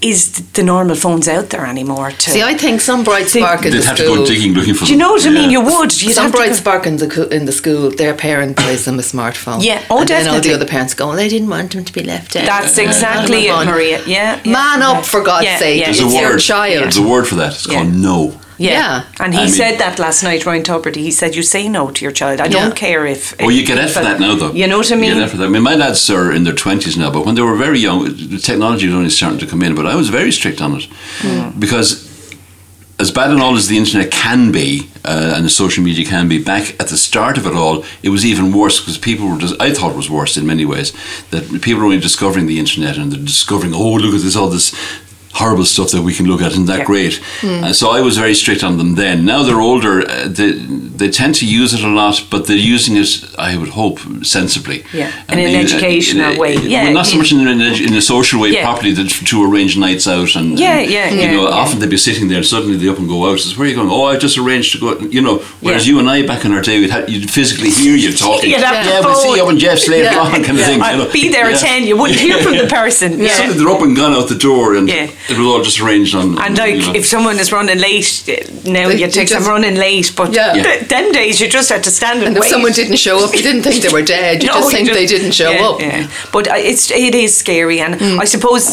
Is 0.00 0.32
the 0.52 0.62
normal 0.62 0.94
phones 0.94 1.26
out 1.26 1.50
there 1.50 1.66
anymore? 1.66 2.10
To 2.12 2.30
See, 2.30 2.42
I 2.42 2.54
think 2.54 2.80
some 2.80 3.02
bright 3.02 3.26
See, 3.28 3.40
spark 3.40 3.64
in 3.64 3.72
They'd 3.72 3.80
the 3.82 3.86
have 3.86 3.96
to 3.96 4.04
school. 4.04 4.16
go 4.16 4.26
digging 4.26 4.52
looking 4.54 4.74
for 4.74 4.84
do 4.84 4.92
you 4.92 4.98
know 4.98 5.10
what 5.12 5.26
I 5.26 5.30
mean? 5.30 5.50
Yeah. 5.50 5.58
You 5.58 5.64
would. 5.64 6.00
You'd 6.02 6.14
some 6.14 6.30
bright 6.30 6.50
go- 6.50 6.54
spark 6.54 6.86
in 6.86 6.96
the, 6.98 7.28
in 7.36 7.46
the 7.46 7.52
school, 7.52 7.90
their 7.90 8.14
parent 8.14 8.56
plays 8.56 8.84
them 8.84 8.98
a 8.98 9.02
smartphone. 9.02 9.64
Yeah, 9.64 9.82
oh, 9.90 10.00
and 10.00 10.08
Then 10.08 10.28
all 10.28 10.40
the 10.40 10.54
other 10.54 10.66
parents 10.66 10.94
go, 10.94 11.10
oh, 11.10 11.16
they 11.16 11.28
didn't 11.28 11.48
want 11.50 11.72
them 11.72 11.84
to 11.84 11.92
be 11.92 12.04
left 12.04 12.36
out. 12.36 12.46
That's 12.46 12.78
exactly 12.78 13.46
it, 13.48 13.66
Maria. 13.66 13.98
Yeah, 14.06 14.40
yeah, 14.44 14.52
Man 14.52 14.80
yeah. 14.80 14.90
up, 14.90 15.04
for 15.04 15.22
God's 15.22 15.46
Yeah, 15.46 15.58
sake. 15.58 15.80
yeah, 15.80 15.86
There's 15.86 16.00
it's 16.00 16.14
a 16.14 16.16
your 16.20 16.30
word. 16.32 16.38
child. 16.40 16.82
There's 16.84 16.96
a 16.96 17.02
word 17.02 17.26
for 17.26 17.34
that. 17.36 17.54
It's 17.54 17.66
Yeah. 17.66 17.82
called 17.82 17.94
no. 17.94 18.40
Yeah. 18.58 18.70
Yeah. 18.70 19.04
And 19.20 19.32
he 19.34 19.40
I 19.40 19.44
mean- 19.44 19.52
said 19.54 19.78
that 19.78 19.98
last 19.98 20.22
night, 20.22 20.44
Ryan 20.44 20.62
Tubridy. 20.64 20.96
He 20.96 21.10
said, 21.12 21.34
You 21.36 21.42
say 21.42 21.68
no 21.68 21.90
to 21.90 22.04
your 22.04 22.12
child. 22.12 22.40
I 22.40 22.44
Yeah. 22.46 22.50
don't 22.60 22.76
care 22.76 23.06
if. 23.06 23.34
Well, 23.40 23.50
you 23.52 23.64
get 23.64 23.78
if 23.78 23.84
out 23.84 23.90
for 23.90 24.02
that 24.02 24.18
now, 24.20 24.34
though. 24.34 24.52
You 24.52 24.66
know 24.66 24.78
what 24.78 24.90
I 24.90 24.94
You 24.96 25.00
mean? 25.00 25.14
get 25.14 25.22
out 25.22 25.30
for 25.30 25.36
that. 25.38 25.46
I 25.46 25.48
mean, 25.48 25.62
my 25.62 25.76
lads 25.76 26.10
are 26.10 26.32
in 26.32 26.42
their 26.44 26.54
twenties 26.64 26.96
now, 26.96 27.10
but 27.10 27.24
when 27.26 27.34
they 27.36 27.42
were 27.42 27.56
very 27.56 27.78
young, 27.78 28.04
the 28.04 28.38
technology 28.38 28.86
was 28.86 28.94
only 28.96 29.10
starting 29.10 29.38
to 29.38 29.46
come 29.46 29.62
in. 29.62 29.74
But 29.74 29.86
I 29.86 29.94
was 29.94 30.08
very 30.08 30.32
strict 30.32 30.60
on 30.60 30.76
it 30.78 30.84
Hmm. 31.22 31.50
because, 31.58 32.04
as 32.98 33.12
bad 33.12 33.30
and 33.30 33.40
all 33.40 33.56
as 33.56 33.68
the 33.68 33.76
internet 33.78 34.10
can 34.10 34.50
be 34.50 34.88
uh, 35.04 35.34
and 35.36 35.44
the 35.44 35.50
social 35.50 35.84
media 35.84 36.04
can 36.04 36.26
be, 36.28 36.42
back 36.42 36.74
at 36.80 36.88
the 36.88 36.96
start 36.96 37.38
of 37.38 37.46
it 37.46 37.54
all, 37.54 37.84
it 38.02 38.08
was 38.08 38.24
even 38.26 38.50
worse 38.52 38.80
because 38.80 38.98
people 38.98 39.28
were. 39.28 39.38
Just, 39.38 39.54
I 39.62 39.72
thought 39.72 39.92
it 39.92 39.96
was 39.96 40.10
worse 40.10 40.36
in 40.36 40.44
many 40.46 40.64
ways 40.64 40.92
that 41.30 41.42
people 41.62 41.78
were 41.80 41.84
only 41.84 42.00
discovering 42.00 42.46
the 42.48 42.58
internet 42.58 42.96
and 42.98 43.12
they're 43.12 43.24
discovering, 43.24 43.72
oh, 43.72 43.92
look 44.02 44.14
at 44.16 44.22
this, 44.22 44.34
all 44.34 44.48
this. 44.50 44.72
Horrible 45.34 45.66
stuff 45.66 45.90
that 45.92 46.02
we 46.02 46.14
can 46.14 46.26
look 46.26 46.40
at, 46.42 46.52
isn't 46.52 46.66
that 46.66 46.78
Yeah. 46.80 46.84
great? 46.84 47.20
Uh, 47.44 47.72
so 47.72 47.90
I 47.90 48.00
was 48.00 48.16
very 48.16 48.34
strict 48.34 48.64
on 48.64 48.78
them 48.78 48.94
then. 48.96 49.24
Now 49.24 49.42
they're 49.44 49.60
older, 49.60 50.00
uh, 50.08 50.26
they, 50.26 50.52
they 50.52 51.10
tend 51.10 51.34
to 51.36 51.46
use 51.46 51.74
it 51.74 51.82
a 51.84 51.88
lot, 51.88 52.24
but 52.30 52.46
they're 52.46 52.56
using 52.56 52.96
it, 52.96 53.24
I 53.38 53.56
would 53.56 53.68
hope, 53.68 54.00
sensibly. 54.24 54.84
Yeah, 54.92 55.12
And 55.28 55.38
in 55.38 55.50
an 55.50 55.54
uh, 55.56 55.58
educational 55.60 56.32
uh, 56.32 56.38
way. 56.38 56.56
well, 56.56 56.64
Yeah, 56.66 56.90
not 56.90 57.06
so 57.06 57.16
much 57.18 57.30
in, 57.30 57.46
an 57.46 57.58
edu- 57.58 57.86
in 57.86 57.94
a 57.94 58.00
social 58.02 58.40
way, 58.40 58.50
Yeah. 58.50 58.64
properly 58.64 58.92
that, 58.94 59.08
to 59.10 59.44
arrange 59.44 59.76
nights 59.76 60.08
out 60.08 60.34
and 60.34 60.58
Yeah, 60.58 60.78
and, 60.78 60.90
yeah, 60.90 61.10
you 61.12 61.20
yeah, 61.20 61.32
know, 61.32 61.42
yeah. 61.48 61.54
often 61.54 61.78
they'd 61.78 61.90
be 61.90 61.98
sitting 61.98 62.28
there 62.28 62.38
and 62.38 62.46
suddenly 62.46 62.76
they 62.76 62.88
up 62.88 62.98
and 62.98 63.06
go 63.08 63.30
out. 63.30 63.38
Says, 63.38 63.56
"Where 63.56 63.66
are 63.66 63.70
you 63.70 63.76
going?" 63.76 63.90
Oh, 63.90 64.04
I 64.06 64.16
just 64.16 64.38
arranged 64.38 64.72
to 64.72 64.78
go. 64.80 64.98
You 64.98 65.20
know, 65.20 65.36
whereas 65.60 65.86
you 65.86 65.98
and 66.00 66.08
I 66.10 66.26
back 66.26 66.44
in 66.46 66.52
our 66.52 66.62
day, 66.62 66.80
we'd 66.80 66.90
have, 66.90 67.08
you'd 67.08 67.30
physically 67.30 67.70
hear 67.70 67.94
you 67.94 68.12
talking. 68.26 68.50
Yeah, 68.50 69.00
we'll 69.04 69.14
see 69.14 69.34
you 69.36 69.42
up 69.44 69.50
in 69.50 69.58
Jeff's 69.58 69.86
later 69.88 70.04
Yeah. 70.10 70.18
on, 70.20 70.42
kind 70.42 70.58
of 70.58 70.64
thing. 70.64 70.80
You 70.80 70.96
know. 70.98 71.10
be 71.12 71.28
there 71.28 71.44
at 71.50 71.60
10, 71.60 71.84
you 71.86 71.96
wouldn't 71.96 72.18
hear 72.18 72.38
from 72.42 72.56
the 72.56 72.66
person. 72.80 73.20
Yeah. 73.20 73.28
Suddenly 73.34 73.58
they're 73.58 73.68
up 73.76 73.82
and 73.82 73.94
gone 73.94 74.14
out 74.14 74.28
the 74.28 74.34
door, 74.34 74.74
and 74.74 74.88
Yeah. 74.88 75.08
It 75.30 75.36
was 75.38 75.46
all 75.46 75.62
just 75.62 75.80
arranged 75.80 76.14
on. 76.14 76.38
And 76.38 76.56
you 76.56 76.64
like, 76.64 76.76
know. 76.86 76.94
if 76.94 77.06
someone 77.06 77.38
is 77.38 77.50
running 77.52 77.78
late, 77.78 78.24
uh, 78.28 78.70
now 78.70 78.88
you 78.88 78.98
you 79.06 79.10
take 79.10 79.28
them 79.28 79.44
running 79.44 79.76
late. 79.76 80.12
But 80.16 80.32
Yeah. 80.32 80.54
Yeah. 80.54 80.62
th- 80.62 80.88
them 80.88 81.12
days, 81.12 81.40
you 81.40 81.48
just 81.48 81.68
had 81.68 81.82
to 81.84 81.90
stand 81.90 82.18
and, 82.18 82.28
And 82.28 82.36
if 82.36 82.42
wait. 82.42 82.50
someone 82.50 82.72
didn't 82.72 82.96
show 82.98 83.16
up, 83.24 83.34
you 83.34 83.42
didn't 83.42 83.62
think 83.62 83.82
they 83.82 83.92
were 83.92 84.02
dead. 84.18 84.42
You 84.42 84.48
No, 84.52 84.54
just 84.60 84.70
think 84.72 84.92
they 84.92 85.06
didn't 85.06 85.32
show 85.32 85.50
yeah, 85.50 85.68
up. 85.68 85.80
Yeah. 85.80 86.08
But 86.32 86.48
uh, 86.48 86.54
it's 86.70 86.90
it 86.90 87.14
is 87.14 87.36
scary, 87.36 87.80
and 87.80 87.94
Mm. 87.98 88.20
I 88.20 88.26
suppose 88.26 88.64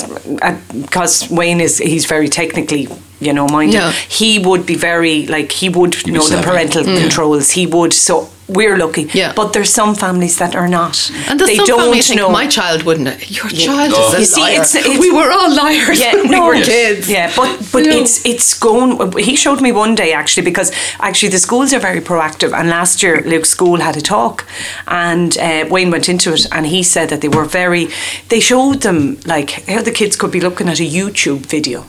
because 0.81 1.29
Wayne 1.29 1.61
is 1.61 1.77
he's 1.77 2.05
very 2.05 2.27
technically. 2.29 2.87
You 3.21 3.31
know, 3.33 3.47
minded. 3.47 3.75
Yeah. 3.75 3.91
He 4.09 4.39
would 4.39 4.65
be 4.65 4.75
very 4.75 5.25
like 5.27 5.49
he 5.53 5.69
would 5.69 5.95
be 6.03 6.11
know 6.11 6.19
the 6.19 6.35
savvy. 6.35 6.47
parental 6.49 6.83
controls. 6.83 7.51
He 7.51 7.65
would. 7.65 7.93
So 7.93 8.29
we're 8.47 8.77
lucky. 8.77 9.05
Mm. 9.05 9.15
Yeah. 9.15 9.33
But 9.35 9.53
there's 9.53 9.73
some 9.73 9.95
families 9.95 10.37
that 10.37 10.55
are 10.55 10.67
not. 10.67 11.11
And 11.27 11.39
there's 11.39 11.49
they 11.49 11.55
some 11.57 11.65
don't 11.65 11.79
families 11.79 12.07
think 12.07 12.19
know. 12.19 12.29
my 12.29 12.47
child 12.47 12.83
wouldn't. 12.83 13.07
It? 13.07 13.31
Your 13.31 13.47
Yeah. 13.49 13.65
child 13.65 13.93
Oh. 13.95 14.07
is 14.09 14.13
a 14.13 14.19
You 14.19 14.25
see, 14.25 14.41
liar. 14.41 14.51
it's- 14.53 14.75
it's- 14.75 14.99
we 14.99 15.11
were 15.11 15.31
all 15.31 15.49
liars 15.63 15.99
Yeah, 15.99 16.13
when 16.15 16.29
we 16.29 16.35
no, 16.35 16.45
were 16.45 16.55
Yes. 16.55 16.67
kids. 16.67 17.09
Yeah, 17.09 17.31
but 17.35 17.49
but 17.71 17.83
You 17.85 17.91
know. 17.91 18.01
it's 18.01 18.21
it's 18.23 18.53
going. 18.53 19.11
He 19.17 19.35
showed 19.35 19.61
me 19.61 19.71
one 19.71 19.95
day 19.95 20.13
actually 20.13 20.43
because 20.51 20.71
actually 20.99 21.29
the 21.31 21.39
schools 21.39 21.73
are 21.73 21.79
very 21.89 22.01
proactive. 22.01 22.51
And 22.53 22.69
last 22.69 23.01
year 23.03 23.23
Luke's 23.25 23.49
school 23.49 23.77
had 23.81 23.95
a 23.97 24.01
talk, 24.01 24.45
and 24.87 25.37
uh, 25.37 25.65
Wayne 25.69 25.91
went 25.91 26.07
into 26.09 26.33
it, 26.33 26.45
and 26.51 26.65
he 26.67 26.83
said 26.83 27.09
that 27.09 27.19
they 27.21 27.29
were 27.37 27.45
very. 27.45 27.87
They 28.29 28.39
showed 28.41 28.81
them 28.81 29.17
like 29.25 29.49
how 29.67 29.81
the 29.81 29.91
kids 29.91 30.15
could 30.15 30.31
be 30.31 30.39
looking 30.39 30.69
at 30.69 30.79
a 30.79 30.83
YouTube 30.99 31.45
video, 31.55 31.85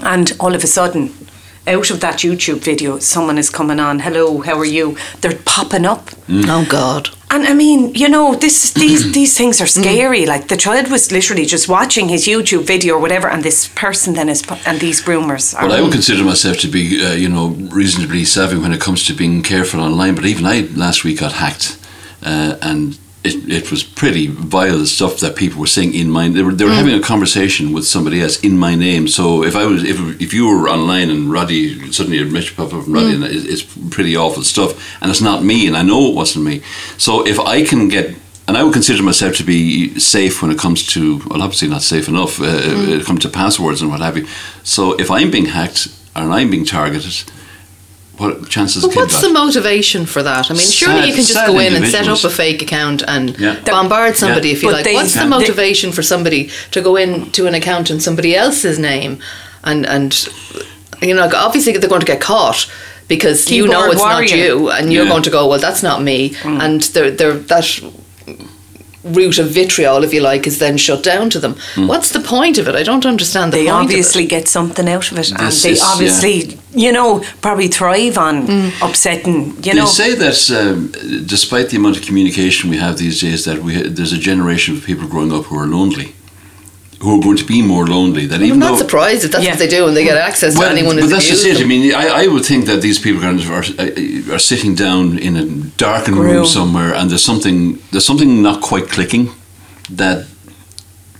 and 0.00 0.32
all 0.38 0.54
of 0.54 0.62
a 0.64 0.66
sudden. 0.66 1.10
Out 1.64 1.90
of 1.90 2.00
that 2.00 2.18
YouTube 2.18 2.58
video, 2.58 2.98
someone 2.98 3.38
is 3.38 3.48
coming 3.48 3.78
on. 3.78 4.00
Hello, 4.00 4.40
how 4.40 4.58
are 4.58 4.64
you? 4.64 4.96
They're 5.20 5.38
popping 5.44 5.86
up, 5.86 6.10
Oh 6.28 6.66
God. 6.68 7.10
and 7.30 7.44
I 7.46 7.54
mean, 7.54 7.94
you 7.94 8.08
know, 8.08 8.34
this 8.34 8.72
these 8.82 9.12
these 9.12 9.36
things 9.36 9.60
are 9.60 9.68
scary. 9.68 10.26
Like 10.26 10.48
the 10.48 10.56
child 10.56 10.90
was 10.90 11.12
literally 11.12 11.46
just 11.46 11.68
watching 11.68 12.08
his 12.08 12.26
YouTube 12.26 12.64
video 12.66 12.94
or 12.96 13.00
whatever, 13.00 13.28
and 13.28 13.44
this 13.44 13.68
person 13.68 14.14
then 14.14 14.28
is 14.28 14.42
and 14.66 14.80
these 14.80 15.00
groomers. 15.04 15.54
Are, 15.54 15.68
Well, 15.68 15.78
I 15.78 15.80
would 15.82 15.92
consider 15.92 16.24
myself 16.24 16.56
to 16.58 16.68
be, 16.68 17.00
uh, 17.04 17.12
you 17.12 17.28
know, 17.28 17.50
reasonably 17.70 18.24
savvy 18.24 18.58
when 18.58 18.72
it 18.72 18.80
comes 18.80 19.04
to 19.06 19.14
being 19.14 19.42
careful 19.42 19.80
online. 19.80 20.16
But 20.16 20.24
even 20.26 20.46
I 20.46 20.62
last 20.74 21.04
week 21.04 21.20
got 21.20 21.32
hacked, 21.34 21.78
uh, 22.24 22.56
and 22.60 22.98
it, 23.24 23.48
it 23.48 23.70
was 23.70 23.84
pretty 23.84 24.26
vile 24.26 24.84
stuff 24.84 25.20
that 25.20 25.36
people 25.36 25.60
were 25.60 25.66
saying 25.66 25.94
in 25.94 26.10
my. 26.10 26.28
They 26.28 26.42
were 26.42 26.52
they 26.52 26.64
were 26.64 26.72
mm. 26.72 26.76
having 26.76 26.94
a 26.94 27.02
conversation 27.02 27.72
with 27.72 27.86
somebody 27.86 28.20
else 28.20 28.40
in 28.40 28.58
my 28.58 28.74
name. 28.74 29.06
So 29.06 29.44
if 29.44 29.54
I 29.54 29.64
was 29.64 29.84
if 29.84 29.98
if 30.20 30.34
you 30.34 30.48
were 30.48 30.68
online 30.68 31.08
and 31.10 31.30
Roddy 31.30 31.92
suddenly 31.92 32.18
admit 32.18 32.50
you 32.50 32.56
pop 32.56 32.72
up 32.74 32.84
and 32.86 32.94
Roddy, 32.94 33.14
and 33.14 33.24
it, 33.24 33.46
it's 33.46 33.62
pretty 33.90 34.16
awful 34.16 34.42
stuff, 34.42 35.00
and 35.00 35.10
it's 35.10 35.20
not 35.20 35.44
me, 35.44 35.66
and 35.68 35.76
I 35.76 35.82
know 35.82 36.08
it 36.10 36.14
wasn't 36.14 36.44
me. 36.44 36.62
So 36.98 37.24
if 37.26 37.38
I 37.38 37.64
can 37.64 37.88
get 37.88 38.16
and 38.48 38.56
I 38.56 38.64
would 38.64 38.72
consider 38.72 39.02
myself 39.04 39.36
to 39.36 39.44
be 39.44 39.98
safe 40.00 40.42
when 40.42 40.50
it 40.50 40.58
comes 40.58 40.84
to, 40.88 41.18
well, 41.28 41.42
obviously 41.42 41.68
not 41.68 41.82
safe 41.82 42.08
enough, 42.08 42.40
uh, 42.40 42.44
mm. 42.44 42.86
when 42.88 43.00
it 43.00 43.06
comes 43.06 43.20
to 43.20 43.28
passwords 43.28 43.80
and 43.82 43.90
what 43.90 44.00
have 44.00 44.16
you. 44.16 44.26
So 44.64 44.94
if 44.94 45.12
I'm 45.12 45.30
being 45.30 45.46
hacked 45.46 45.86
and 46.16 46.32
I'm 46.32 46.50
being 46.50 46.64
targeted, 46.64 47.30
what 48.22 48.48
chances 48.48 48.82
But 48.82 48.92
kid 48.92 48.98
what's 49.00 49.20
got? 49.20 49.28
the 49.28 49.32
motivation 49.34 50.06
for 50.06 50.22
that? 50.22 50.50
I 50.50 50.54
mean, 50.54 50.66
surely 50.66 51.08
you 51.08 51.14
can 51.14 51.24
just 51.24 51.46
go 51.46 51.58
in 51.58 51.74
and 51.74 51.86
set 51.86 52.06
up 52.08 52.22
a 52.24 52.30
fake 52.30 52.62
account 52.62 53.02
and 53.06 53.36
Yeah. 53.38 53.56
bombard 53.64 54.16
somebody 54.16 54.48
Yeah. 54.48 54.54
if 54.56 54.62
you 54.62 54.68
But 54.68 54.74
like. 54.76 54.84
they- 54.84 54.94
what's 54.94 55.14
the 55.14 55.20
Yeah. 55.20 55.38
motivation 55.38 55.92
for 55.92 56.02
somebody 56.02 56.50
to 56.70 56.80
go 56.80 56.96
into 56.96 57.46
an 57.46 57.54
account 57.54 57.90
in 57.90 57.98
somebody 58.00 58.34
else's 58.36 58.78
name 58.78 59.18
and 59.64 59.86
and 59.86 60.10
you 61.00 61.14
know 61.14 61.28
obviously 61.34 61.72
they're 61.72 61.88
going 61.94 62.06
to 62.08 62.12
get 62.14 62.20
caught 62.20 62.66
because 63.08 63.50
you 63.50 63.66
know 63.66 63.80
Keyboard 63.82 63.92
it's 63.94 64.02
not 64.02 64.30
you 64.30 64.70
and 64.70 64.92
you're 64.92 65.04
Yeah. 65.04 65.10
going 65.10 65.22
to 65.24 65.30
go 65.38 65.46
well 65.48 65.58
that's 65.66 65.82
not 65.82 66.02
me 66.02 66.18
mm. 66.42 66.60
and 66.64 66.80
they're, 66.94 67.10
they're 67.10 67.34
that 67.52 67.66
route 69.04 69.38
of 69.38 69.48
vitriol 69.50 70.04
if 70.04 70.12
you 70.14 70.20
like 70.20 70.46
is 70.46 70.58
then 70.58 70.76
shut 70.76 71.02
down 71.02 71.28
to 71.30 71.38
them. 71.40 71.56
What's 71.76 72.10
the 72.12 72.20
point 72.20 72.58
of 72.58 72.68
it? 72.68 72.74
I 72.76 72.82
don't 72.82 73.04
understand 73.06 73.52
the 73.52 73.58
they 73.58 73.64
point 73.66 73.84
obviously 73.84 74.24
of 74.24 74.30
get 74.30 74.48
something 74.48 74.88
out 74.88 75.10
of 75.12 75.18
it, 75.18 75.30
and 75.30 75.40
they 75.40 75.46
is- 75.72 75.80
yeah. 75.80 75.86
obviously, 75.92 76.58
you 76.74 76.92
know, 76.92 77.22
probably 77.40 77.68
thrive 77.68 78.16
on 78.18 78.70
upsetting. 78.80 79.56
You 79.56 79.72
They 79.72 79.74
know, 79.74 79.86
say 79.86 80.14
that 80.14 80.50
um, 80.50 80.92
despite 81.26 81.68
the 81.70 81.76
amount 81.76 81.96
of 81.96 82.02
communication 82.04 82.70
we 82.70 82.76
have 82.78 82.96
these 82.98 83.20
days, 83.20 83.44
that 83.44 83.58
we 83.62 83.72
there's 83.82 84.12
a 84.12 84.18
generation 84.18 84.76
of 84.76 84.84
people 84.84 85.06
growing 85.08 85.32
up 85.32 85.44
who 85.46 85.58
are 85.58 85.66
lonely, 85.66 86.14
who 87.02 87.18
are 87.18 87.22
going 87.22 87.36
to 87.36 87.44
be 87.44 87.60
more 87.62 87.86
lonely. 87.86 88.26
That 88.26 88.40
it. 88.40 88.46
even 88.46 88.54
I'm 88.54 88.58
not 88.60 88.70
though 88.72 88.84
surprised 88.84 89.24
if 89.24 89.32
that's 89.32 89.44
Yeah. 89.44 89.50
what 89.50 89.58
they 89.58 89.68
do 89.68 89.88
and 89.88 89.96
they 89.96 90.04
get 90.04 90.16
access 90.16 90.54
to 90.54 90.64
anyone 90.64 90.96
but 91.00 91.10
that's 91.10 91.26
just 91.26 91.42
abused 91.42 91.60
it. 91.60 91.64
I 91.64 91.68
mean, 91.68 91.94
I, 91.94 92.06
I 92.22 92.26
would 92.28 92.44
think 92.44 92.66
that 92.66 92.80
these 92.80 92.98
people 93.00 93.20
kind 93.20 93.40
are, 93.40 93.64
uh, 93.82 94.34
are 94.34 94.38
sitting 94.38 94.74
down 94.76 95.18
in 95.18 95.36
a 95.36 95.44
darkened 95.86 96.16
room 96.16 96.36
Room. 96.36 96.46
somewhere, 96.46 96.94
and 96.94 97.10
there's 97.10 97.24
something 97.24 97.80
there's 97.90 98.06
something 98.06 98.40
not 98.40 98.62
quite 98.62 98.88
clicking. 98.88 99.30
That 99.90 100.26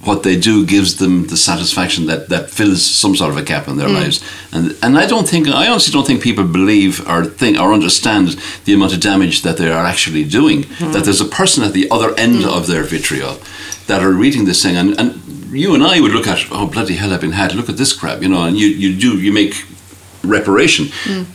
what 0.05 0.23
they 0.23 0.37
do 0.37 0.65
gives 0.65 0.97
them 0.97 1.27
the 1.27 1.37
satisfaction 1.37 2.07
that 2.07 2.29
that 2.29 2.51
fills 2.51 2.81
some 3.03 3.15
sort 3.17 3.31
of 3.33 3.37
a 3.37 3.43
gap 3.43 3.67
in 3.69 3.77
their 3.77 3.89
mm. 3.89 4.01
lives, 4.01 4.23
and 4.53 4.77
and 4.85 4.97
I 4.97 5.07
don't 5.07 5.29
think 5.29 5.49
I 5.49 5.67
honestly 5.67 5.93
don't 5.93 6.07
think 6.07 6.23
people 6.23 6.45
believe 6.45 6.93
or 7.09 7.25
think 7.25 7.59
or 7.59 7.73
understand 7.73 8.25
the 8.67 8.75
amount 8.75 8.95
of 8.95 9.01
damage 9.01 9.43
that 9.43 9.57
they 9.57 9.69
are 9.69 9.85
actually 9.93 10.25
doing. 10.25 10.63
Hmm. 10.63 10.93
That 10.93 11.05
there's 11.05 11.21
a 11.21 11.37
person 11.41 11.65
at 11.65 11.73
the 11.73 11.91
other 11.91 12.11
end 12.17 12.43
hmm. 12.43 12.57
of 12.57 12.67
their 12.67 12.85
vitriol 12.85 13.39
that 13.87 14.03
are 14.03 14.13
reading 14.13 14.45
this 14.45 14.63
thing, 14.63 14.77
and 14.77 14.99
and 14.99 15.15
you 15.53 15.75
and 15.75 15.83
I 15.83 16.01
would 16.01 16.13
look 16.13 16.27
at 16.27 16.47
oh 16.51 16.67
bloody 16.67 16.97
hell 16.97 17.13
I've 17.13 17.21
been 17.21 17.33
had. 17.33 17.55
Look 17.55 17.69
at 17.69 17.77
this 17.77 17.93
crap, 17.93 18.23
you 18.23 18.29
know, 18.29 18.43
and 18.45 18.57
you 18.57 18.67
you 18.67 18.99
do 18.99 19.21
you 19.21 19.33
make 19.33 19.55
reparation, 20.25 20.87
mm. 21.05 21.27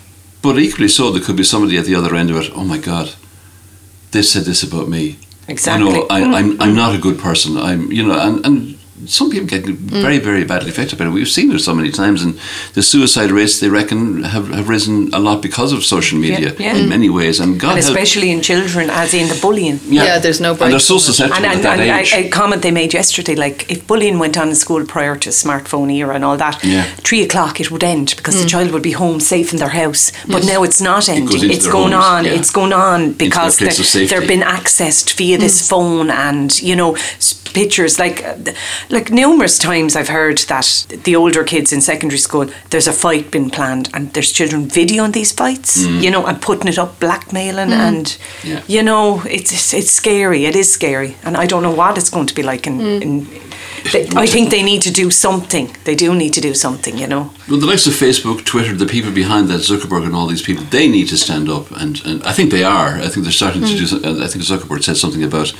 but 0.41 0.57
equally 0.57 0.88
so 0.88 1.12
there 1.12 1.23
could 1.23 1.38
be 1.38 1.43
somebody 1.43 1.77
at 1.77 1.86
the 1.86 1.95
other 1.95 2.15
end 2.15 2.29
of 2.31 2.38
it. 2.38 2.51
Oh 2.55 2.63
my 2.63 2.77
God, 2.77 3.15
they 4.12 4.21
said 4.21 4.43
this 4.43 4.63
about 4.63 4.88
me. 4.88 5.17
Exactly. 5.47 5.88
You 5.88 5.99
know, 5.99 6.07
I, 6.10 6.23
I'm, 6.23 6.62
I'm 6.62 6.75
not 6.75 6.95
a 6.95 6.97
good 6.97 7.19
person. 7.19 7.57
I'm, 7.57 7.91
you 7.91 8.05
know, 8.05 8.19
and, 8.19 8.45
and 8.45 8.76
some 9.05 9.29
people 9.29 9.47
get 9.47 9.63
mm. 9.63 9.75
very, 9.75 10.17
very 10.17 10.43
badly 10.43 10.69
affected 10.69 10.97
by 10.97 11.05
it. 11.05 11.10
We've 11.10 11.27
seen 11.27 11.51
it 11.51 11.60
so 11.60 11.73
many 11.75 11.91
times, 11.91 12.23
and 12.23 12.39
the 12.73 12.81
suicide 12.81 13.31
rates 13.31 13.60
they 13.60 13.69
reckon 13.69 14.23
have, 14.23 14.49
have 14.49 14.69
risen 14.69 15.13
a 15.13 15.19
lot 15.19 15.41
because 15.41 15.71
of 15.71 15.83
social 15.83 16.17
media 16.19 16.53
yeah. 16.57 16.75
in 16.75 16.86
mm. 16.86 16.89
many 16.89 17.10
ways. 17.10 17.39
And 17.39 17.60
God 17.60 17.75
and 17.75 17.83
help- 17.83 17.95
especially 17.95 18.31
in 18.31 18.41
children, 18.41 18.89
as 18.89 19.13
in 19.13 19.27
the 19.27 19.39
bullying. 19.41 19.79
Yeah, 19.86 20.19
there's 20.19 20.41
no 20.41 20.51
and 20.51 20.71
they're 20.73 20.79
so 20.79 20.97
susceptible 20.97 21.38
And, 21.38 21.45
at 21.45 21.55
and, 21.55 21.63
that 21.65 21.79
and 21.79 22.01
age. 22.01 22.13
a, 22.13 22.27
a 22.27 22.29
comment 22.29 22.62
they 22.62 22.71
made 22.71 22.93
yesterday, 22.93 23.36
like 23.36 23.69
if 23.71 23.86
bullying 23.86 24.19
went 24.19 24.38
on 24.38 24.49
in 24.49 24.55
school 24.55 24.86
prior 24.86 25.15
to 25.17 25.29
smartphone 25.29 25.93
era 25.93 26.15
and 26.15 26.25
all 26.25 26.38
that, 26.38 26.63
Yeah. 26.63 26.83
three 27.07 27.21
o'clock 27.23 27.60
it 27.60 27.69
would 27.71 27.83
end 27.83 28.13
because 28.17 28.36
the 28.39 28.45
mm. 28.45 28.49
child 28.49 28.71
would 28.71 28.83
be 28.83 28.91
home 28.91 29.19
safe 29.19 29.53
in 29.53 29.60
their 29.60 29.69
house. 29.69 30.12
But 30.27 30.45
now 30.45 30.63
it's 30.63 30.81
not 30.81 31.07
ending; 31.10 31.41
into 31.43 31.51
it's 31.55 31.67
going 31.67 31.93
homes, 31.93 32.05
on. 32.05 32.25
yeah. 32.25 32.33
It's 32.33 32.51
going 32.51 32.73
on 32.73 33.13
because 33.13 33.57
place 33.57 34.10
they're, 34.10 34.21
of 34.21 34.27
being 34.27 34.41
accessed 34.41 35.13
via 35.17 35.38
this 35.38 35.67
phone 35.69 36.10
and 36.10 36.60
you 36.62 36.75
know 36.75 36.95
s- 36.95 37.36
pictures. 37.61 37.93
Like, 37.99 38.17
uh, 38.23 38.35
like 38.89 39.07
numerous 39.23 39.57
times 39.57 39.95
I've 39.95 40.11
heard 40.19 40.37
that 40.47 40.67
the 41.05 41.15
older 41.15 41.43
kids 41.43 41.71
in 41.73 41.81
secondary 41.81 42.19
school, 42.19 42.45
there's 42.69 42.87
a 42.87 42.93
fight 42.93 43.31
been 43.31 43.49
planned 43.49 43.89
and 43.93 44.13
there's 44.13 44.31
children 44.37 44.67
videoing 44.79 45.13
these 45.13 45.31
fights, 45.41 45.71
you 46.03 46.11
know, 46.11 46.25
and 46.27 46.41
putting 46.41 46.67
it 46.73 46.77
up, 46.79 46.99
blackmailing, 46.99 47.71
and 47.87 48.05
Mm. 48.07 48.17
Yeah. 48.43 48.61
you 48.75 48.83
know, 48.83 49.21
it's 49.29 49.73
it's 49.73 49.91
scary. 50.01 50.45
It 50.49 50.55
is 50.55 50.67
scary, 50.73 51.11
and 51.23 51.35
I 51.43 51.45
don't 51.47 51.61
know 51.63 51.75
what 51.81 51.97
it's 51.97 52.09
going 52.15 52.27
to 52.27 52.35
be 52.35 52.43
like 52.51 52.69
in. 52.69 52.79
in 53.03 53.27
they, 53.91 54.08
I 54.15 54.26
think 54.28 54.50
they 54.50 54.63
need 54.63 54.82
to 54.84 54.91
do 54.91 55.10
something. 55.12 55.76
They 55.84 55.95
do 55.95 56.13
need 56.15 56.34
to 56.34 56.41
do 56.41 56.54
something, 56.54 56.97
you 56.97 57.08
know. 57.08 57.32
Well, 57.50 57.60
the 57.60 57.65
likes 57.65 57.88
of 57.88 57.93
Facebook, 57.93 58.43
Twitter, 58.45 58.73
the 58.76 58.86
people 58.86 59.12
behind 59.12 59.47
that, 59.50 59.62
Zuckerberg 59.62 60.06
and 60.06 60.15
all 60.15 60.28
these 60.28 60.41
people, 60.41 60.63
they 60.69 60.88
need 60.88 61.08
to 61.10 61.17
stand 61.17 61.50
up, 61.50 61.71
and, 61.71 62.02
and 62.06 62.23
I 62.23 62.34
think 62.34 62.52
they 62.52 62.63
are. 62.63 62.95
I 63.06 63.08
think 63.10 63.23
they're 63.26 63.32
starting 63.32 63.62
to 63.63 63.67
do. 63.78 63.84
Mm. 63.86 63.88
some- 63.88 64.06
uh, 64.06 64.23
I 64.26 64.28
think 64.28 64.43
Zuckerberg 64.45 64.84
said 64.84 64.97
something 64.97 65.23
about 65.23 65.54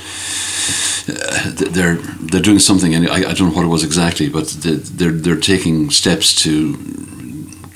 uh, 1.08 1.50
they're 1.72 1.96
they're 2.30 2.42
doing 2.42 2.58
something, 2.58 2.94
and 2.94 3.08
I, 3.08 3.30
I 3.30 3.32
don't 3.34 3.48
know 3.50 3.56
what 3.56 3.64
it 3.64 3.68
was 3.68 3.84
exactly, 3.84 4.28
but 4.28 4.48
they- 4.62 4.74
they're 4.98 5.12
they're 5.12 5.40
taking 5.40 5.90
steps 5.90 6.34
to 6.42 6.76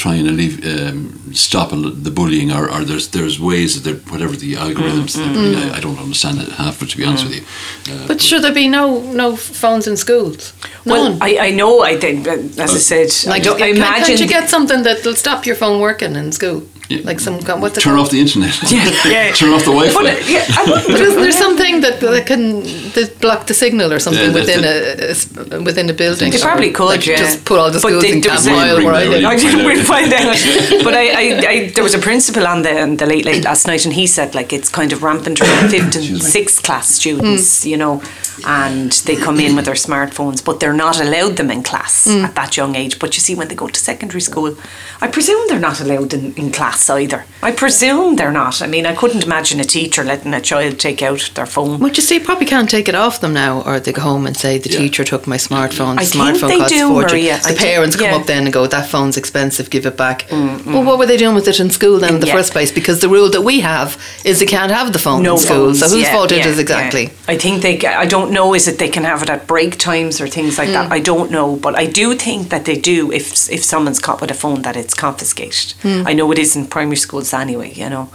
try 0.03 0.15
and 0.17 0.29
alleviate, 0.29 0.65
um, 0.81 1.33
stop 1.33 1.71
the 1.71 2.11
bullying, 2.11 2.51
or, 2.51 2.65
or 2.73 2.85
there's 2.85 3.09
there's 3.09 3.39
ways 3.39 3.71
that 3.75 3.83
they're 3.87 4.03
whatever 4.13 4.35
the 4.35 4.55
algorithms. 4.55 5.17
Mm, 5.17 5.29
I, 5.29 5.33
mean, 5.33 5.55
I, 5.59 5.77
I 5.77 5.81
don't 5.81 5.99
understand 5.99 6.41
it 6.41 6.49
half, 6.63 6.81
but 6.81 6.89
to 6.91 6.97
be 6.97 7.05
honest 7.05 7.25
with 7.27 7.37
you, 7.37 7.95
uh, 7.95 8.09
But 8.09 8.21
should 8.21 8.43
there 8.43 8.55
be 8.63 8.69
no 8.69 8.85
no 9.23 9.37
phones 9.37 9.87
in 9.87 9.97
schools? 9.97 10.53
Well, 10.85 11.17
I, 11.21 11.31
I 11.49 11.51
know. 11.51 11.83
I 11.83 11.97
think, 12.05 12.27
uh, 12.27 12.65
as 12.65 12.73
I 12.81 12.83
said, 12.93 13.09
like, 13.31 13.43
I, 13.43 13.45
don't, 13.45 13.57
I 13.57 13.67
can't, 13.67 13.77
imagine 13.77 14.07
can't 14.07 14.21
you 14.21 14.29
get 14.29 14.51
something 14.51 14.83
that'll 14.83 15.15
stop 15.15 15.47
your 15.47 15.57
phone 15.57 15.81
working 15.81 16.17
in 16.17 16.33
school? 16.33 16.63
Yeah. 16.89 17.01
Like 17.05 17.21
some 17.21 17.37
what's 17.61 17.79
it 17.79 17.81
turn 17.81 17.95
called? 17.95 18.07
off 18.07 18.11
the 18.13 18.21
internet, 18.21 18.55
Yeah. 18.71 19.33
turn 19.41 19.51
off 19.55 19.65
the 19.65 19.71
Wi-Fi. 19.73 20.03
But, 20.03 20.29
yeah, 20.29 20.45
I 20.59 20.63
wouldn't 20.67 20.87
But 20.93 21.01
isn't 21.01 21.23
there 21.23 21.33
something 21.33 21.81
that, 21.81 22.01
that 22.01 22.27
can 22.27 22.61
that 22.97 23.17
block 23.21 23.47
the 23.47 23.55
signal 23.55 23.93
or 23.93 23.99
something 23.99 24.29
Yeah, 24.31 24.35
within 24.35 24.61
that's 24.63 25.35
a, 25.35 25.43
a 25.47 25.57
s- 25.57 25.63
within 25.65 25.89
a 25.89 25.95
building? 25.95 26.31
They 26.33 26.39
probably 26.39 26.71
Or, 26.71 26.75
could, 26.75 26.85
like, 26.87 27.07
yeah. 27.07 27.17
Just 27.17 27.45
put 27.45 27.59
all 27.59 27.71
the 27.71 27.81
But 27.81 27.89
schools 27.89 28.03
they- 28.03 28.13
in 28.13 28.21
there 28.21 28.33
was 28.33 28.45
Camp 28.47 28.57
a- 28.59 28.61
Mile 28.61 28.85
where 28.85 28.95
I 28.95 29.05
live. 29.07 29.25
I 29.25 29.35
We'll 29.37 29.85
find 29.85 30.11
didn't 30.11 30.27
out. 30.29 30.37
find 30.37 30.75
out. 30.75 30.85
But 30.85 30.95
I, 30.95 31.05
I, 31.09 31.47
I, 31.49 31.71
there 31.75 31.85
was 31.85 31.95
a 31.95 31.99
principal 32.01 32.47
on 32.47 32.63
the, 32.63 32.81
on 32.83 32.97
the 32.97 33.07
late 33.07 33.25
late 33.25 33.45
last 33.45 33.67
night, 33.67 33.85
and 33.87 33.95
he 33.95 34.07
said 34.07 34.35
like 34.35 34.53
it's 34.53 34.69
kind 34.69 34.93
of 34.93 35.03
rampant 35.03 35.41
around 35.41 35.71
fifth 35.75 35.95
and 35.97 36.23
sixth 36.23 36.63
class 36.63 36.89
students, 36.89 37.65
mm. 37.65 37.71
you 37.71 37.77
know, 37.77 38.03
and 38.47 38.93
they 39.07 39.17
come 39.17 39.39
in 39.41 39.57
with 39.57 39.65
their 39.67 39.75
smartphones, 39.75 40.45
but 40.45 40.61
they're 40.61 40.73
not 40.73 41.01
allowed 41.01 41.37
them 41.37 41.51
in 41.51 41.63
class 41.63 42.07
mm. 42.07 42.23
at 42.23 42.35
that 42.35 42.57
young 42.57 42.75
age. 42.77 42.99
But 42.99 43.15
you 43.15 43.21
see, 43.21 43.35
when 43.35 43.49
they 43.49 43.55
go 43.55 43.69
to 43.69 43.79
secondary 43.81 44.21
school, 44.21 44.57
I 45.01 45.09
presume 45.09 45.47
they're 45.49 45.59
not 45.59 45.81
allowed 45.81 46.15
in, 46.15 46.33
in 46.35 46.51
class 46.53 46.89
either. 46.91 47.25
I 47.43 47.53
presume 47.53 48.17
they're 48.17 48.33
not. 48.33 48.63
I 48.63 48.67
mean, 48.67 48.87
I 48.87 48.95
couldn't 48.95 49.25
imagine 49.25 49.61
a 49.61 49.65
teacher 49.65 50.05
letting 50.05 50.35
a 50.35 50.41
child 50.41 50.79
take 50.79 51.03
out 51.03 51.31
their 51.35 51.47
phone. 51.47 51.81
Well, 51.81 51.91
you 51.93 52.03
see, 52.03 52.17
you 52.17 52.25
probably 52.25 52.47
can't 52.47 52.71
take 52.71 52.89
it 52.89 52.95
off 52.95 53.21
them 53.21 53.33
now, 53.35 53.63
or 53.63 53.81
they 53.81 53.93
go 53.93 54.03
home 54.03 54.27
and 54.27 54.37
say 54.37 54.59
the 54.59 54.71
Yeah. 54.71 54.79
teacher 54.79 55.05
took 55.05 55.27
my 55.27 55.37
smartphone. 55.37 55.97
The 55.97 56.03
I 56.03 56.33
think 56.33 56.41
they 56.41 56.59
costs 56.59 56.73
do. 56.73 56.93
Maria. 56.93 57.39
The 57.39 57.49
I 57.49 57.53
think- 57.53 57.59
parents 57.59 57.97
come 57.97 58.07
yeah. 58.07 58.17
up 58.17 58.27
then 58.27 58.45
and 58.45 58.53
go, 58.53 58.67
"That 58.67 58.89
phone's 58.89 59.17
expensive. 59.17 59.71
Give 59.71 59.87
it 59.87 59.97
back." 59.97 60.27
Mm, 60.29 60.59
mm. 60.59 60.73
Well, 60.73 60.85
what 60.85 60.99
were 60.99 61.07
they 61.07 61.17
doing 61.17 61.35
with 61.35 61.49
it 61.49 61.59
in 61.61 61.71
school 61.71 61.99
then 61.99 62.15
in 62.15 62.21
the 62.21 62.27
Yeah. 62.27 62.37
first 62.37 62.53
place? 62.53 62.71
Because 62.71 63.01
the 63.01 63.09
rule 63.09 63.29
that 63.31 63.43
we 63.43 63.61
have 63.61 63.97
is 64.25 64.39
they 64.39 64.47
can't 64.47 64.71
have 64.73 64.93
the 64.93 64.99
phone 64.99 65.23
no 65.23 65.33
in 65.35 65.39
school. 65.39 65.57
phones, 65.67 65.81
so 65.81 65.89
whose 65.89 66.03
yeah, 66.03 66.13
fault 66.13 66.33
it 66.33 66.39
yeah, 66.39 66.49
is 66.49 66.59
exactly? 66.59 67.05
yeah. 67.05 67.35
I 67.35 67.37
think 67.37 67.63
they. 67.63 67.75
I 67.87 68.07
don't 68.07 68.22
know. 68.31 68.55
Is 68.55 68.67
it 68.69 68.79
they 68.79 68.89
can 68.89 69.05
have 69.05 69.23
it 69.23 69.31
at 69.31 69.47
break 69.47 69.77
times 69.79 70.21
or 70.21 70.29
things 70.29 70.59
like 70.59 70.69
Mm. 70.69 70.73
that? 70.75 70.93
I 70.93 71.01
don't 71.01 71.31
know, 71.31 71.57
but 71.57 71.75
I 71.79 71.87
do 71.87 72.15
think 72.15 72.49
that 72.51 72.65
they 72.65 72.77
do. 72.77 73.11
If 73.13 73.49
if 73.51 73.65
someone's 73.65 73.99
caught 74.01 74.21
with 74.21 74.31
a 74.31 74.35
phone, 74.35 74.63
that 74.63 74.77
it's 74.77 74.95
confiscated. 74.95 75.75
Mm. 75.83 76.07
I 76.11 76.13
know 76.15 76.33
it 76.33 76.39
is 76.39 76.55
in 76.57 76.67
primary 76.67 76.97
schools 76.97 77.33
anyway. 77.33 77.73
You 77.75 77.89
know. 77.91 78.09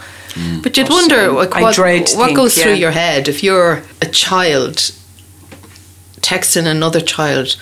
But 0.63 0.77
you'd 0.77 0.89
wonder 0.89 1.31
like, 1.31 1.55
I 1.55 1.61
what, 1.61 1.75
dread 1.75 2.09
what 2.15 2.25
think, 2.27 2.37
goes 2.37 2.53
through 2.61 2.75
your 2.75 2.91
head 2.91 3.27
if 3.27 3.41
you're 3.43 3.81
a 4.01 4.05
child 4.05 4.91
texting 6.21 6.65
another 6.67 7.01
child 7.01 7.55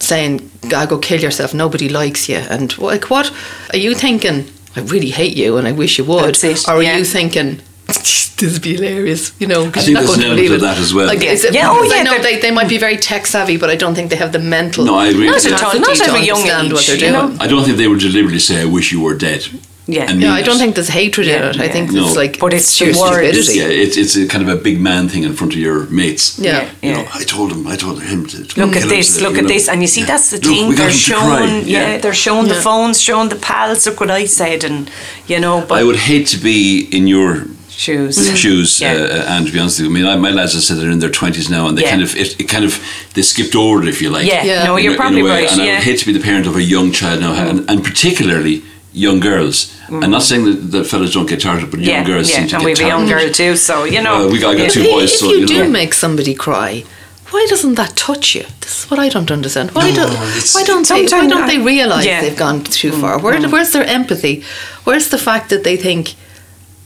saying, 0.00 0.50
"I 0.76 0.86
go 0.86 0.98
kill 0.98 1.20
yourself. 1.20 1.52
Nobody 1.54 1.88
likes 1.88 2.28
you." 2.28 2.36
And 2.50 2.76
like, 2.78 3.10
what 3.10 3.32
are 3.72 3.78
you 3.78 3.94
thinking? 3.94 4.44
I 4.76 4.80
really 4.80 5.10
hate 5.10 5.36
you, 5.36 5.56
and 5.56 5.66
I 5.66 5.72
wish 5.72 5.98
you 5.98 6.04
would. 6.04 6.24
That's 6.34 6.44
it, 6.44 6.68
Or 6.68 6.74
are 6.74 6.82
yeah. 6.82 6.98
you 6.98 7.04
thinking? 7.04 7.60
This 7.86 8.52
would 8.52 8.62
be 8.62 8.74
hilarious, 8.74 9.32
you 9.38 9.46
know. 9.46 9.70
'cause 9.70 9.84
I 9.84 9.86
think 9.86 9.88
you're 9.88 9.94
not 9.94 10.00
there's 10.00 10.08
going 10.08 10.18
an 10.18 10.20
to 10.20 10.26
element 10.26 10.46
believe 10.48 10.52
of 10.52 10.60
that 10.60 10.78
as 10.78 10.92
well. 10.92 11.06
Like, 11.06 11.22
Yeah. 11.22 11.30
it- 11.32 11.54
Yeah, 11.54 11.70
oh, 11.70 11.76
because 11.76 11.92
I 11.92 11.96
yeah, 11.96 12.02
know 12.02 12.10
they're- 12.10 12.22
they, 12.22 12.36
they 12.40 12.50
might 12.50 12.68
be 12.68 12.76
very 12.76 12.98
tech 12.98 13.26
savvy, 13.26 13.56
but 13.56 13.70
I 13.70 13.76
don't 13.76 13.94
think 13.94 14.10
they 14.10 14.16
have 14.16 14.32
the 14.32 14.38
mental. 14.38 14.84
No, 14.84 14.94
I 14.96 15.06
agree 15.08 15.26
Not 15.26 15.36
with 15.36 15.46
you. 15.46 15.54
at 15.54 15.60
Not 15.62 15.72
to 15.72 16.04
at 16.04 16.20
a 16.20 16.24
young 16.24 16.38
understand 16.40 16.72
what 16.74 16.84
they're 16.86 16.96
you 16.96 17.10
know? 17.12 17.26
doing. 17.28 17.40
I 17.40 17.46
don't 17.46 17.64
think 17.64 17.78
they 17.78 17.88
would 17.88 18.00
deliberately 18.00 18.40
say, 18.40 18.60
"I 18.60 18.66
wish 18.66 18.92
you 18.92 19.00
were 19.00 19.14
dead." 19.14 19.46
Yeah. 19.88 20.06
And 20.10 20.20
Yeah, 20.20 20.34
I 20.34 20.42
don't 20.42 20.58
think 20.58 20.74
there's 20.74 20.88
hatred 20.88 21.28
in 21.28 21.34
Yeah, 21.40 21.50
it. 21.50 21.60
I 21.60 21.64
yeah. 21.66 21.72
think 21.72 21.92
No. 21.92 22.04
it's 22.08 22.16
like 22.16 22.40
But 22.40 22.52
it's 22.52 22.72
sheer 22.74 22.92
the 22.92 22.98
words. 22.98 23.44
stupidity. 23.46 23.58
Yeah, 23.60 23.84
it's 23.84 23.96
it's 23.96 24.16
a 24.16 24.26
kind 24.26 24.42
of 24.46 24.50
a 24.52 24.60
big 24.68 24.80
man 24.80 25.08
thing 25.08 25.22
in 25.22 25.32
front 25.38 25.52
of 25.54 25.60
your 25.60 25.86
mates. 26.00 26.24
Yeah. 26.38 26.64
You 26.82 26.92
know, 26.94 27.04
I 27.14 27.22
told 27.22 27.52
him, 27.52 27.66
I 27.68 27.76
told 27.76 28.02
him 28.02 28.26
to 28.26 28.36
Look 28.60 28.74
at 28.76 28.88
this, 28.88 29.20
look 29.20 29.36
at 29.38 29.44
know. 29.44 29.48
this, 29.54 29.68
and 29.68 29.80
you 29.80 29.86
see 29.96 30.02
that's 30.02 30.28
the 30.30 30.38
thing. 30.38 30.68
we 30.70 30.74
They're 30.74 30.90
him 30.90 30.98
to 30.98 31.12
cry. 31.12 31.38
showing, 31.38 31.68
yeah. 31.68 31.98
they're 32.02 32.20
showing 32.26 32.48
the 32.48 32.56
phones, 32.66 33.00
showing 33.00 33.28
the 33.28 33.36
pals. 33.48 33.86
Look 33.86 34.00
what 34.00 34.10
I 34.10 34.26
said, 34.26 34.64
and 34.64 34.90
you 35.28 35.38
know, 35.38 35.64
but 35.68 35.78
I 35.78 35.84
would 35.84 36.00
hate 36.10 36.26
to 36.34 36.36
be 36.50 36.88
in 36.90 37.06
your 37.06 37.46
shoes, 37.76 38.38
shoes, 38.38 38.80
Yeah. 38.80 38.92
uh, 38.94 39.24
and 39.36 39.46
to 39.46 39.52
be 39.52 39.58
honest 39.58 39.78
with 39.80 39.86
you, 39.90 39.92
I 39.92 39.94
mean, 39.94 40.06
I, 40.06 40.16
my 40.16 40.30
lads, 40.30 40.56
I 40.56 40.60
said 40.60 40.78
they're 40.78 40.90
in 40.90 40.98
their 40.98 41.10
twenties 41.10 41.48
now, 41.50 41.68
and 41.68 41.76
they 41.76 41.82
Yeah. 41.82 41.90
kind 41.90 42.02
of, 42.02 42.16
it, 42.16 42.40
it 42.40 42.48
kind 42.48 42.64
of, 42.64 42.80
they 43.14 43.22
skipped 43.22 43.54
over 43.54 43.82
it, 43.82 43.88
if 43.88 44.00
you 44.02 44.10
like. 44.10 44.26
Yeah, 44.26 44.44
Yeah. 44.44 44.64
no, 44.64 44.76
In 44.76 44.84
you're 44.84 44.92
a- 44.92 44.94
in 44.94 45.00
a 45.00 45.02
probably 45.02 45.22
way, 45.22 45.30
right. 45.42 45.52
And 45.52 45.60
I 45.62 45.64
would 45.74 45.84
hate 45.84 45.98
to 46.00 46.06
be 46.06 46.12
the 46.12 46.20
parent 46.30 46.46
of 46.46 46.56
a 46.56 46.62
young 46.62 46.90
child 46.92 47.20
now, 47.20 47.32
and, 47.34 47.68
and 47.70 47.84
particularly 47.84 48.62
young 48.92 49.20
girls. 49.20 49.72
I'm 49.88 50.10
not 50.10 50.22
saying 50.22 50.44
that, 50.46 50.72
that 50.72 50.84
fellas 50.86 51.12
don't 51.12 51.28
get 51.28 51.40
targeted, 51.40 51.70
but 51.70 51.80
young 51.80 52.02
Mm. 52.02 52.06
girls 52.06 52.28
yeah, 52.30 52.36
seem 52.38 52.48
to 52.48 52.56
and 52.56 52.64
get 52.64 52.66
we 52.66 52.70
have 52.72 52.80
a 52.80 52.88
young 52.94 53.06
girl 53.08 53.30
too, 53.32 53.54
so 53.56 53.84
you 53.84 54.00
know. 54.02 54.20
Well, 54.20 54.30
we 54.30 54.38
got, 54.38 54.54
I 54.54 54.58
got 54.58 54.66
If, 54.68 54.72
two 54.72 54.82
you- 54.82 54.90
boys, 54.90 55.12
if 55.12 55.18
so 55.20 55.30
you, 55.30 55.40
you 55.40 55.46
do 55.46 55.58
know. 55.64 55.68
make 55.80 55.92
somebody 55.94 56.34
cry, 56.34 56.82
why 57.30 57.46
doesn't 57.50 57.74
that 57.74 57.94
touch 57.94 58.34
you? 58.34 58.44
This 58.62 58.74
is 58.84 58.90
what 58.90 58.98
I 58.98 59.08
don't 59.08 59.30
understand. 59.30 59.70
Why 59.72 59.90
No, 59.90 59.96
don't 59.96 60.14
why 60.54 60.62
don't 60.64 60.88
they 60.88 61.02
why 61.04 61.26
don't 61.26 61.46
they 61.46 61.58
realise 61.58 62.06
yeah. 62.06 62.20
they've 62.22 62.36
gone 62.36 62.64
too 62.64 62.90
far? 62.92 63.18
Where, 63.18 63.38
where's 63.48 63.70
their 63.72 63.84
empathy? 63.84 64.42
Where's 64.84 65.08
the 65.08 65.18
fact 65.18 65.50
that 65.50 65.62
they 65.62 65.76
think, 65.76 66.14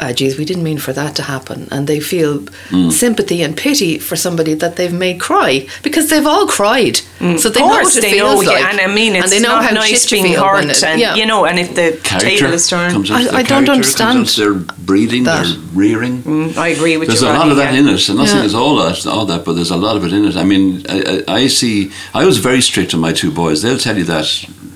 ah, 0.02 0.12
geez, 0.12 0.36
we 0.38 0.44
didn't 0.44 0.62
mean 0.62 0.78
for 0.78 0.92
that 0.92 1.14
to 1.16 1.22
happen, 1.22 1.68
and 1.70 1.86
they 1.86 2.00
feel 2.00 2.32
Mm. 2.70 2.90
sympathy 2.92 3.42
and 3.42 3.56
pity 3.56 3.98
for 3.98 4.16
somebody 4.16 4.54
that 4.54 4.76
they've 4.76 4.92
made 5.06 5.18
cry 5.20 5.66
because 5.82 6.06
they've 6.10 6.26
all 6.26 6.46
cried, 6.46 6.96
so 7.42 7.48
they 7.50 7.60
Mm. 7.60 7.68
Know 7.68 7.74
course, 7.74 7.84
what 7.94 7.96
it 7.98 8.02
they 8.06 8.12
feels 8.18 8.34
know, 8.44 8.50
like, 8.50 8.60
yeah, 8.60 8.70
and 8.70 8.80
I 8.80 8.86
mean, 8.98 9.12
it's 9.16 9.24
and 9.24 9.32
they 9.32 9.40
know 9.46 9.56
not 9.56 9.64
how 9.66 9.72
nice 9.84 10.02
shit 10.02 10.10
being 10.12 10.32
feel 10.34 10.42
hurt, 10.44 10.64
it- 10.64 10.82
and 10.84 11.00
yeah. 11.00 11.14
you 11.20 11.26
know, 11.26 11.40
and 11.48 11.58
if 11.64 11.74
the 11.74 11.88
Character 12.02 12.28
table 12.30 12.52
is 12.54 12.66
turned, 12.68 12.92
comes 12.94 13.10
I- 13.10 13.24
the 13.24 13.36
I 13.40 13.42
don't 13.42 13.68
understand 13.68 14.14
comes 14.18 14.38
into 14.38 14.40
their 14.40 14.54
breathing, 14.90 15.24
that. 15.24 15.44
their 15.46 15.56
rearing. 15.74 16.22
Mm, 16.22 16.56
I 16.56 16.68
agree 16.76 16.96
with 16.96 17.08
There's 17.08 17.20
you. 17.22 17.26
There's 17.26 17.36
a 17.36 17.38
lot 17.38 17.48
Roddy, 17.48 17.50
of 17.52 17.56
that 17.62 17.72
yeah. 17.74 17.80
in 17.80 17.88
it. 17.88 18.08
I'm 18.08 18.16
not 18.16 18.28
saying 18.28 18.38
Yeah. 18.40 18.44
it's 18.50 18.54
all 18.62 18.76
that, 18.82 19.06
all 19.06 19.26
that, 19.32 19.44
but 19.44 19.52
there's 19.56 19.70
a 19.70 19.76
lot 19.86 19.94
of 19.98 20.02
it 20.06 20.12
in 20.12 20.24
it. 20.30 20.36
I 20.36 20.44
mean, 20.52 20.84
I, 20.88 21.22
I, 21.28 21.34
I 21.40 21.46
see. 21.48 21.90
I 22.14 22.24
was 22.30 22.38
very 22.38 22.62
strict 22.70 22.94
on 22.94 23.00
my 23.00 23.12
two 23.12 23.30
boys. 23.30 23.56
They'll 23.62 23.78
tell 23.88 23.96
you 23.98 24.04
that 24.14 24.26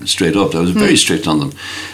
straight 0.06 0.36
up. 0.36 0.54
I 0.54 0.60
was 0.60 0.70
very 0.70 0.96
strict 0.96 1.26
on 1.26 1.40
them, 1.40 1.52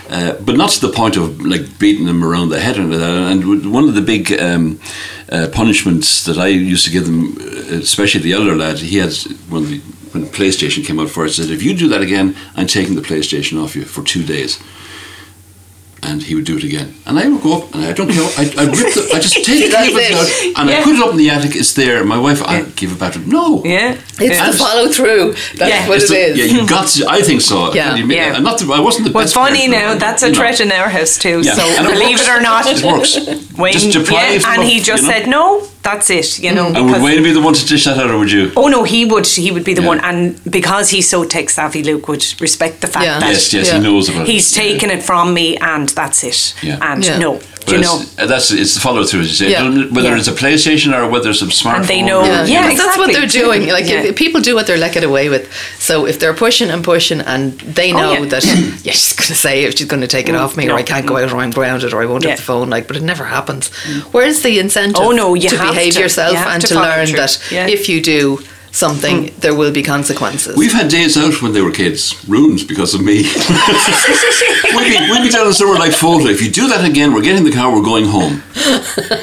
uh, 0.08 0.34
but 0.40 0.56
not 0.56 0.70
to 0.70 0.86
the 0.86 0.92
point 0.92 1.16
of 1.16 1.40
like 1.40 1.78
beating 1.78 2.06
them 2.06 2.24
around 2.24 2.50
the 2.50 2.60
head 2.60 2.76
and 2.76 2.92
that. 2.92 3.00
And 3.00 3.72
one 3.72 3.88
of 3.88 3.94
the 3.94 4.00
big 4.02 4.32
um, 4.32 4.80
uh, 5.30 5.48
punishments 5.52 6.24
that 6.24 6.38
I 6.38 6.48
used 6.48 6.84
to 6.84 6.90
give 6.90 7.06
them, 7.06 7.36
uh, 7.38 7.78
especially 7.82 8.20
the 8.20 8.32
elder 8.32 8.56
lad, 8.56 8.78
he 8.78 8.98
had 8.98 9.12
when 9.48 9.64
the 9.70 9.80
when 10.12 10.26
PlayStation 10.26 10.84
came 10.84 10.98
out 10.98 11.08
For 11.08 11.22
first, 11.22 11.36
said, 11.36 11.50
"If 11.50 11.62
you 11.62 11.74
do 11.74 11.88
that 11.88 12.02
again, 12.02 12.36
I'm 12.56 12.66
taking 12.66 12.96
the 12.96 13.02
PlayStation 13.02 13.62
off 13.62 13.76
you 13.76 13.84
for 13.84 14.02
two 14.02 14.24
days." 14.24 14.58
And 16.02 16.22
he 16.22 16.34
would 16.34 16.46
do 16.46 16.56
it 16.56 16.64
again, 16.64 16.94
and 17.06 17.18
I 17.18 17.28
would 17.28 17.42
go 17.42 17.58
up, 17.58 17.74
and 17.74 17.84
I 17.84 17.92
don't 17.92 18.08
care. 18.10 18.22
I, 18.22 18.42
I 18.56 18.64
rip 18.64 18.94
the, 18.94 19.10
I 19.14 19.20
just 19.20 19.34
take 19.44 19.64
the 19.64 19.68
That's 19.68 19.88
cable 19.88 19.98
it. 20.00 20.56
out, 20.56 20.60
and 20.62 20.70
I 20.70 20.82
put 20.82 20.94
it 20.96 21.02
up 21.02 21.10
in 21.10 21.18
the 21.18 21.28
attic. 21.28 21.54
It's 21.54 21.74
there. 21.74 22.02
My 22.04 22.18
wife, 22.18 22.42
I 22.42 22.62
give 22.62 22.92
it 22.92 22.98
back 22.98 23.12
to 23.12 23.18
him. 23.18 23.28
No, 23.28 23.62
Yeah, 23.64 23.98
It's 24.18 24.38
yeah. 24.38 24.50
the 24.50 24.56
follow 24.56 24.88
through. 24.88 25.32
That's 25.56 25.70
Yeah. 25.70 25.86
what 25.88 25.98
It's 25.98 26.10
it 26.10 26.14
the- 26.14 26.42
is. 26.42 26.52
Yeah, 26.52 26.60
you 26.62 26.66
got. 26.66 26.88
To, 26.88 27.06
I 27.06 27.20
think 27.20 27.42
so. 27.42 27.74
Yeah. 27.74 27.96
You 27.96 28.06
mean- 28.06 28.16
Yeah. 28.16 28.32
I'm 28.34 28.42
not. 28.42 28.58
The, 28.58 28.72
I 28.72 28.80
wasn't 28.80 29.08
the 29.08 29.12
Well, 29.12 29.24
best. 29.24 29.34
funny 29.34 29.68
parent, 29.68 30.00
now, 30.00 30.06
that's 30.06 30.22
a 30.22 30.28
know. 30.28 30.34
threat 30.38 30.58
in 30.60 30.72
our 30.72 30.88
house 30.88 31.18
too. 31.18 31.42
Yeah. 31.44 31.54
So 31.54 31.62
And 31.68 31.86
it 31.86 31.92
believe 31.92 32.16
works. 32.18 32.28
it 32.28 32.30
or 32.30 32.40
not, 32.40 32.66
It 32.66 32.82
works. 32.82 33.18
Wayne, 33.58 33.72
Just 33.74 33.92
deprive 33.92 34.32
yeah, 34.32 34.38
them 34.38 34.50
and 34.52 34.62
of- 34.62 34.68
he 34.68 34.80
just 34.80 35.02
you 35.02 35.08
know? 35.08 35.14
said 35.14 35.28
no. 35.28 35.62
That's 35.82 36.10
it. 36.10 36.38
You 36.38 36.52
know, 36.52 36.66
mm. 36.66 36.76
And 36.76 36.90
would 36.92 37.02
Wayne 37.02 37.22
be 37.22 37.32
the 37.32 37.40
one 37.40 37.54
to 37.54 37.66
dish 37.66 37.84
that 37.86 37.96
out, 37.98 38.10
or 38.10 38.18
would 38.18 38.30
you? 38.30 38.52
Oh 38.54 38.68
no, 38.68 38.84
he 38.84 39.04
would. 39.06 39.26
He 39.26 39.50
would 39.50 39.64
be 39.64 39.72
the 39.74 39.80
Yeah. 39.80 39.88
one, 39.88 40.00
and 40.00 40.38
because 40.50 40.90
he's 40.90 41.08
so 41.08 41.24
tech 41.24 41.48
savvy, 41.48 41.82
Luke 41.82 42.06
would 42.08 42.22
respect 42.40 42.82
the 42.82 42.86
fact 42.86 43.04
Yeah. 43.06 43.18
that 43.18 43.30
Yes, 43.30 43.52
yes, 43.52 43.70
he 43.70 43.78
knows 43.78 44.08
about 44.10 44.26
he's 44.28 44.50
it. 44.52 44.56
Yeah. 44.56 44.72
taken 44.72 44.90
it 44.90 45.02
from 45.02 45.32
me, 45.32 45.56
and 45.56 45.89
that's 45.94 46.22
it. 46.24 46.54
Yeah. 46.62 46.78
And 46.80 47.04
Yeah. 47.04 47.18
no, 47.18 47.32
But 47.66 47.68
you 47.74 47.78
it's- 47.80 47.84
know, 48.16 48.24
uh, 48.24 48.26
that's 48.26 48.50
it's 48.50 48.74
the 48.74 48.80
follow 48.80 49.04
through, 49.04 49.20
as 49.20 49.28
you 49.30 49.46
say. 49.46 49.50
Yeah. 49.52 49.68
Whether 49.90 50.10
Yeah. 50.10 50.16
it's 50.18 50.28
a 50.28 50.32
PlayStation 50.32 50.94
or 50.96 51.08
whether 51.08 51.30
it's 51.30 51.42
a 51.42 51.46
smartphone. 51.46 51.76
And 51.76 51.84
they 51.86 52.02
know- 52.02 52.20
or- 52.20 52.26
Yeah, 52.26 52.44
Yeah, 52.46 52.62
because 52.68 52.84
that's 52.84 52.98
what 52.98 53.12
they're 53.12 53.26
doing. 53.26 53.68
Like 53.68 53.86
Yeah. 53.88 54.02
if 54.02 54.16
people 54.16 54.40
do 54.40 54.54
what 54.54 54.66
they're 54.66 54.78
let 54.78 54.92
get 54.94 55.04
away 55.04 55.28
with. 55.28 55.48
So 55.78 56.06
if 56.06 56.18
they're 56.18 56.34
pushing 56.34 56.70
and 56.70 56.82
pushing, 56.82 57.20
and 57.20 57.58
they 57.60 57.92
Oh, 57.92 57.96
know 58.00 58.12
yeah. 58.12 58.24
that 58.30 58.44
yeah, 58.84 58.92
she's 58.98 59.12
going 59.12 59.28
to 59.28 59.34
say 59.34 59.64
if 59.64 59.76
she's 59.78 59.86
going 59.86 60.02
to 60.02 60.08
take 60.08 60.28
it 60.28 60.34
Mm, 60.34 60.40
off 60.40 60.56
me, 60.56 60.66
no. 60.66 60.74
or 60.74 60.78
I 60.78 60.82
can't 60.82 61.06
go 61.06 61.16
out, 61.16 61.32
or 61.32 61.36
I'm 61.38 61.50
grounded, 61.50 61.92
or 61.92 62.02
I 62.02 62.06
won't 62.06 62.24
Yeah. 62.24 62.30
have 62.30 62.38
the 62.38 62.44
phone. 62.44 62.70
Like, 62.70 62.86
but 62.86 62.96
it 62.96 63.02
never 63.02 63.24
happens. 63.24 63.70
Where's 64.12 64.40
the 64.40 64.58
incentive? 64.58 64.96
Oh, 65.04 65.10
no, 65.12 65.34
you 65.34 65.48
to 65.50 65.56
behave 65.58 65.94
to. 65.94 66.00
yourself 66.00 66.32
You 66.32 66.38
and 66.38 66.60
to 66.62 66.68
to, 66.68 66.74
learn 66.80 67.06
through. 67.06 67.16
that 67.20 67.38
Yeah. 67.50 67.66
Mm. 67.66 67.72
if 67.72 67.88
you 67.88 68.00
do 68.00 68.40
something, 68.72 69.26
mm. 69.26 69.36
there 69.36 69.54
will 69.54 69.72
be 69.72 69.82
consequences. 69.82 70.56
We've 70.56 70.72
had 70.72 70.88
days 70.88 71.16
out 71.16 71.42
when 71.42 71.52
they 71.52 71.60
were 71.60 71.72
kids, 71.72 72.24
ruined 72.28 72.66
because 72.68 72.94
of 72.94 73.00
me. 73.00 73.22
we'd, 74.74 74.88
be, 74.88 75.10
we'd 75.10 75.22
be 75.22 75.30
telling 75.30 75.52
somewhere 75.52 75.78
like 75.78 75.92
Fota, 75.92 76.30
if 76.30 76.42
you 76.42 76.50
do 76.50 76.68
that 76.68 76.84
again, 76.88 77.12
we're 77.12 77.22
getting 77.22 77.44
the 77.44 77.52
car, 77.52 77.74
we're 77.74 77.82
going 77.82 78.06
home. 78.06 78.42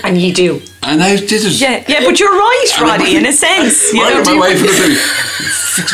and 0.04 0.18
you 0.22 0.34
do. 0.34 0.62
And 0.84 1.04
I 1.04 1.16
did 1.18 1.44
it. 1.44 1.60
Yeah, 1.60 1.84
yeah, 1.88 2.06
but 2.06 2.20
you're 2.20 2.32
right, 2.32 2.72
Roddy, 2.80 3.16
in 3.18 3.26
a 3.26 3.32
sense. 3.32 3.92
You 3.94 4.02
my, 4.02 4.10
know, 4.14 4.24
my 4.24 4.40
wife 4.40 4.62
looked 4.62 4.80
at 4.80 4.90
me, 4.90 4.96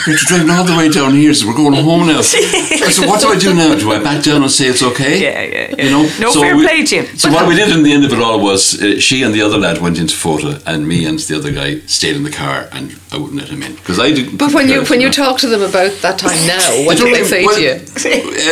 we 0.07 0.13
have 0.13 0.27
to 0.27 0.53
all 0.53 0.63
the 0.63 0.75
way 0.77 0.89
down 0.89 1.13
here, 1.13 1.33
so 1.33 1.47
we're 1.47 1.55
going 1.55 1.73
home 1.73 2.07
now. 2.07 2.19
I 2.19 2.21
said, 2.21 3.07
what 3.07 3.21
do 3.21 3.27
I 3.27 3.37
do 3.37 3.53
now? 3.53 3.75
Do 3.75 3.91
I 3.91 4.01
back 4.01 4.23
down 4.23 4.41
and 4.41 4.51
say 4.51 4.67
it's 4.67 4.83
okay? 4.83 5.21
Yeah, 5.21 5.41
yeah, 5.41 5.75
yeah. 5.75 5.85
You 5.85 5.91
know? 5.91 6.09
No 6.19 6.31
fair 6.33 6.55
play 6.55 6.83
to 6.85 6.95
you. 6.95 7.05
So 7.17 7.31
what 7.31 7.47
we 7.47 7.55
did 7.55 7.75
in 7.75 7.83
the 7.83 7.91
end 7.91 8.05
of 8.05 8.13
it 8.13 8.19
all 8.19 8.39
was 8.39 8.81
uh, 8.81 8.99
she 8.99 9.23
and 9.23 9.33
the 9.33 9.41
other 9.41 9.57
lad 9.57 9.79
went 9.79 9.99
into 9.99 10.15
Fota, 10.15 10.61
and 10.65 10.87
me 10.87 11.05
and 11.05 11.19
the 11.19 11.35
other 11.35 11.51
guy 11.51 11.79
stayed 11.81 12.15
in 12.15 12.23
the 12.23 12.31
car, 12.31 12.67
and 12.71 12.95
I 13.11 13.17
wouldn't 13.17 13.39
let 13.39 13.49
him 13.49 13.61
in 13.61 13.75
because 13.75 13.99
I 13.99 14.11
didn't. 14.11 14.37
But 14.37 14.53
when 14.53 14.69
you 14.69 14.83
when 14.85 15.01
you 15.01 15.07
know. 15.07 15.13
talk 15.13 15.39
to 15.39 15.47
them 15.47 15.61
about 15.61 15.91
that 16.01 16.17
time 16.17 16.39
now, 16.47 16.85
what 16.85 16.97
do 16.97 17.11
they 17.13 17.23
say 17.23 17.45
well, 17.45 17.55
to 17.55 17.61
you? 17.61 17.73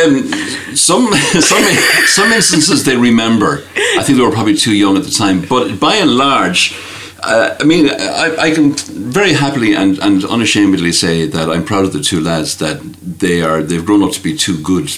Um, 0.02 0.76
some 0.76 1.12
some 1.40 1.64
some 2.06 2.32
instances 2.32 2.84
they 2.84 2.96
remember. 2.96 3.64
I 3.98 4.02
think 4.02 4.18
they 4.18 4.24
were 4.24 4.30
probably 4.30 4.56
too 4.56 4.74
young 4.74 4.96
at 4.96 5.04
the 5.04 5.10
time, 5.10 5.42
but 5.48 5.80
by 5.80 5.96
and 5.96 6.10
large. 6.10 6.21
Uh, 7.22 7.56
I 7.60 7.64
mean, 7.64 7.88
I, 7.88 8.36
I 8.46 8.50
can 8.50 8.72
very 8.72 9.32
happily 9.32 9.74
and, 9.76 9.98
and 9.98 10.24
unashamedly 10.24 10.92
say 10.92 11.26
that 11.26 11.48
I'm 11.48 11.64
proud 11.64 11.84
of 11.84 11.92
the 11.92 12.00
two 12.00 12.20
lads 12.20 12.56
that 12.58 12.80
they 13.18 13.42
are 13.42 13.62
they've 13.62 13.84
grown 13.86 14.02
up 14.02 14.12
to 14.12 14.22
be 14.22 14.36
two 14.36 14.60
good 14.60 14.90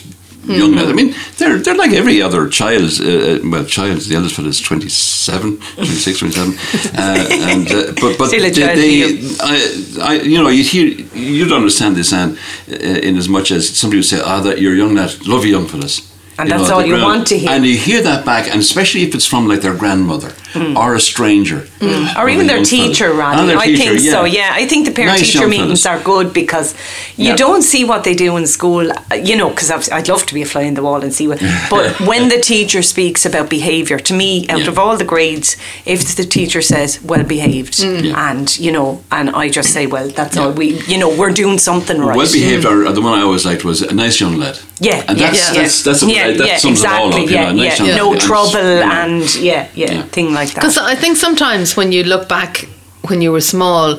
young 0.47 0.73
Mm-hmm. 0.73 0.77
lads. 0.77 0.91
I 0.91 0.93
mean, 0.93 1.15
they're 1.39 1.59
they're 1.59 1.77
like 1.85 1.93
every 1.93 2.23
other 2.23 2.49
child. 2.49 2.91
Uh, 3.01 3.41
well, 3.51 3.65
child, 3.65 4.01
the 4.09 4.15
eldest 4.15 4.37
fellow 4.37 4.49
is 4.49 4.61
27, 4.61 5.59
26, 5.75 6.19
27. 6.19 6.55
Uh, 6.97 7.27
and 7.51 7.67
uh, 7.73 7.93
but 8.01 8.19
but 8.19 8.29
Still 8.29 8.45
a 8.45 8.51
they, 8.51 8.91
you. 8.91 9.37
I, 9.41 9.57
I, 10.03 10.15
you 10.23 10.39
know, 10.43 10.49
you 10.49 10.63
hear, 10.63 10.87
you'd 11.15 11.53
understand 11.53 11.97
this, 11.97 12.13
Anne, 12.13 12.37
uh, 12.71 12.75
in 13.09 13.17
as 13.17 13.29
much 13.29 13.51
as 13.51 13.69
somebody 13.69 13.99
would 13.99 14.07
say, 14.07 14.21
"Ah, 14.23 14.41
that 14.41 14.61
you're 14.61 14.77
young 14.77 14.95
lad, 14.95 15.27
love 15.27 15.45
you 15.45 15.53
young 15.57 15.67
fellas." 15.67 16.01
And 16.39 16.49
know, 16.49 16.59
that's 16.59 16.71
at 16.71 16.75
all 16.75 16.85
you 16.85 16.95
want 17.03 17.27
to 17.29 17.39
hear. 17.39 17.51
And 17.51 17.65
you 17.65 17.77
hear 17.77 18.03
that 18.03 18.25
back, 18.25 18.45
and 18.51 18.61
especially 18.61 19.03
if 19.03 19.15
it's 19.15 19.27
from 19.27 19.49
like 19.49 19.61
their 19.61 19.75
grandmother 19.75 20.33
Hmm. 20.55 20.77
or 20.77 20.95
a 20.95 21.01
stranger, 21.01 21.61
Hmm. 21.81 22.07
or 22.19 22.25
Love 22.25 22.29
even 22.35 22.47
their 22.47 22.63
teacher, 22.65 23.09
Roddy. 23.13 23.47
their 23.49 23.59
I 23.59 23.67
teacher, 23.67 23.85
think 23.85 24.01
so. 24.15 24.25
Yeah, 24.25 24.51
I 24.63 24.65
think 24.71 24.87
the 24.87 24.93
parent-teacher 25.01 25.49
meetings 25.49 25.83
fellas. 25.83 26.01
are 26.01 26.01
good 26.13 26.33
because 26.33 26.69
you 27.17 27.31
Yeah. 27.31 27.37
don't 27.45 27.63
see 27.73 27.83
what 27.85 28.01
they 28.07 28.15
do 28.15 28.37
in 28.41 28.47
school. 28.47 28.85
You 29.31 29.37
know, 29.41 29.49
because 29.55 29.69
I'd 29.97 30.09
love 30.09 30.25
to 30.27 30.35
be 30.35 30.43
a 30.43 30.49
fly 30.53 30.63
in 30.71 30.75
the 30.75 30.83
wall 30.89 31.01
and 31.05 31.13
see 31.19 31.27
what. 31.31 31.41
But 31.75 31.85
when 32.11 32.29
the 32.29 32.41
teacher 32.53 32.83
speaks 32.83 33.27
about 33.27 33.47
behaviour, 33.59 33.99
to 34.09 34.15
me, 34.23 34.31
out 34.49 34.61
Yeah. 34.61 34.69
of 34.73 34.79
all 34.83 34.97
the 34.97 35.09
grades, 35.15 35.57
if 35.95 36.01
the 36.21 36.25
teacher 36.37 36.63
says 36.63 36.91
well 37.11 37.25
behaved, 37.37 37.75
mm. 37.75 38.05
Yeah. 38.05 38.29
and 38.31 38.47
you 38.67 38.71
know, 38.77 38.89
and 39.11 39.27
I 39.43 39.45
just 39.59 39.71
say, 39.77 39.85
well, 39.95 40.09
that's 40.19 40.37
all 40.37 40.53
we, 40.61 40.67
you 40.93 40.99
know, 41.03 41.09
we're 41.21 41.33
doing 41.43 41.59
something 41.59 41.99
right. 42.09 42.17
Well 42.17 42.33
behaved, 42.33 42.65
mm. 42.65 42.71
or, 42.71 42.87
or 42.87 42.93
the 42.93 43.03
one 43.09 43.15
I 43.19 43.23
always 43.23 43.45
liked 43.51 43.65
was 43.65 43.83
a 43.83 43.95
nice 43.95 44.17
young 44.23 44.37
lad. 44.39 44.57
Yeah, 44.81 45.03
and 45.09 45.19
yeah, 45.19 45.31
that's 45.31 45.43
yeah. 45.55 45.63
that's 45.63 45.77
that's 45.87 46.03
a, 46.03 46.07
yeah, 46.07 46.31
that 46.39 46.47
yeah, 46.47 46.57
sums 46.59 46.79
exactly, 46.81 46.99
it 46.99 47.15
all 47.15 47.25
up. 47.25 47.31
yeah, 47.31 47.49
you 47.51 47.57
know, 47.57 47.63
nice 47.65 47.79
yeah. 47.81 47.87
young 47.97 47.97
No 48.15 48.19
trouble 48.29 48.83
and 49.03 49.25
yeah, 49.51 49.67
yeah, 49.75 49.93
Yeah. 49.93 50.03
thing 50.17 50.29
like 50.41 50.44
that. 50.51 50.61
Because 50.61 50.79
I 50.79 50.95
think 50.95 51.17
sometimes 51.17 51.77
when 51.77 51.93
you 51.93 52.05
look 52.05 52.29
back 52.29 52.69
when 53.09 53.21
you 53.21 53.33
were 53.33 53.41
small, 53.43 53.99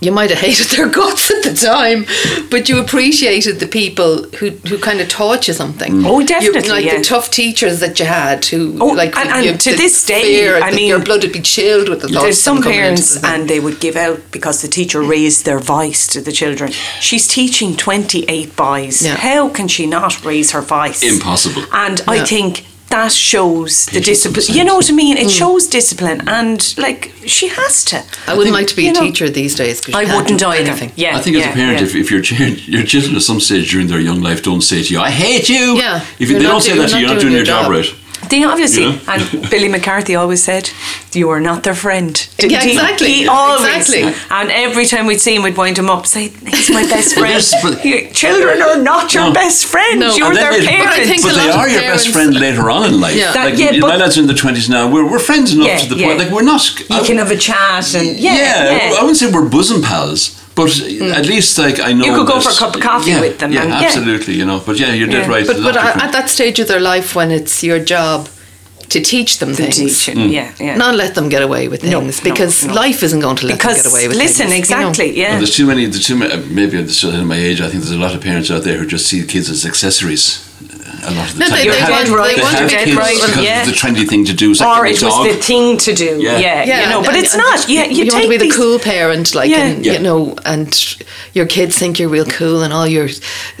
you 0.00 0.12
might 0.12 0.28
have 0.30 0.40
hated 0.48 0.66
their 0.76 0.88
guts 0.88 1.30
at 1.30 1.42
the 1.44 1.54
time, 1.54 2.04
but 2.50 2.68
you 2.68 2.78
appreciated 2.78 3.60
the 3.60 3.66
people 3.66 4.24
who, 4.38 4.50
who 4.68 4.78
kind 4.78 5.00
of 5.00 5.08
taught 5.08 5.48
you 5.48 5.54
something. 5.54 5.92
Mm. 5.92 6.06
Oh, 6.06 6.18
You- 6.20 6.26
definitely, 6.26 6.68
like 6.68 6.84
yeah. 6.84 6.98
the 6.98 7.04
tough 7.04 7.30
teachers 7.30 7.80
that 7.80 7.98
you 7.98 8.04
had 8.04 8.44
who, 8.44 8.76
Oh, 8.80 8.88
like, 8.88 9.16
and- 9.16 9.30
and 9.30 9.44
you- 9.46 9.56
to 9.56 9.76
this 9.76 10.04
day, 10.04 10.48
I 10.54 10.60
that 10.60 10.74
mean, 10.74 10.88
your 10.88 10.98
blood 10.98 11.22
would 11.22 11.32
be 11.32 11.40
chilled 11.40 11.88
with 11.88 12.00
the 12.02 12.08
thoughts. 12.08 12.22
There's 12.24 12.42
some 12.42 12.56
them 12.56 12.64
coming 12.64 12.78
into 12.80 12.84
parents, 13.02 13.20
the 13.20 13.26
and 13.28 13.48
they 13.48 13.58
would 13.60 13.80
give 13.80 13.96
out 13.96 14.20
because 14.32 14.60
the 14.60 14.68
teacher 14.68 15.00
raised 15.02 15.44
their 15.46 15.60
voice 15.60 16.06
to 16.08 16.20
the 16.20 16.32
children. 16.32 16.72
She's 17.00 17.26
teaching 17.26 17.74
28 17.76 18.54
boys. 18.54 19.02
Yeah. 19.02 19.14
How 19.16 19.48
can 19.48 19.66
she 19.68 19.86
not 19.86 20.22
raise 20.24 20.50
her 20.50 20.60
voice? 20.62 21.02
Impossible. 21.02 21.62
And 21.72 22.02
I 22.06 22.22
think 22.24 22.66
that 22.88 23.12
shows 23.12 23.86
the 23.86 24.00
discipline. 24.00 24.44
You 24.56 24.64
know 24.64 24.76
what 24.76 24.88
I 24.88 24.92
mean? 24.92 25.16
Mm. 25.16 25.24
It 25.24 25.30
shows 25.30 25.66
discipline, 25.66 26.22
and 26.28 26.74
like 26.78 27.12
she 27.26 27.48
has 27.48 27.84
to. 27.86 28.04
I 28.26 28.34
wouldn't 28.36 28.54
like 28.54 28.68
to 28.68 28.76
be 28.76 28.88
a 28.88 28.92
know, 28.92 29.00
teacher 29.00 29.28
these 29.28 29.54
days. 29.56 29.80
'cause 29.80 29.92
you 29.94 30.00
I 30.00 30.04
can't 30.04 30.16
wouldn't 30.16 30.40
do 30.40 30.46
either. 30.46 30.70
anything. 30.70 30.92
Yeah, 30.96 31.16
I 31.16 31.20
think 31.20 31.36
yeah, 31.36 31.42
as 31.46 31.52
a 31.52 31.56
parent, 31.56 31.80
yeah. 31.80 31.86
if, 31.86 31.94
if 31.94 32.10
your, 32.10 32.22
your 32.76 32.84
children 32.86 33.16
at 33.16 33.22
some 33.22 33.40
stage 33.40 33.70
during 33.72 33.88
their 33.88 34.00
young 34.00 34.20
life 34.22 34.42
don't 34.42 34.62
say 34.62 34.82
to 34.82 34.92
you, 34.94 35.00
I 35.00 35.10
hate 35.10 35.48
you. 35.48 35.76
Yeah. 35.76 36.04
If 36.18 36.28
they 36.28 36.38
don't 36.38 36.60
say 36.60 36.76
that 36.78 36.88
to 36.90 36.94
you, 36.98 37.00
you're 37.06 37.14
not 37.14 37.20
doing 37.20 37.32
doing 37.32 37.32
your 37.32 37.44
your 37.44 37.44
job 37.44 37.64
job. 37.64 37.72
right. 37.72 37.94
They 38.30 38.44
obviously, 38.44 38.82
You 38.84 38.92
know? 38.92 38.98
and 39.08 39.50
Billy 39.50 39.68
McCarthy 39.68 40.14
always 40.16 40.42
said, 40.42 40.70
"You 41.12 41.30
are 41.30 41.40
not 41.40 41.62
their 41.62 41.74
friend." 41.74 42.14
Didn't 42.38 42.52
Yeah, 42.52 42.62
he? 42.64 42.72
exactly. 42.72 43.12
He 43.12 43.28
always, 43.28 43.64
Exactly. 43.88 44.14
and 44.30 44.50
every 44.50 44.86
time 44.86 45.06
we'd 45.06 45.20
see 45.20 45.34
him, 45.36 45.42
we'd 45.42 45.56
wind 45.56 45.78
him 45.78 45.88
up, 45.90 46.06
say, 46.06 46.32
"He's 46.46 46.70
my 46.70 46.84
best 46.86 47.14
friend." 47.18 47.42
yes, 47.84 48.16
Children 48.16 48.62
are 48.62 48.76
not 48.82 49.12
your 49.14 49.24
No. 49.24 49.32
best 49.32 49.66
friend. 49.66 50.00
No. 50.00 50.14
You're 50.14 50.34
their 50.34 50.52
they- 50.52 50.66
parent. 50.66 50.90
But 50.90 51.00
I 51.00 51.06
think 51.06 51.22
But 51.22 51.34
they 51.34 51.46
lot 51.48 51.50
of 51.50 51.56
are 51.56 51.68
your 51.68 51.80
best 51.82 52.08
friend 52.08 52.34
later 52.34 52.70
on 52.70 52.84
in 52.90 53.00
life. 53.00 53.14
Yeah. 53.16 53.32
That- 53.32 53.44
like 53.50 53.58
yeah, 53.58 53.78
my 53.78 53.96
lads 53.96 54.16
are 54.16 54.20
in 54.22 54.26
the 54.26 54.34
twenties 54.34 54.68
now. 54.68 54.88
We're, 54.88 55.04
we're 55.10 55.18
friends 55.30 55.52
enough 55.52 55.66
Yeah, 55.68 55.78
to 55.78 55.88
the 55.94 55.96
yeah. 55.96 56.06
point. 56.06 56.18
Like 56.20 56.30
we're 56.30 56.42
not. 56.42 56.62
you 56.90 57.02
can 57.04 57.18
have 57.18 57.30
a 57.30 57.36
chat 57.36 57.94
and 57.94 58.06
yeah, 58.18 58.34
yeah, 58.34 58.88
yeah. 58.88 58.96
I 58.98 59.00
wouldn't 59.02 59.16
say 59.18 59.30
we're 59.30 59.48
bosom 59.48 59.82
pals, 59.82 60.40
but 60.56 60.70
at 61.20 61.26
least 61.32 61.58
like 61.58 61.78
I 61.88 61.92
know 61.92 62.04
You 62.06 62.12
could 62.16 62.28
go 62.32 62.40
for 62.40 62.50
a 62.50 62.58
cup 62.62 62.74
of 62.76 62.82
coffee 62.82 63.10
yeah, 63.12 63.20
with 63.20 63.36
them 63.40 63.50
Yeah, 63.52 63.62
and- 63.62 63.70
yeah. 63.70 63.86
absolutely. 63.86 64.34
You 64.40 64.46
know, 64.50 64.58
but 64.66 64.74
yeah, 64.82 64.92
you're 64.98 65.12
dead 65.16 65.26
Yeah. 65.26 65.34
right. 65.34 65.46
But, 65.50 65.58
but 65.62 65.76
at 65.76 66.10
that 66.16 66.28
stage 66.36 66.58
of 66.62 66.66
their 66.72 66.80
life 66.92 67.08
when 67.18 67.30
it's 67.38 67.62
your 67.62 67.78
job 67.94 68.18
to 68.94 68.98
teach 69.00 69.32
them 69.40 69.50
To 69.50 69.56
things. 69.62 69.76
teach 69.76 70.08
it, 70.10 70.16
Mm. 70.16 70.30
yeah, 70.38 70.48
yeah. 70.66 70.76
Not 70.84 70.94
let 71.02 71.12
them 71.16 71.28
get 71.28 71.42
away 71.48 71.62
with 71.68 71.80
things 71.82 71.92
no, 72.22 72.30
because 72.30 72.64
no. 72.64 72.72
life 72.84 73.00
isn't 73.06 73.20
going 73.26 73.36
to 73.42 73.46
let 73.46 73.58
because 73.58 73.76
them 73.82 73.92
get 73.92 73.92
away 73.92 74.08
with 74.08 74.16
listen, 74.16 74.46
things. 74.48 74.70
you 74.70 74.76
know. 74.76 74.88
exactly, 74.88 75.08
And 75.08 75.16
yeah. 75.22 75.36
there's 75.40 75.56
too 75.60 75.66
many. 75.66 75.82
There's 75.92 76.06
too 76.06 76.16
many. 76.22 76.34
Maybe 76.60 76.78
I'm 76.78 76.88
still 76.88 77.12
in 77.14 77.26
my 77.26 77.36
age. 77.48 77.60
I 77.60 77.68
think 77.68 77.82
there's 77.82 77.98
a 78.00 78.04
lot 78.06 78.14
of 78.14 78.20
parents 78.22 78.48
out 78.50 78.62
there 78.66 78.76
who 78.78 78.86
just 78.86 79.06
see 79.10 79.18
kids 79.34 79.50
as 79.50 79.66
accessories. 79.66 80.24
Uh, 81.02 81.10
A 81.10 81.14
lot 81.14 81.28
of 81.28 81.34
the 81.34 81.40
No, 81.40 81.46
time. 81.48 81.56
they- 81.58 81.64
You're 81.64 81.74
they 81.74 81.80
want- 81.92 82.08
right. 82.10 82.36
they 82.36 82.42
want 82.42 82.56
to 82.56 82.76
have 82.76 82.84
be 82.86 82.94
right, 82.96 83.14
because 83.16 83.42
yeah. 83.44 83.64
the 83.64 83.72
trendy 83.72 84.08
thing 84.08 84.24
to 84.26 84.32
do. 84.32 84.50
It's 84.50 84.60
like 84.60 84.78
Or 84.78 84.86
it 84.86 85.02
a 85.02 85.06
was 85.06 85.26
the 85.28 85.34
thing 85.42 85.76
to 85.78 85.94
do, 85.94 86.18
Yeah. 86.20 86.38
yeah, 86.38 86.82
you 86.84 86.88
know. 86.90 87.00
But 87.02 87.14
and- 87.14 87.24
it's 87.24 87.34
and 87.34 87.42
not. 87.42 87.68
Yeah, 87.68 87.84
you, 87.84 88.04
you, 88.04 88.10
take 88.10 88.12
want 88.12 88.24
to 88.24 88.38
be 88.38 88.48
the 88.48 88.54
cool 88.54 88.78
parent, 88.78 89.34
like, 89.34 89.50
Yeah. 89.50 89.64
and, 89.66 89.84
Yeah. 89.86 89.92
you 89.94 89.98
know, 90.00 90.36
and 90.44 90.96
your 91.34 91.46
kids 91.46 91.76
think 91.78 91.98
you're 91.98 92.08
real 92.08 92.26
cool, 92.26 92.62
and 92.62 92.72
all 92.72 92.86
your 92.86 93.06
uh, 93.06 93.10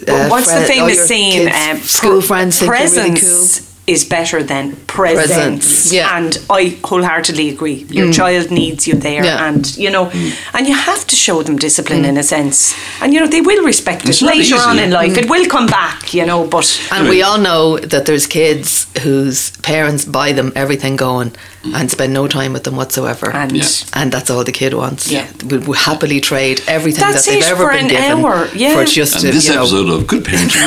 But 0.06 0.30
what's 0.30 0.46
friend- 0.46 0.64
the 0.64 0.68
famous 0.68 0.96
your 0.96 1.06
saying? 1.06 1.48
Um, 1.52 1.80
school 1.82 2.20
friends 2.20 2.58
think 2.58 2.68
you're 2.72 2.88
really 3.04 3.20
cool. 3.20 3.48
Presence 3.86 4.02
is 4.02 4.04
better 4.08 4.42
than 4.42 4.76
presence. 4.86 5.32
Presence, 5.32 5.92
yeah. 5.92 6.16
And 6.16 6.38
I 6.50 6.78
wholeheartedly 6.84 7.48
agree. 7.50 7.86
Your 7.88 8.06
mm. 8.08 8.14
child 8.14 8.50
needs 8.50 8.86
you 8.86 8.94
there, 8.94 9.24
Yeah. 9.24 9.48
and 9.48 9.76
you 9.76 9.90
know, 9.90 10.06
mm. 10.06 10.32
and 10.54 10.66
you 10.66 10.74
have 10.74 11.06
to 11.06 11.16
show 11.16 11.42
them 11.42 11.56
discipline 11.56 12.02
mm. 12.02 12.08
in 12.08 12.16
a 12.16 12.22
sense, 12.22 12.74
and 13.00 13.12
you 13.14 13.20
know 13.20 13.26
they 13.26 13.40
will 13.40 13.64
respect 13.64 14.08
It's 14.08 14.22
it 14.22 14.26
later 14.26 14.56
easy. 14.56 14.68
on 14.70 14.78
in 14.78 14.90
life. 14.90 15.16
It 15.16 15.28
will 15.30 15.46
come 15.46 15.66
back, 15.66 16.14
you 16.14 16.24
know. 16.26 16.46
But 16.46 16.80
And 16.90 17.08
we 17.08 17.22
all 17.22 17.38
know 17.38 17.78
that 17.78 18.04
there's 18.06 18.26
kids 18.26 18.86
whose 19.02 19.50
parents 19.62 20.04
buy 20.04 20.32
them 20.32 20.52
everything 20.54 20.96
going 20.96 21.32
and 21.74 21.90
spend 21.90 22.12
no 22.12 22.28
time 22.28 22.52
with 22.52 22.62
them 22.62 22.76
whatsoever. 22.76 23.30
and 23.32 23.52
Yeah. 23.52 23.64
and 24.00 24.12
that's 24.12 24.30
all 24.30 24.44
the 24.44 24.52
kid 24.52 24.72
wants. 24.74 25.10
Yeah. 25.10 25.26
Would 25.44 25.66
would 25.66 25.78
happily 25.78 26.20
trade 26.20 26.60
everything 26.68 27.04
That's 27.04 27.24
that 27.26 27.32
they've 27.32 27.44
ever 27.44 27.64
for 27.64 27.72
been 27.72 27.84
an 27.84 27.90
given 27.90 28.24
hour, 28.24 28.48
yeah. 28.54 28.74
for 28.74 28.84
just 28.84 29.14
And 29.14 29.22
to, 29.24 29.32
this 29.32 29.46
you 29.48 29.54
know, 29.54 29.62
episode 29.62 29.88
of 29.88 30.06
Good 30.06 30.24
Parenting 30.24 30.62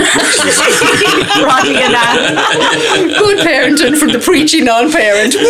Roddy 1.45 1.75
and 1.77 1.95
Anne. 1.95 3.08
Good 3.17 3.39
parenting 3.39 3.97
from 3.97 4.09
the 4.11 4.19
preachy 4.19 4.61
non-parent. 4.61 5.33
yeah, 5.33 5.41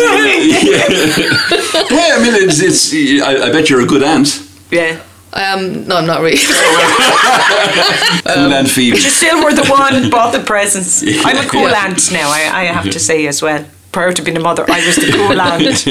I 2.16 2.18
mean, 2.22 2.34
it's, 2.48 2.60
it's 2.60 2.92
I, 3.22 3.48
I 3.48 3.52
bet 3.52 3.68
you're 3.70 3.82
a 3.82 3.86
good 3.86 4.02
aunt. 4.02 4.42
yeah. 4.70 5.00
um, 5.32 5.86
no, 5.86 5.96
I'm 5.96 6.06
not 6.06 6.20
really. 6.22 6.38
Cool 8.26 8.52
Aunt 8.52 8.68
Phoebe. 8.68 8.96
You 8.96 9.02
still 9.10 9.42
were 9.42 9.52
the 9.54 9.66
one 9.66 10.10
bought 10.10 10.32
the 10.32 10.40
presents. 10.40 11.02
I'm 11.24 11.36
a 11.44 11.48
cool 11.48 11.68
Yeah. 11.68 11.84
aunt 11.86 12.10
now. 12.12 12.28
I, 12.30 12.50
I 12.52 12.64
have 12.64 12.90
to 12.90 12.98
say 13.00 13.26
as 13.26 13.42
well. 13.42 13.64
Prior 13.92 14.12
to 14.12 14.22
being 14.22 14.36
a 14.36 14.40
mother, 14.40 14.64
I 14.68 14.86
was 14.86 14.94
the 14.96 15.10
cool 15.12 15.40
aunt. 15.50 15.84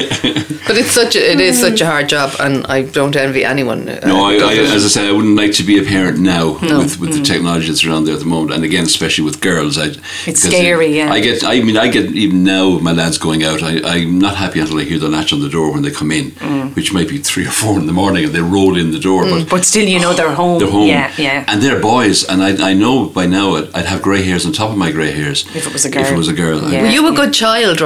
But 0.68 0.78
it's 0.78 0.92
such 0.92 1.16
a, 1.18 1.32
it 1.34 1.42
is 1.42 1.60
such 1.60 1.82
a 1.82 1.86
hard 1.86 2.08
job, 2.08 2.34
and 2.40 2.66
I 2.68 2.84
don't 2.84 3.14
envy 3.16 3.44
anyone. 3.44 3.90
uh, 3.90 4.00
No, 4.08 4.24
I, 4.24 4.36
I, 4.36 4.54
as 4.76 4.86
I 4.86 4.88
say, 4.88 5.10
I 5.10 5.12
wouldn't 5.12 5.36
like 5.36 5.52
to 5.54 5.64
be 5.64 5.80
a 5.80 5.84
parent 5.84 6.18
now 6.20 6.58
No. 6.62 6.80
with, 6.80 6.98
with 7.00 7.14
the 7.14 7.22
technology 7.22 7.68
that's 7.68 7.84
around 7.84 8.06
there 8.06 8.14
at 8.14 8.22
the 8.22 8.26
moment, 8.26 8.54
and 8.54 8.64
again, 8.64 8.84
especially 8.86 9.26
with 9.26 9.42
girls. 9.42 9.78
I, 9.78 9.90
because 10.26 10.42
scary, 10.44 10.96
yeah. 10.96 11.12
I 11.12 11.20
get, 11.20 11.44
I 11.44 11.60
mean, 11.62 11.76
I 11.76 11.90
get 11.90 12.06
even 12.12 12.46
now 12.46 12.70
with 12.76 12.84
my 12.84 12.94
lads 12.94 13.18
going 13.18 13.44
out. 13.44 13.62
I, 13.64 13.82
I'm 13.84 14.18
not 14.18 14.36
happy 14.38 14.62
until 14.62 14.80
I 14.80 14.84
hear 14.86 15.00
the 15.00 15.10
latch 15.10 15.34
on 15.34 15.42
the 15.42 15.50
door 15.50 15.74
when 15.74 15.82
they 15.82 15.92
come 15.92 16.12
in, 16.12 16.32
Mm. 16.40 16.74
which 16.78 16.94
might 16.94 17.10
be 17.10 17.18
three 17.18 17.46
or 17.46 17.52
four 17.52 17.78
in 17.80 17.86
the 17.86 17.92
morning, 17.94 18.24
and 18.26 18.34
they 18.34 18.40
roll 18.42 18.78
in 18.78 18.92
the 18.92 19.00
door. 19.00 19.26
But 19.26 19.50
But 19.50 19.66
still, 19.66 19.88
you 19.88 20.00
know 20.00 20.14
they're 20.14 20.34
home. 20.34 20.60
they're 20.60 20.72
home, 20.72 20.88
Yeah, 20.88 21.12
yeah. 21.18 21.44
and 21.50 21.62
they're 21.62 21.82
boys, 21.82 22.24
and 22.24 22.42
I, 22.42 22.70
I 22.70 22.74
know 22.74 23.08
by 23.10 23.26
now 23.26 23.56
I'd, 23.56 23.68
I'd 23.76 23.86
have 23.88 24.02
grey 24.02 24.22
hairs 24.24 24.46
on 24.46 24.54
top 24.54 24.70
of 24.72 24.78
my 24.78 24.92
grey 24.92 25.12
hairs 25.12 25.46
If 25.54 25.68
it 25.68 25.74
was 25.74 25.84
a 25.86 25.90
If 25.90 25.96
it 25.96 26.04
girl. 26.10 26.18
was 26.18 26.28
a 26.30 26.34
girl, 26.34 26.72
Yeah. 26.72 26.84
Were 26.84 26.88
you 26.90 27.08
a 27.08 27.12
good 27.14 27.34
child, 27.34 27.82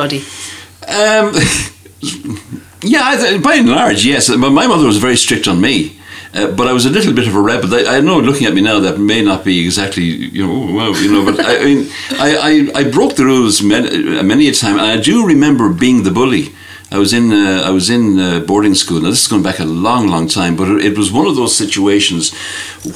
Um, 0.88 1.34
yeah, 2.82 3.40
by 3.40 3.56
and 3.56 3.70
large, 3.70 4.06
yes. 4.06 4.30
But 4.30 4.52
my 4.52 4.68
mother 4.68 4.86
was 4.86 4.98
very 4.98 5.16
strict 5.16 5.48
on 5.48 5.62
me. 5.62 6.00
Uh, 6.34 6.52
but 6.52 6.68
I 6.68 6.74
was 6.74 6.86
a 6.86 6.90
little 6.90 7.14
bit 7.14 7.28
of 7.28 7.36
a 7.36 7.40
rebel. 7.40 7.74
I, 7.76 7.98
I 7.98 8.02
know, 8.02 8.20
looking 8.20 8.48
at 8.48 8.56
me 8.56 8.62
now, 8.62 8.80
that 8.80 8.98
may 8.98 9.22
not 9.22 9.46
be 9.46 9.64
exactly, 9.64 10.04
you 10.04 10.48
know, 10.48 10.52
oh, 10.52 10.74
wow, 10.74 10.90
you 11.00 11.12
know. 11.12 11.24
But 11.24 11.40
I, 11.46 11.58
I 11.58 11.66
mean, 11.66 11.92
I, 12.12 12.70
I, 12.76 12.80
I 12.80 12.84
broke 12.90 13.16
the 13.16 13.26
rules 13.26 13.62
many, 13.62 14.24
many 14.24 14.48
a 14.48 14.54
time, 14.54 14.80
and 14.80 14.88
I 14.88 15.00
do 15.00 15.28
remember 15.28 15.70
being 15.70 16.04
the 16.04 16.12
bully. 16.12 16.54
I 16.92 16.98
was 16.98 17.12
in 17.12 17.32
uh, 17.32 17.64
I 17.66 17.72
was 17.72 17.90
in 17.90 18.20
uh, 18.20 18.40
boarding 18.40 18.76
school. 18.76 19.02
Now 19.02 19.10
this 19.10 19.24
is 19.24 19.28
going 19.28 19.42
back 19.42 19.60
a 19.60 19.66
long, 19.66 20.08
long 20.08 20.28
time, 20.28 20.56
but 20.56 20.70
it, 20.70 20.86
it 20.86 20.98
was 20.98 21.12
one 21.12 21.26
of 21.26 21.36
those 21.36 21.56
situations 21.56 22.34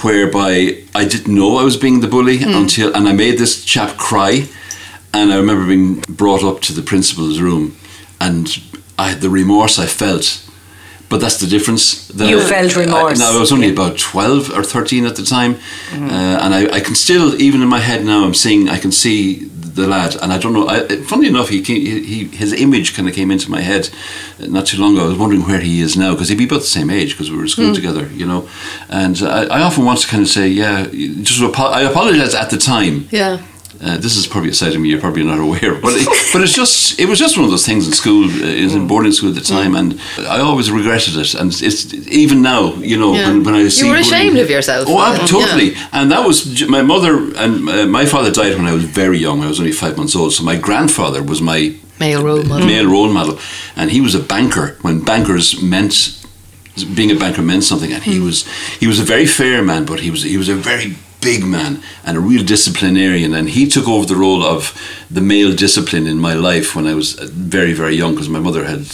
whereby 0.04 0.84
I 0.94 1.06
didn't 1.06 1.34
know 1.34 1.58
I 1.58 1.64
was 1.64 1.78
being 1.78 2.02
the 2.02 2.08
bully 2.08 2.42
until, 2.44 2.94
and 2.96 3.08
I 3.08 3.14
made 3.14 3.38
this 3.40 3.64
chap 3.66 3.98
cry. 3.98 4.48
And 5.14 5.32
I 5.34 5.38
remember 5.38 5.66
being 5.66 6.02
brought 6.10 6.44
up 6.44 6.62
to 6.64 6.74
the 6.74 6.82
principal's 6.82 7.40
room, 7.40 7.76
and 8.20 8.48
I, 9.00 9.10
had 9.10 9.22
the 9.22 9.30
remorse 9.30 9.80
I 9.80 9.86
felt. 9.88 10.44
but 11.10 11.22
that's 11.22 11.38
the 11.40 11.48
difference. 11.48 12.08
The- 12.10 12.28
You 12.28 12.42
felt 12.42 12.76
remorse. 12.76 13.20
I, 13.22 13.24
now, 13.24 13.38
I 13.38 13.40
was 13.40 13.52
only 13.52 13.70
about 13.72 13.98
12 13.98 14.52
or 14.52 14.64
13 14.64 15.06
at 15.06 15.16
the 15.16 15.24
time, 15.24 15.56
Mm-hmm. 15.56 16.10
uh, 16.10 16.44
and 16.44 16.54
I, 16.54 16.76
I 16.78 16.80
can 16.82 16.96
still, 16.96 17.42
even 17.42 17.62
in 17.62 17.70
my 17.70 17.80
head 17.80 18.04
now, 18.06 18.26
I'm 18.26 18.34
seeing, 18.34 18.68
I 18.70 18.78
can 18.78 18.92
see 18.92 19.46
the 19.78 19.88
lad, 19.88 20.16
and 20.22 20.34
I 20.34 20.38
don't 20.38 20.54
know. 20.54 20.68
I, 20.68 20.86
funny 21.04 21.28
enough, 21.28 21.50
he, 21.50 21.62
came, 21.62 21.82
he, 21.86 22.02
he 22.04 22.26
his 22.26 22.52
image 22.52 22.94
kind 22.96 23.08
of 23.08 23.16
came 23.16 23.32
into 23.32 23.50
my 23.50 23.62
head 23.62 23.90
uh, 24.42 24.48
not 24.48 24.66
too 24.68 24.78
long 24.82 24.96
ago. 24.96 25.06
I 25.06 25.10
was 25.10 25.18
wondering 25.18 25.44
where 25.44 25.60
he 25.62 25.80
is 25.82 25.96
now 25.96 26.12
because 26.14 26.30
he'd 26.30 26.38
be 26.38 26.46
about 26.46 26.62
the 26.62 26.74
same 26.80 26.90
age 26.90 27.12
because 27.14 27.30
we 27.32 27.38
were 27.38 27.44
at 27.44 27.50
school 27.52 27.74
together, 27.76 28.08
you 28.08 28.26
know. 28.26 28.50
And 28.90 29.16
I, 29.22 29.46
I 29.58 29.62
often 29.62 29.86
want 29.86 30.00
to 30.02 30.08
kind 30.08 30.24
of 30.24 30.30
say, 30.30 30.48
yeah, 30.50 30.88
just 31.22 31.42
apo- 31.42 31.72
I 31.80 31.82
apologize 31.84 32.34
at 32.36 32.50
the 32.50 32.58
time. 32.58 33.08
Yeah. 33.12 33.40
Uh, 33.80 33.96
this 33.98 34.16
is 34.18 34.26
probably 34.26 34.50
a 34.50 34.54
side 34.54 34.74
of 34.74 34.82
me 34.82 34.90
you're 34.90 35.00
probably 35.00 35.24
not 35.24 35.40
aware, 35.48 35.74
of. 35.76 35.82
but 35.82 35.94
it, 35.96 36.08
but 36.34 36.42
it's 36.42 36.54
just 36.54 37.00
it 37.00 37.08
was 37.08 37.20
just 37.20 37.38
one 37.38 37.46
of 37.46 37.52
those 37.52 37.66
things 37.66 37.86
in 37.88 37.94
school. 37.94 38.24
Uh, 38.26 38.46
it 38.60 38.64
was 38.64 38.74
in 38.74 38.88
boarding 38.88 39.12
school 39.12 39.30
at 39.30 39.36
the 39.36 39.42
time, 39.58 39.76
and 39.76 40.00
I 40.20 40.40
always 40.40 40.72
regretted 40.72 41.16
it. 41.16 41.36
And 41.36 41.52
it's 41.68 41.94
even 42.24 42.42
now, 42.42 42.74
you 42.92 42.98
know, 42.98 43.14
Yeah. 43.14 43.28
when, 43.30 43.44
when 43.44 43.56
I 43.56 43.68
see 43.70 43.86
You 43.86 43.92
were 43.92 44.00
ashamed 44.00 44.38
of 44.40 44.50
yourself. 44.50 44.88
Oh, 44.90 44.98
Yeah. 44.98 45.22
ab- 45.22 45.28
totally. 45.30 45.76
And 45.92 46.12
that 46.12 46.26
was 46.26 46.38
my 46.68 46.82
mother 46.82 47.14
and 47.44 47.70
uh, 47.70 47.86
my 47.86 48.06
father 48.06 48.32
died 48.32 48.56
when 48.58 48.66
I 48.66 48.74
was 48.74 48.84
very 48.84 49.18
young. 49.20 49.44
I 49.44 49.48
was 49.48 49.60
only 49.60 49.72
five 49.74 49.96
months 49.98 50.16
old. 50.16 50.34
So 50.34 50.44
my 50.44 50.56
grandfather 50.58 51.22
was 51.24 51.40
my 51.42 51.74
Male 52.00 52.24
role 52.24 52.44
model. 52.44 52.68
male 52.68 52.86
role 52.88 53.10
model, 53.12 53.40
and 53.76 53.90
he 53.92 54.02
was 54.02 54.14
a 54.16 54.20
banker 54.20 54.76
when 54.84 55.00
bankers 55.04 55.62
meant 55.62 56.14
being 56.96 57.10
a 57.12 57.16
banker 57.16 57.42
meant 57.42 57.64
something. 57.64 57.92
And 57.94 58.04
he 58.04 58.20
was 58.20 58.46
he 58.80 58.88
was 58.88 59.00
a 59.00 59.04
very 59.04 59.26
fair 59.26 59.64
man, 59.64 59.86
but 59.86 60.00
he 60.00 60.12
was 60.12 60.22
he 60.24 60.38
was 60.38 60.48
a 60.50 60.56
very 60.56 60.96
big 61.22 61.44
man 61.44 61.82
and 62.06 62.18
a 62.18 62.20
real 62.20 62.44
disciplinarian. 62.44 63.34
And 63.34 63.50
he 63.50 63.68
took 63.68 63.88
over 63.88 64.06
the 64.06 64.16
role 64.16 64.44
of 64.44 64.72
the 65.10 65.22
male 65.22 65.54
discipline 65.56 66.08
in 66.08 66.20
my 66.20 66.34
life 66.34 66.76
when 66.76 66.86
I 66.88 66.94
was 66.94 67.18
uh, 67.20 67.28
very 67.32 67.74
very 67.74 67.96
young 67.96 68.12
because 68.14 68.30
my 68.30 68.40
mother 68.40 68.64
had 68.66 68.86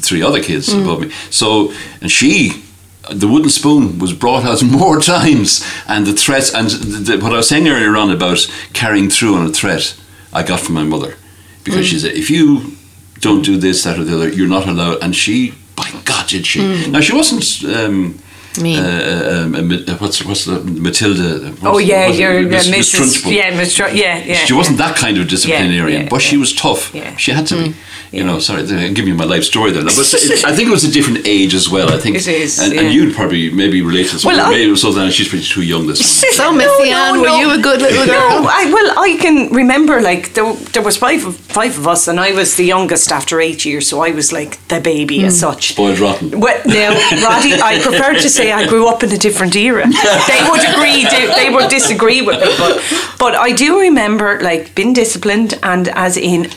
three 0.00 0.22
other 0.22 0.42
kids 0.42 0.72
Hmm. 0.72 0.82
above 0.82 1.00
me. 1.00 1.10
So 1.30 1.72
and 2.00 2.10
she. 2.10 2.62
The 3.10 3.26
wooden 3.26 3.50
spoon 3.50 3.98
was 3.98 4.12
brought 4.12 4.44
out 4.44 4.62
more 4.80 5.00
times, 5.00 5.60
and 5.88 6.06
the 6.06 6.12
threat, 6.12 6.54
and 6.54 6.70
the, 6.70 6.98
the, 7.16 7.18
what 7.24 7.32
I 7.32 7.36
was 7.38 7.48
saying 7.48 7.66
earlier 7.68 7.96
on 7.96 8.12
about 8.12 8.48
carrying 8.74 9.10
through 9.10 9.34
on 9.34 9.44
a 9.46 9.52
threat, 9.52 9.96
I 10.32 10.44
got 10.44 10.60
from 10.60 10.76
my 10.76 10.84
mother, 10.84 11.16
because 11.64 11.84
she 11.84 11.98
said, 11.98 12.12
if 12.14 12.30
you 12.30 12.76
don't 13.18 13.44
do 13.44 13.56
this, 13.56 13.82
that, 13.82 13.98
or 13.98 14.04
the 14.04 14.14
other, 14.14 14.28
you're 14.28 14.46
not 14.48 14.68
allowed. 14.68 15.02
And 15.02 15.16
she, 15.16 15.52
by 15.74 15.90
God, 16.04 16.28
did 16.28 16.46
she? 16.46 16.60
Now 16.90 17.00
she 17.00 17.12
wasn't. 17.12 17.64
Um, 17.76 18.21
Mean. 18.60 18.78
Uh, 18.78 19.42
um, 19.46 19.54
uh, 19.72 19.96
what's 19.96 20.22
what's 20.24 20.44
the 20.44 20.60
Matilda? 20.60 21.48
What's, 21.50 21.62
Oh 21.64 21.78
yeah, 21.78 22.06
what's 22.06 22.18
it? 22.18 22.20
you're 22.20 22.42
Miss- 22.42 22.68
uh, 22.68 22.70
Miss 22.70 22.92
Mrs. 22.94 23.00
Trunchbull. 23.00 23.32
Yeah, 23.34 23.56
Miss 23.56 23.74
Tr- 23.74 23.88
yeah, 23.88 24.18
yeah. 24.24 24.34
She 24.34 24.52
wasn't 24.52 24.78
that 24.78 24.96
kind 24.96 25.16
of 25.18 25.26
disciplinarian, 25.28 26.02
yeah, 26.02 26.08
but 26.10 26.20
she 26.20 26.36
was 26.36 26.52
tough. 26.54 26.94
Yeah. 26.94 27.16
She 27.16 27.30
had 27.32 27.46
to 27.48 27.54
Mm. 27.54 27.64
be. 27.68 27.74
You 28.18 28.24
know, 28.24 28.40
sorry, 28.40 28.60
I'm 28.60 28.92
giving 28.92 29.08
you 29.08 29.14
my 29.14 29.24
life 29.24 29.42
story 29.42 29.70
there. 29.72 29.82
But 29.84 29.96
it, 29.98 30.44
I 30.50 30.54
think 30.54 30.68
it 30.68 30.70
was 30.70 30.84
a 30.84 30.92
different 30.92 31.26
age 31.26 31.54
as 31.54 31.70
well. 31.70 31.90
I 31.90 31.96
think, 31.98 32.16
It 32.16 32.28
is, 32.28 32.58
and, 32.58 32.74
yeah. 32.74 32.82
and 32.82 32.92
you'd 32.92 33.14
probably 33.14 33.48
maybe 33.50 33.80
relate 33.80 34.08
to 34.08 34.12
this. 34.16 34.24
Well, 34.26 34.36
one. 34.36 34.46
I- 34.48 34.50
maybe 34.50 34.76
so 34.76 34.92
then 34.92 35.10
she's 35.10 35.28
pretty 35.28 35.46
too 35.46 35.62
young. 35.62 35.86
This 35.86 36.00
one. 36.22 36.32
So, 36.32 36.52
Missy 36.52 36.90
Ann, 36.90 37.22
were 37.22 37.28
you 37.40 37.50
a 37.52 37.58
good 37.58 37.80
little 37.80 38.04
girl? 38.04 38.42
No, 38.42 38.48
I, 38.50 38.70
well, 38.70 38.98
I 38.98 39.16
can 39.18 39.48
remember 39.50 40.02
like 40.02 40.34
there, 40.34 40.52
there 40.74 40.82
was 40.82 40.98
five 40.98 41.24
of, 41.24 41.36
five 41.36 41.78
of 41.78 41.88
us, 41.88 42.06
and 42.06 42.20
I 42.20 42.32
was 42.32 42.56
the 42.56 42.64
youngest 42.66 43.10
after 43.12 43.40
eight 43.40 43.64
years, 43.64 43.88
so 43.88 44.00
I 44.02 44.10
was 44.10 44.30
like 44.30 44.58
the 44.68 44.78
baby 44.80 45.24
as 45.24 45.40
such. 45.40 45.70
spoiled 45.72 45.98
rotten. 45.98 46.38
Well, 46.38 46.60
now, 46.66 46.90
Roddy, 47.26 47.54
I 47.62 47.80
prefer 47.82 48.12
to 48.12 48.28
say 48.38 48.41
I 48.50 48.66
grew 48.66 48.88
up 48.88 49.02
in 49.02 49.12
a 49.12 49.18
different 49.18 49.54
era. 49.54 49.84
They 50.28 50.40
would 50.50 50.64
agree, 50.72 51.04
they, 51.04 51.26
they 51.34 51.50
would 51.54 51.68
disagree 51.70 52.22
with 52.22 52.40
me, 52.40 52.54
but, 52.58 52.82
but 53.18 53.34
I 53.34 53.52
do 53.52 53.78
remember 53.80 54.40
like 54.40 54.74
being 54.74 54.92
disciplined, 54.94 55.58
and 55.62 55.88
as 55.88 56.16
in, 56.16 56.50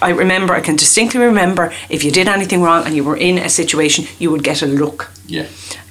I 0.00 0.10
remember, 0.10 0.54
I 0.54 0.60
can 0.60 0.76
distinctly 0.76 1.20
remember 1.20 1.72
if 1.88 2.04
you 2.04 2.10
did 2.10 2.28
anything 2.28 2.62
wrong 2.62 2.84
and 2.86 2.94
you 2.94 3.04
were 3.04 3.16
in 3.16 3.38
a 3.38 3.48
situation, 3.48 4.06
you 4.18 4.30
would 4.30 4.42
get 4.44 4.62
a 4.62 4.66
look. 4.66 5.10
Yeah. 5.26 5.46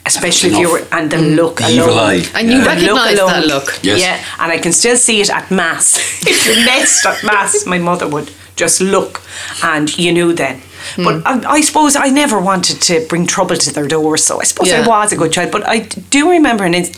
Especially 0.05 0.51
if 0.51 0.57
you 0.59 0.71
were, 0.71 0.85
and 0.91 1.09
the 1.09 1.17
mm. 1.17 1.35
look 1.35 1.57
The 1.57 1.69
evil 1.69 1.89
alone. 1.93 2.09
eye. 2.09 2.23
And 2.35 2.51
you 2.51 2.57
Yeah. 2.59 2.65
recognise 2.67 3.17
alone. 3.19 3.31
that 3.31 3.47
look. 3.47 3.79
Yes. 3.81 3.99
Yeah, 4.01 4.17
and 4.39 4.51
I 4.51 4.59
can 4.59 4.71
still 4.71 4.97
see 4.97 5.19
it 5.21 5.29
at 5.31 5.49
mass. 5.49 5.97
if 6.27 6.45
you 6.47 6.63
messed 6.65 7.05
at 7.05 7.23
mass, 7.23 7.65
my 7.65 7.79
mother 7.79 8.07
would 8.07 8.29
just 8.55 8.79
look, 8.81 9.21
and 9.63 9.89
you 9.97 10.11
knew 10.11 10.31
then. 10.33 10.61
Hmm. 10.95 11.03
But 11.03 11.25
I, 11.25 11.57
I 11.57 11.61
suppose 11.61 11.95
I 11.95 12.09
never 12.09 12.39
wanted 12.39 12.81
to 12.83 13.05
bring 13.07 13.27
trouble 13.27 13.55
to 13.57 13.73
their 13.73 13.87
door, 13.87 14.17
so 14.17 14.39
I 14.39 14.43
suppose 14.45 14.69
I 14.83 14.87
was 14.87 15.11
a 15.13 15.17
good 15.17 15.31
child. 15.31 15.51
But 15.51 15.67
I 15.67 15.79
do 16.09 16.29
remember 16.29 16.63
an, 16.63 16.73
in- 16.73 16.91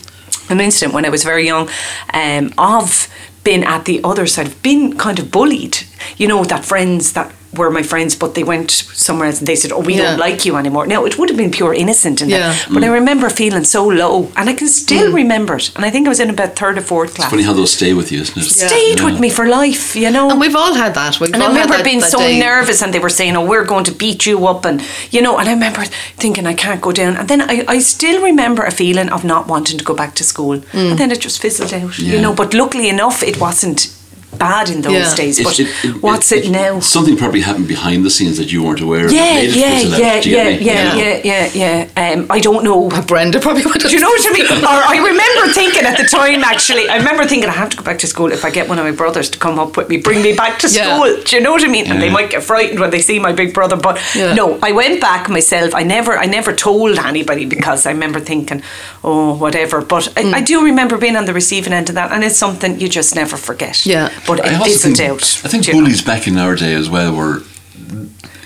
an 0.48 0.60
incident 0.60 0.94
when 0.94 1.04
I 1.04 1.08
was 1.10 1.24
very 1.24 1.44
young 1.46 1.68
um, 2.14 2.52
of 2.58 3.08
being 3.44 3.64
at 3.64 3.84
the 3.84 4.00
other 4.04 4.26
side, 4.26 4.54
being 4.62 4.96
kind 4.96 5.18
of 5.18 5.30
bullied. 5.30 5.78
You 6.16 6.28
know, 6.28 6.44
that 6.44 6.64
friends 6.64 7.12
that 7.12 7.32
were 7.56 7.70
my 7.70 7.82
friends, 7.82 8.14
but 8.14 8.34
they 8.34 8.44
went 8.44 8.70
somewhere 8.70 9.26
else 9.28 9.38
and 9.38 9.46
they 9.48 9.56
said, 9.56 9.72
"Oh, 9.72 9.80
we 9.80 9.94
Yeah. 9.94 10.02
don't 10.10 10.18
like 10.18 10.44
you 10.44 10.56
anymore." 10.56 10.86
Now 10.86 11.04
it 11.06 11.18
would 11.18 11.30
have 11.30 11.38
been 11.38 11.50
pure 11.50 11.72
innocent 11.72 12.20
in 12.20 12.28
Yeah. 12.28 12.38
that, 12.52 12.66
but 12.70 12.84
I 12.84 12.88
remember 12.88 13.30
feeling 13.30 13.64
so 13.64 13.86
low, 13.86 14.30
and 14.36 14.50
I 14.50 14.52
can 14.52 14.68
still 14.68 15.12
remember 15.12 15.56
it. 15.56 15.70
And 15.74 15.84
I 15.84 15.90
think 15.90 16.06
I 16.06 16.10
was 16.10 16.20
in 16.20 16.30
about 16.30 16.56
third 16.56 16.76
or 16.78 16.82
fourth 16.82 17.14
class 17.14 17.30
Funny 17.30 17.42
how 17.44 17.54
those 17.54 17.72
stay 17.72 17.94
with 17.94 18.12
you, 18.12 18.20
isn't 18.20 18.36
it? 18.38 18.44
stayed 18.50 19.00
with 19.00 19.18
me 19.18 19.30
for 19.30 19.46
life, 19.46 19.96
you 19.96 20.10
know. 20.10 20.28
And 20.30 20.40
we've 20.40 20.54
all 20.56 20.74
had 20.74 20.92
that. 20.94 21.20
We've 21.20 21.32
And 21.32 21.42
I 21.42 21.46
all 21.46 21.52
had 21.52 21.56
remember 21.62 21.76
that- 21.78 21.84
being 21.84 22.00
that 22.00 22.10
so 22.10 22.18
day. 22.18 22.38
nervous, 22.38 22.82
and 22.82 22.92
they 22.92 22.98
were 22.98 23.08
saying, 23.20 23.34
"Oh, 23.36 23.44
we're 23.44 23.64
going 23.64 23.84
to 23.84 23.92
beat 23.92 24.26
you 24.26 24.46
up," 24.46 24.64
and 24.66 24.82
you 25.10 25.20
know. 25.22 25.38
And 25.38 25.48
I 25.48 25.52
remember 25.52 25.84
thinking, 26.18 26.46
"I 26.46 26.54
can't 26.54 26.80
go 26.82 26.92
down." 26.92 27.16
And 27.16 27.28
then 27.28 27.40
I, 27.42 27.64
I 27.66 27.78
still 27.78 28.20
remember 28.20 28.62
a 28.64 28.70
feeling 28.70 29.08
of 29.08 29.24
not 29.24 29.48
wanting 29.48 29.78
to 29.78 29.84
go 29.84 29.94
back 29.94 30.14
to 30.16 30.24
school, 30.24 30.58
Mm. 30.74 30.90
and 30.90 30.98
then 30.98 31.10
it 31.10 31.20
just 31.20 31.40
fizzled 31.40 31.72
out, 31.72 31.98
you 31.98 32.20
know. 32.20 32.32
But 32.34 32.52
luckily 32.52 32.88
enough, 32.88 33.22
it 33.22 33.38
wasn't 33.40 33.88
bad 34.36 34.68
in 34.70 34.82
those 34.82 34.92
Yeah. 34.92 35.14
days. 35.14 35.40
But 35.42 35.58
it- 35.58 35.68
it- 35.82 36.02
what's 36.02 36.30
it, 36.32 36.50
now? 36.50 36.80
Something 36.80 37.16
probably 37.16 37.40
happened 37.40 37.66
behind 37.68 38.04
the 38.04 38.10
scenes 38.10 38.36
that 38.38 38.52
you 38.52 38.62
weren't 38.62 38.80
aware 38.80 39.06
of. 39.06 39.12
Yeah, 39.12 39.38
it 39.38 39.50
yeah, 39.56 39.78
fizzle 39.78 39.98
yeah, 40.00 40.20
yeah, 40.24 40.48
yeah, 40.48 40.94
yeah, 40.94 41.20
yeah, 41.24 41.86
yeah. 41.96 42.12
Um, 42.12 42.26
I 42.30 42.38
don't 42.38 42.62
know. 42.62 42.88
Brenda 43.06 43.40
probably 43.40 43.64
would. 43.64 43.80
Do 43.80 43.88
you 43.88 44.00
know 44.00 44.08
what 44.08 44.26
I 44.26 44.32
mean? 44.32 44.46
or 44.46 44.80
I 44.94 44.96
remember 44.98 45.52
thinking 45.52 45.82
at 45.84 45.96
the 45.96 46.04
time, 46.04 46.44
actually, 46.44 46.88
I 46.88 46.96
remember 46.98 47.24
thinking 47.26 47.48
I 47.48 47.52
have 47.54 47.70
to 47.70 47.76
go 47.78 47.82
back 47.82 47.98
to 48.00 48.06
school 48.06 48.30
if 48.30 48.44
I 48.44 48.50
get 48.50 48.68
one 48.68 48.78
of 48.78 48.84
my 48.84 48.90
brothers 48.92 49.28
to 49.30 49.38
come 49.38 49.58
up 49.58 49.76
with 49.76 49.88
me, 49.88 49.96
bring 49.96 50.22
me 50.22 50.32
back 50.34 50.58
to 50.60 50.68
Yeah. 50.68 50.94
school. 50.96 51.16
Do 51.24 51.36
you 51.36 51.42
know 51.42 51.52
what 51.52 51.64
I 51.64 51.68
mean? 51.68 51.86
And 51.90 52.00
they 52.02 52.10
might 52.10 52.30
get 52.30 52.42
frightened 52.44 52.80
when 52.80 52.90
they 52.90 53.00
see 53.00 53.18
my 53.18 53.32
big 53.32 53.52
brother. 53.54 53.76
But 53.76 53.98
Yeah. 54.14 54.34
no, 54.34 54.58
I 54.62 54.72
went 54.72 55.00
back 55.00 55.28
myself. 55.28 55.74
I 55.74 55.82
never, 55.82 56.18
I 56.18 56.26
never 56.26 56.52
told 56.52 56.98
anybody 56.98 57.44
because 57.46 57.86
I 57.86 57.90
remember 57.90 58.20
thinking, 58.20 58.62
oh, 59.02 59.34
whatever. 59.34 59.80
But 59.80 60.08
I, 60.16 60.32
I 60.36 60.40
do 60.42 60.60
remember 60.62 60.96
being 60.98 61.16
on 61.16 61.24
the 61.24 61.32
receiving 61.32 61.72
end 61.72 61.88
of 61.88 61.94
that, 61.96 62.12
and 62.12 62.22
it's 62.22 62.38
something 62.38 62.78
you 62.78 62.88
just 62.88 63.14
never 63.16 63.36
forget. 63.36 63.84
Yeah. 63.86 64.10
But 64.26 64.44
I 64.44 64.52
it 64.54 64.58
also 64.58 64.64
fizzled 64.72 64.96
think, 64.96 65.10
out. 65.10 65.22
I 65.44 65.48
think 65.48 65.64
do 65.64 65.70
you 65.70 65.74
know? 65.76 65.80
bullies 65.82 66.02
back 66.02 66.26
in 66.26 66.36
our 66.38 66.54
day 66.56 66.74
as 66.74 66.88
well 66.90 67.14
were. 67.14 67.42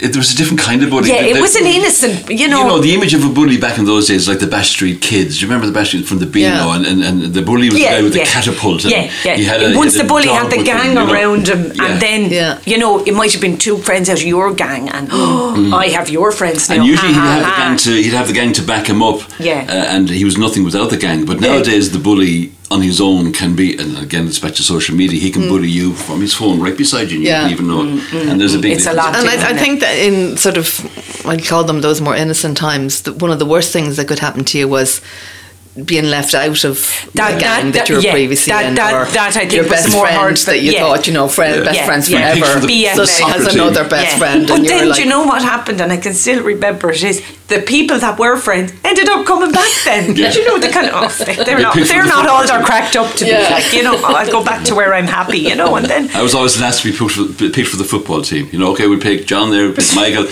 It, 0.00 0.08
there 0.12 0.18
was 0.18 0.32
a 0.32 0.36
different 0.36 0.58
kind 0.58 0.82
of 0.82 0.90
bully. 0.90 1.10
Yeah, 1.10 1.22
it 1.22 1.34
The- 1.34 1.40
was 1.40 1.54
an 1.54 1.64
innocent, 1.64 2.28
you 2.28 2.48
know. 2.48 2.62
You 2.62 2.66
know, 2.66 2.78
the 2.80 2.92
image 2.92 3.14
of 3.14 3.24
a 3.24 3.28
bully 3.28 3.56
back 3.56 3.78
in 3.78 3.84
those 3.84 4.08
days, 4.08 4.26
like 4.28 4.40
the 4.40 4.48
Bash 4.48 4.70
Street 4.70 5.00
Kids. 5.00 5.36
Do 5.38 5.42
you 5.42 5.46
remember 5.46 5.64
the 5.68 5.72
Bash 5.72 5.88
Street 5.88 6.06
from 6.08 6.18
the 6.18 6.26
Beano? 6.26 6.66
Yeah. 6.66 6.74
And, 6.76 6.86
and, 6.86 7.04
and 7.04 7.32
the 7.34 7.40
bully 7.42 7.70
was 7.70 7.78
Yeah, 7.78 7.90
the 7.92 7.96
guy 7.98 8.02
with 8.02 8.16
yeah. 8.16 8.24
the 8.24 8.30
catapult. 8.30 8.82
And 8.82 8.90
Yeah, 8.92 9.12
yeah. 9.24 9.36
He 9.36 9.44
had 9.44 9.62
a, 9.62 9.70
he 9.70 9.76
Once 9.76 9.94
had 9.94 10.04
the 10.04 10.08
bully 10.08 10.26
had 10.26 10.50
the 10.50 10.60
gang 10.64 10.90
him, 10.90 10.98
you 10.98 11.06
know. 11.06 11.12
around 11.12 11.46
him, 11.46 11.70
Yeah. 11.76 11.84
and 11.86 12.02
then 12.02 12.30
Yeah. 12.32 12.58
you 12.66 12.78
know 12.78 12.98
it 13.04 13.14
might 13.14 13.30
have 13.30 13.40
been 13.40 13.58
two 13.58 13.78
friends 13.78 14.08
out 14.10 14.18
of 14.20 14.26
your 14.26 14.52
gang, 14.52 14.88
and 14.88 15.08
I 15.84 15.86
have 15.96 16.10
your 16.10 16.32
friends 16.32 16.68
now. 16.68 16.74
Mm. 16.74 16.78
And 16.80 16.86
usually 16.88 17.12
he'd 17.12 17.18
ha, 17.20 17.22
ha, 17.22 17.38
have 17.38 17.46
the 17.46 17.62
gang 17.62 17.76
to 17.84 18.02
he'd 18.02 18.12
have 18.20 18.26
the 18.26 18.34
gang 18.34 18.52
to 18.54 18.62
back 18.62 18.88
him 18.88 19.02
up. 19.04 19.20
Yeah. 19.38 19.64
Uh, 19.68 19.94
and 19.94 20.10
he 20.10 20.24
was 20.24 20.36
nothing 20.36 20.64
without 20.64 20.90
the 20.90 20.96
gang. 20.96 21.26
But 21.26 21.38
nowadays 21.40 21.92
the 21.92 22.00
bully 22.00 22.50
on 22.74 22.80
his 22.90 22.98
own 23.00 23.32
can 23.40 23.50
be 23.62 23.68
and 23.82 23.90
again 24.06 24.24
it's 24.30 24.40
back 24.44 24.54
to 24.60 24.62
social 24.74 24.94
media, 25.02 25.18
he 25.26 25.30
Mm. 25.30 25.36
can 25.36 25.44
bully 25.50 25.68
you 25.80 25.86
from 26.06 26.18
his 26.26 26.32
phone 26.40 26.56
right 26.66 26.76
beside 26.84 27.06
you 27.12 27.18
and 27.18 27.26
Yeah. 27.26 27.34
you 27.36 27.42
don't 27.42 27.52
even 27.56 27.66
know 27.72 27.82
it. 27.84 27.90
Mm, 27.90 28.00
mm, 28.14 28.28
and 28.30 28.34
there's 28.40 28.54
a 28.54 28.58
mm. 28.58 28.62
big 28.66 28.72
It's 28.76 28.86
a 28.86 28.96
lot. 29.00 29.10
And 29.18 29.26
I, 29.34 29.36
I 29.52 29.54
think 29.62 29.74
that 29.84 29.94
in 30.08 30.16
sort 30.46 30.56
of, 30.62 30.66
I'd 31.30 31.44
call 31.50 31.62
them 31.70 31.80
those 31.86 31.98
more 32.06 32.16
innocent 32.24 32.54
times, 32.68 32.92
that 33.04 33.14
one 33.24 33.30
of 33.34 33.38
the 33.42 33.46
worst 33.54 33.68
things 33.72 33.90
that 33.96 34.06
could 34.08 34.22
happen 34.26 34.42
to 34.50 34.54
you 34.58 34.66
was 34.78 35.00
being 35.86 36.04
left 36.10 36.34
out 36.34 36.64
of 36.64 36.76
That- 37.14 37.32
the 37.34 37.40
gang 37.40 37.72
that- 37.72 37.72
that, 37.72 37.88
you 37.88 37.94
were 37.96 38.02
yeah, 38.02 38.12
previously 38.12 38.52
that- 38.52 38.66
in, 38.66 38.74
that- 38.74 38.92
or 38.92 39.04
that 39.06 39.28
I 39.28 39.30
think 39.40 39.52
your 39.54 39.64
best 39.64 39.88
more 39.90 40.04
friend 40.06 40.20
hurtful, 40.20 40.52
that 40.52 40.60
you 40.60 40.72
yeah. 40.72 40.80
thought, 40.80 41.06
you 41.06 41.14
know, 41.14 41.28
friend, 41.28 41.56
Yeah. 41.56 41.64
best 41.64 41.76
Yeah, 41.78 41.86
friends 41.86 42.08
yeah. 42.10 42.34
Picture 42.34 42.44
forever, 42.46 42.60
the- 42.60 42.66
BFF. 42.66 43.06
suddenly 43.08 43.32
has 43.32 43.42
Soccer 43.44 43.56
another 43.56 43.84
best 43.84 44.10
Yeah. 44.12 44.18
friend, 44.18 44.46
But 44.46 44.54
and 44.56 44.64
you're 44.66 44.78
then, 44.78 44.88
like, 44.88 44.96
do 44.96 45.02
you 45.04 45.08
know 45.08 45.22
what 45.22 45.40
happened? 45.42 45.80
And 45.80 45.90
I 45.90 45.96
can 45.96 46.12
still 46.14 46.42
remember 46.42 46.90
it 46.90 47.02
is 47.02 47.22
the 47.48 47.60
people 47.60 47.98
that 48.00 48.18
were 48.18 48.36
friends 48.36 48.72
ended 48.84 49.08
up 49.08 49.24
coming 49.24 49.50
back. 49.52 49.70
Then, 49.86 50.14
Yeah. 50.14 50.30
do 50.30 50.40
you 50.40 50.46
know 50.46 50.58
they 50.58 50.68
kind 50.68 50.88
of 50.90 50.94
oh, 50.94 51.24
they, 51.24 51.36
they're 51.42 51.58
not 51.58 51.74
they're 51.74 52.04
not 52.04 52.28
all 52.28 52.46
they're 52.46 52.62
cracked 52.62 52.94
up 52.96 53.14
to 53.16 53.24
Yeah. 53.26 53.48
be. 53.48 53.54
Like 53.54 53.72
you 53.72 53.82
know, 53.82 53.96
oh, 54.04 54.14
I'll 54.14 54.30
go 54.30 54.44
back 54.44 54.64
to 54.64 54.74
where 54.74 54.92
I'm 54.92 55.06
happy. 55.06 55.38
You 55.38 55.54
know, 55.54 55.74
and 55.76 55.86
then 55.86 56.10
I 56.14 56.20
was 56.20 56.34
always 56.34 56.54
the 56.56 56.62
last 56.64 56.82
to 56.82 56.90
be 56.92 56.96
picked 56.98 57.12
for, 57.12 57.24
picked 57.48 57.68
for 57.68 57.76
the 57.78 57.84
football 57.84 58.20
team. 58.20 58.48
You 58.52 58.58
know, 58.58 58.72
okay, 58.72 58.86
we 58.88 58.98
pick 58.98 59.26
John 59.26 59.50
there, 59.50 59.68
we 59.68 59.72
pick 59.72 59.94
Michael. 59.94 60.26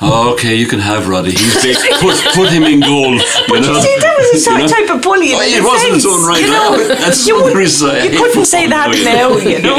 Oh, 0.00 0.32
okay, 0.34 0.54
you 0.54 0.66
can 0.68 0.78
have 0.78 1.08
Roddy. 1.08 1.32
He's 1.32 1.60
big. 1.62 1.76
Put, 2.00 2.14
put 2.34 2.48
him 2.50 2.62
in 2.62 2.78
goal. 2.80 3.14
You 3.14 3.22
But 3.48 3.60
know? 3.62 3.72
you 3.74 3.82
see, 3.82 3.96
that 3.98 4.14
was 4.32 4.46
a 4.46 4.50
You 4.52 4.58
know? 4.58 4.68
type 4.68 4.90
of 4.94 5.02
bullying. 5.02 5.34
Oh, 5.34 5.42
it 5.42 5.62
was 5.64 5.82
in 5.84 5.94
its 5.96 6.06
own 6.06 6.24
right. 6.24 6.40
You 6.40 6.46
know, 6.46 6.94
That's 6.94 7.26
you, 7.26 7.34
one 7.34 7.52
wouldn't- 7.52 8.12
you 8.12 8.18
couldn't 8.18 8.44
say 8.46 8.68
that 8.68 8.90
now, 9.02 9.34
now. 9.34 9.36
You 9.52 9.58
know. 9.60 9.74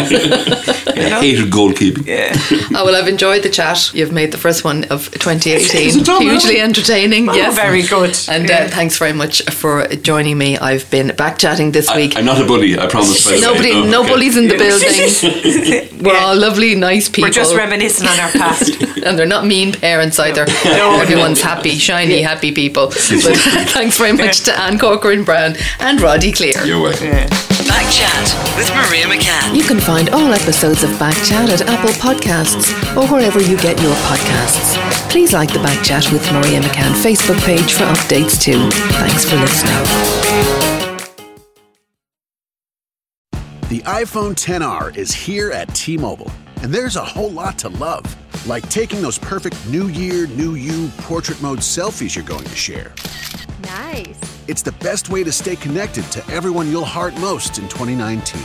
I 0.99 1.21
hated 1.21 1.49
goalkeeping. 1.49 2.05
Yeah. 2.05 2.33
Oh 2.77 2.83
well, 2.85 2.95
I've 2.95 3.07
enjoyed 3.07 3.43
the 3.43 3.49
chat. 3.49 3.93
You've 3.93 4.11
made 4.11 4.31
the 4.33 4.37
first 4.37 4.65
one 4.65 4.83
of 4.85 5.09
2018 5.11 5.87
Is 5.87 5.95
it 5.95 6.07
hugely 6.21 6.59
entertaining. 6.59 7.29
Oh, 7.29 7.33
yes, 7.33 7.55
very 7.55 7.83
good. 7.83 8.17
And 8.27 8.49
Yeah. 8.49 8.65
uh, 8.65 8.67
thanks 8.67 8.97
very 8.97 9.13
much 9.13 9.41
for 9.43 9.87
joining 9.87 10.37
me. 10.37 10.57
I've 10.57 10.89
been 10.91 11.15
back 11.15 11.37
chatting 11.37 11.71
this 11.71 11.87
I, 11.87 11.95
week. 11.95 12.17
I'm 12.17 12.25
not 12.25 12.41
a 12.41 12.45
bully, 12.45 12.77
I 12.77 12.87
promise. 12.87 13.23
by 13.23 13.31
the 13.31 13.37
way. 13.37 13.41
Nobody, 13.41 13.71
No, 13.73 13.85
no 13.85 13.99
okay. 14.01 14.09
bullies 14.11 14.35
in 14.35 14.47
the 14.49 14.57
building. 14.57 15.99
We're 16.03 16.13
Yeah. 16.13 16.25
all 16.25 16.35
lovely, 16.35 16.75
nice 16.75 17.07
people. 17.07 17.29
We're 17.29 17.33
just 17.33 17.55
reminiscing 17.55 18.07
on 18.07 18.19
our 18.19 18.31
past. 18.31 18.71
and 19.05 19.17
they're 19.17 19.25
not 19.25 19.45
mean 19.45 19.73
parents 19.73 20.19
either. 20.19 20.45
Everyone's 20.65 21.41
happy, 21.41 21.71
shiny, 21.71 22.21
happy 22.21 22.51
people. 22.51 22.93
But 23.19 23.37
thanks 23.69 23.97
very 23.97 24.13
much 24.13 24.41
to 24.41 24.57
Anne 24.57 24.79
Corcoran 24.79 25.23
Brown 25.23 25.55
and 25.79 25.99
Roddy 25.99 26.31
Clear. 26.31 26.63
You're 26.63 26.81
welcome. 26.81 27.09
Back 27.67 27.91
chat 27.91 28.55
with 28.57 28.69
Maria 28.71 29.05
McCann. 29.05 29.55
You 29.55 29.63
can 29.63 29.79
find 29.79 30.09
all 30.09 30.31
episodes 30.33 30.83
of 30.83 30.89
Backchat 30.91 31.49
at 31.49 31.61
Apple 31.61 31.91
Podcasts 31.91 32.71
or 32.95 33.07
wherever 33.07 33.41
you 33.41 33.57
get 33.57 33.79
your 33.81 33.93
podcasts. 34.07 34.75
Please 35.09 35.33
like 35.33 35.51
the 35.51 35.59
Backchat 35.59 36.11
with 36.13 36.23
Maria 36.31 36.61
McCann 36.61 36.93
Facebook 36.93 37.39
page 37.45 37.73
for 37.73 37.83
updates 37.83 38.41
too. 38.41 38.69
Thanks 38.71 39.29
for 39.29 39.35
listening. 39.35 40.79
The 43.69 43.81
iPhone 43.81 44.33
10R 44.33 44.97
is 44.97 45.13
here 45.13 45.51
at 45.51 45.73
T 45.75 45.95
Mobile, 45.95 46.31
and 46.63 46.73
there's 46.73 46.95
a 46.95 47.05
whole 47.05 47.29
lot 47.29 47.59
to 47.59 47.69
love. 47.69 48.03
Like 48.47 48.67
taking 48.69 49.01
those 49.01 49.17
perfect 49.17 49.57
New 49.67 49.87
Year, 49.87 50.27
New 50.27 50.55
You 50.55 50.89
portrait 50.99 51.41
mode 51.41 51.59
selfies 51.59 52.15
you're 52.15 52.25
going 52.25 52.45
to 52.45 52.55
share. 52.55 52.93
Nice. 53.63 54.17
It's 54.47 54.61
the 54.61 54.71
best 54.73 55.09
way 55.09 55.23
to 55.23 55.31
stay 55.31 55.55
connected 55.55 56.05
to 56.11 56.25
everyone 56.31 56.69
you'll 56.71 56.85
heart 56.85 57.13
most 57.19 57.59
in 57.59 57.67
2019. 57.67 58.41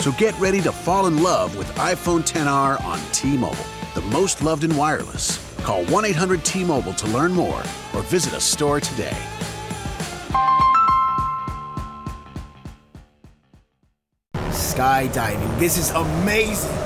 So 0.00 0.12
get 0.12 0.38
ready 0.38 0.60
to 0.62 0.72
fall 0.72 1.06
in 1.06 1.22
love 1.22 1.56
with 1.56 1.68
iPhone 1.76 2.20
10R 2.28 2.82
on 2.84 3.00
T 3.12 3.36
Mobile, 3.36 3.56
the 3.94 4.02
most 4.02 4.42
loved 4.42 4.64
in 4.64 4.76
wireless. 4.76 5.38
Call 5.58 5.84
1 5.86 6.04
800 6.04 6.44
T 6.44 6.64
Mobile 6.64 6.92
to 6.94 7.06
learn 7.08 7.32
more 7.32 7.62
or 7.94 8.02
visit 8.02 8.32
a 8.34 8.40
store 8.40 8.80
today. 8.80 9.16
Skydiving. 14.34 15.58
This 15.58 15.78
is 15.78 15.90
amazing. 15.90 16.85